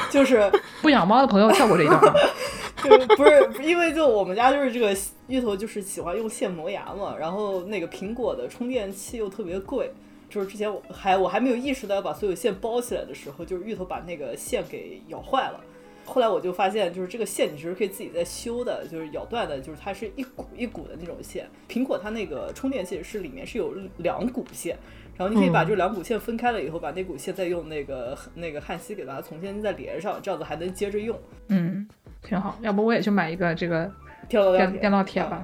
[0.09, 0.51] 就是
[0.81, 2.01] 不养猫的朋友跳过这一段。
[2.83, 4.95] 就是不是因为就我们家就是这个
[5.27, 9.91] 芋头就是喜欢用线磨牙嘛，然后那个苹果的充电器又特别贵，
[10.29, 15.59] 就是之前我还我还没有意识到要把所有线包起来的时候，就是芋头把那个线给咬坏了。
[16.05, 21.49] 后来我就发现，就是这个线你其实可以自己再修的，就是咬断的，就是它是一股一股的那种线。
[21.67, 24.77] 苹果它那个充电器是里面是有两股线。
[25.17, 31.19] 然后你可以把这两股线分开了以后，把那股线再用那个那个焊锡给它重新再连上，这样子还能接着用。
[31.47, 31.87] 嗯，
[32.21, 32.57] 挺好。
[32.61, 33.91] 要不我也去买一个这个
[34.29, 35.43] 电电烙铁吧，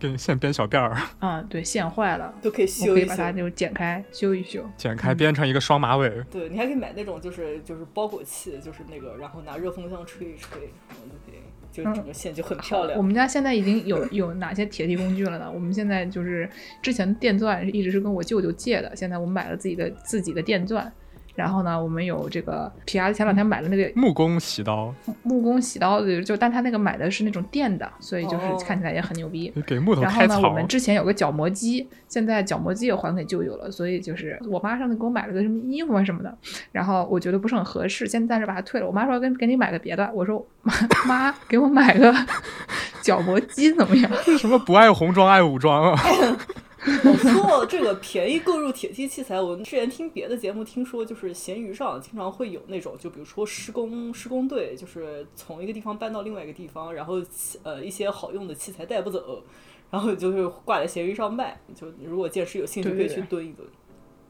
[0.00, 0.96] 跟线编小辫儿。
[1.20, 6.10] 啊，对，线坏了都可以修一修，可以把它就剪开修一修，剪开编成一个双马尾。
[6.30, 11.40] 对，你还可以买那种就是就是包裹器，就是那个，然后拿热风枪吹一吹，然后就可以。
[11.70, 12.98] 就整个线就很漂亮。
[12.98, 15.50] 我们家现在已经有有哪些铁地工具了呢？
[15.50, 16.48] 我们现在就是
[16.82, 20.92] 之前电钻一直是跟我舅舅借的，现在我们买了自己的自己的电钻。
[21.38, 24.92] 然后呢，我们有这个皮亚前两天买了那个木工洗刀，
[25.22, 29.52] 木工洗刀的就但他那个买的是那种电的，所以就是看起来也很牛逼。
[29.64, 36.38] 给木头然后呢，我们之前有个角磨机，现在角磨机也还给舅舅了，所以就是我妈上次给我买了个什么衣服啊什么的，
[36.72, 38.86] 然后我觉得不是很合适，现在暂时把它退了。
[38.88, 40.74] 我妈说跟给你买个别的，我说妈
[41.06, 42.12] 妈给我买个
[43.00, 44.10] 角磨机怎么样？
[44.36, 46.00] 什么不爱红装爱武装啊？
[47.16, 57.22] 说这个便宜购入铁器器材，我之前听别的节目听说，就是闲鱼上经常会有那种，就比如说施工施工队，就是从一个地方搬到另外一个地方，然后
[57.62, 59.42] 呃一些好用的器材带不走，
[59.90, 61.58] 然后就是挂在闲鱼上卖。
[61.74, 63.68] 就如果剑师有兴趣，可以去蹲一蹲，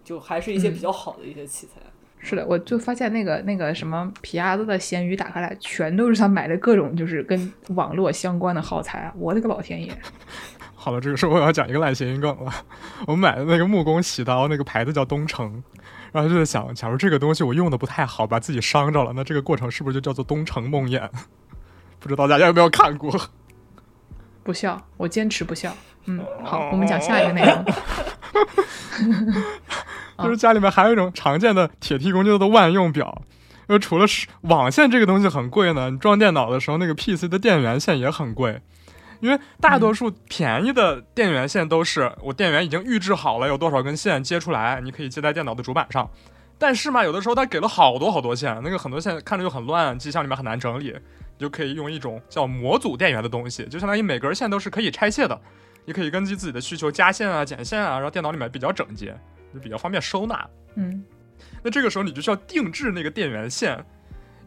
[0.05, 1.81] 就还是一些比较好的一些器材。
[2.21, 9.15] 是的，我就发现那个那个什么皮亚子的闲鱼打开来，全都是他买的各种就是跟网络相关的耗材啊！
[9.17, 9.97] 我的个老天爷！
[10.89, 12.51] 好了，这个时候我要讲一个烂谐音梗了。
[13.07, 15.63] 我们买的那个木工洗刀，那个牌子叫东城，
[16.13, 21.07] 然后就在想，假如这个东西我用的不太好，把自己伤着了，那这个过程是不是就叫做东城梦魇？
[22.01, 23.15] 不知道大家有没有看过？
[24.43, 25.77] 不笑，我坚持不笑。
[26.07, 27.63] 嗯，好，我们讲下一个内容。
[30.25, 33.21] 就是家里面还有一种常见的铁梯工具，叫做万用表。
[33.69, 38.63] 因为除了是网线这个东西很贵呢，你装电脑的时候，那个 PC 的电源线也很贵。
[39.21, 46.09] 因为大多数便宜的电源线都是我电源已经预制好了，有多少根线接出来，你可以接在电脑的主板上。
[46.59, 50.95] 但是嘛，有的时候它给了好多好多线，那个很多线看着就很乱，机箱里面很难整理。
[51.41, 55.41] 你就可以用一种叫模组电源的东西，就相当于每根线都是可以拆卸的，
[55.85, 59.17] 你可以根据自己的需求加线啊、减线啊，然后电脑里面比较整洁，
[59.55, 60.45] 就比较方便收纳。
[60.75, 61.05] 嗯，
[61.63, 63.79] 那这个时候你就需要定制那个电源线，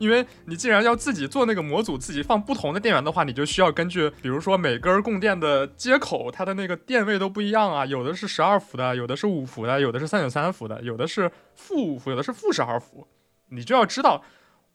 [0.02, 13.08] 因为你既然要自己做那个模组，自己放不同的电源的话，你就需要根据，比如说每根供电的接口，它的那个电位都不一样啊，有的是十二伏的，有的是五伏的，有的是三点三伏的，有的是负五伏，有的是负十二伏，
[13.50, 14.24] 你就要知道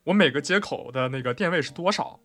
[0.04, 2.20] 我每个接口的那个电位是多少，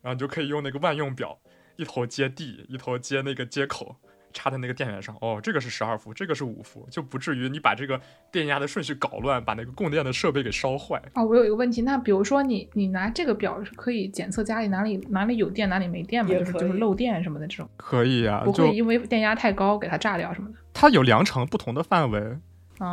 [0.00, 1.40] 然后你就可以用那个万用表，
[1.74, 3.96] 一头接地，一头接那个接口。
[4.36, 7.98] 插在那个电源上，哦，这个是十二伏，这个是五伏，就不至于你把这个
[8.30, 11.00] 电压的顺序搞乱，把那个供电的设备给烧坏。
[11.14, 16.30] 啊，我有一个问题，那比如说你你拿这个表是可以检测家里哪里哪里有电，哪里没电吗？
[16.30, 20.58] 就是就是漏电什么的这种，可以啊、就不会因为电压太高给它炸掉什么的。
[20.74, 22.20] 它有量程不同的范围，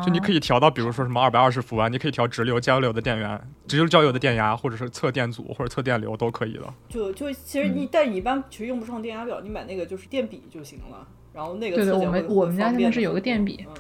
[0.06, 6.74] 就你可以以调到，比如说什么二百二十伏啊，你可以调直流、交流的电源，直流交流的电压，或者是测电阻或者测电流都可以的。
[6.88, 11.06] 就就其实你，但你一般其实用不上电压表，你买那个就是电笔就行了。
[11.34, 13.74] 然后那个对对我们我们家现在是有个电笔嗯，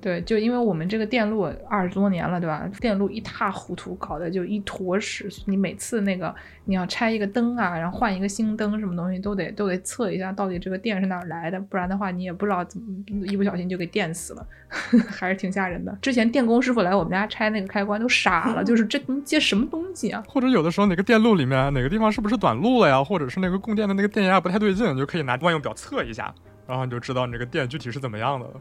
[0.00, 2.68] 对，就因为我们这个电路二十多年了，对吧？
[2.80, 5.28] 电路一塌糊涂，搞得就一坨屎。
[5.44, 6.34] 你每次那个
[6.64, 12.86] 你要拆一个灯啊，然后换一个新灯，什么东西都得都得测一下，到底这个电是哪儿来的，不然的话你也不知道怎么
[13.26, 14.46] 一不小心就给电死了，
[15.06, 15.96] 还是挺吓人的。
[16.00, 20.24] 之前电工师傅来我们家拆那个开关都傻了，就是这能接什么东西啊？
[20.26, 26.34] 或者有的时候哪个电路里面哪个地方是不是短路了呀，或者是那个供电的那个电压不太对劲，你就可以拿万用表测一下，
[26.70, 28.54] 然后你就知道你这个电具体是怎么样的了。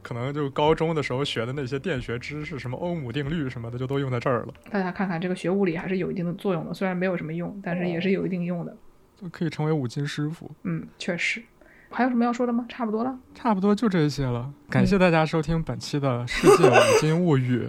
[0.00, 8.74] 可能就高中的时候学的那些电学知识，什么欧姆定律什么的，就都用在这儿了，大家看看这个学物理还是有一定的作用的，虽然没有什么用，但是也是有一定用的。
[9.20, 10.50] 就可以成为五金师傅。
[10.62, 11.42] 嗯，确实。
[11.90, 12.64] 还有什么要说的吗？
[12.68, 13.18] 差不多了。
[13.34, 17.66] 差不多就这些了，感谢大家收听本期的《世界五金物语》。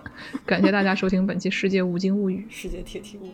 [0.46, 2.46] 感谢大家收听本期《世界五金物语》。
[2.54, 3.32] 世界铁蹄物语。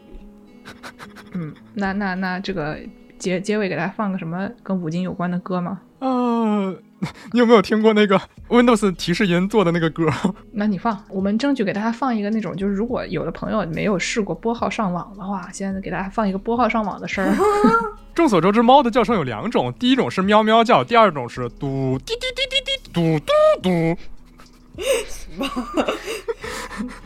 [1.35, 2.78] 嗯，那那那这个
[3.23, 5.81] 结结尾给大家放个什么跟五金有关的歌吗？
[6.01, 6.74] 呃，
[7.31, 10.09] 你有没有听过那个 Windows 提示音做的那个歌？
[10.51, 17.32] 那你放，我们争取给大家放一个那种，就是如果有的朋友没有试过拨号上网的话，现在给大家放一个拨号上网的声儿。
[18.12, 23.32] 众所周知，猫的叫声有两种，第一种是喵喵叫，第二种是嘟滴滴滴滴滴嘟嘟
[23.62, 23.97] 嘟。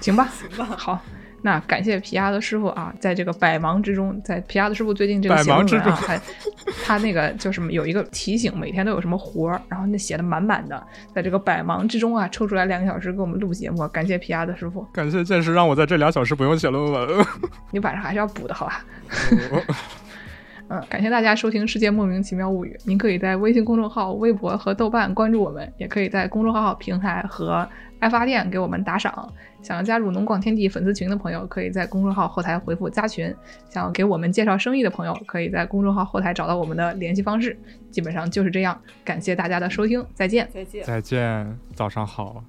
[0.00, 0.98] 行吧，行吧，好。
[1.46, 6.20] 那感谢皮亚德师傅啊，在这个百忙之中，在皮亚德师傅最近这个百写论文啊，忙之中还
[6.84, 17.24] 他那个就什么有一个提醒，每天都有什么活儿，然后那写的满满的，在这个百忙之中啊，抽出来两个小时给我们录节目，感谢皮亚德师傅，感谢剑师让我在这俩小时不用写论文。
[17.70, 18.84] 你晚上还是要补的好吧？
[20.68, 22.76] 嗯，感谢大家收听《世界莫名其妙物语》。
[22.84, 27.68] 您可以在微信公众号、微博和豆瓣关注我们，也可以在公众号平台和
[28.00, 29.32] 爱发电给我们打赏。
[29.66, 33.34] 想要加入农广天地粉丝群的朋友，可以在公众号后台回复“加群”。
[33.68, 37.58] 想要给我们介绍生意的朋友，可以在公众号后台找到我们的联系方式。
[37.90, 40.48] 基本上就是这样，感谢大家的收听，再见。
[40.54, 40.84] 再见。
[40.84, 42.44] 再见，早上好。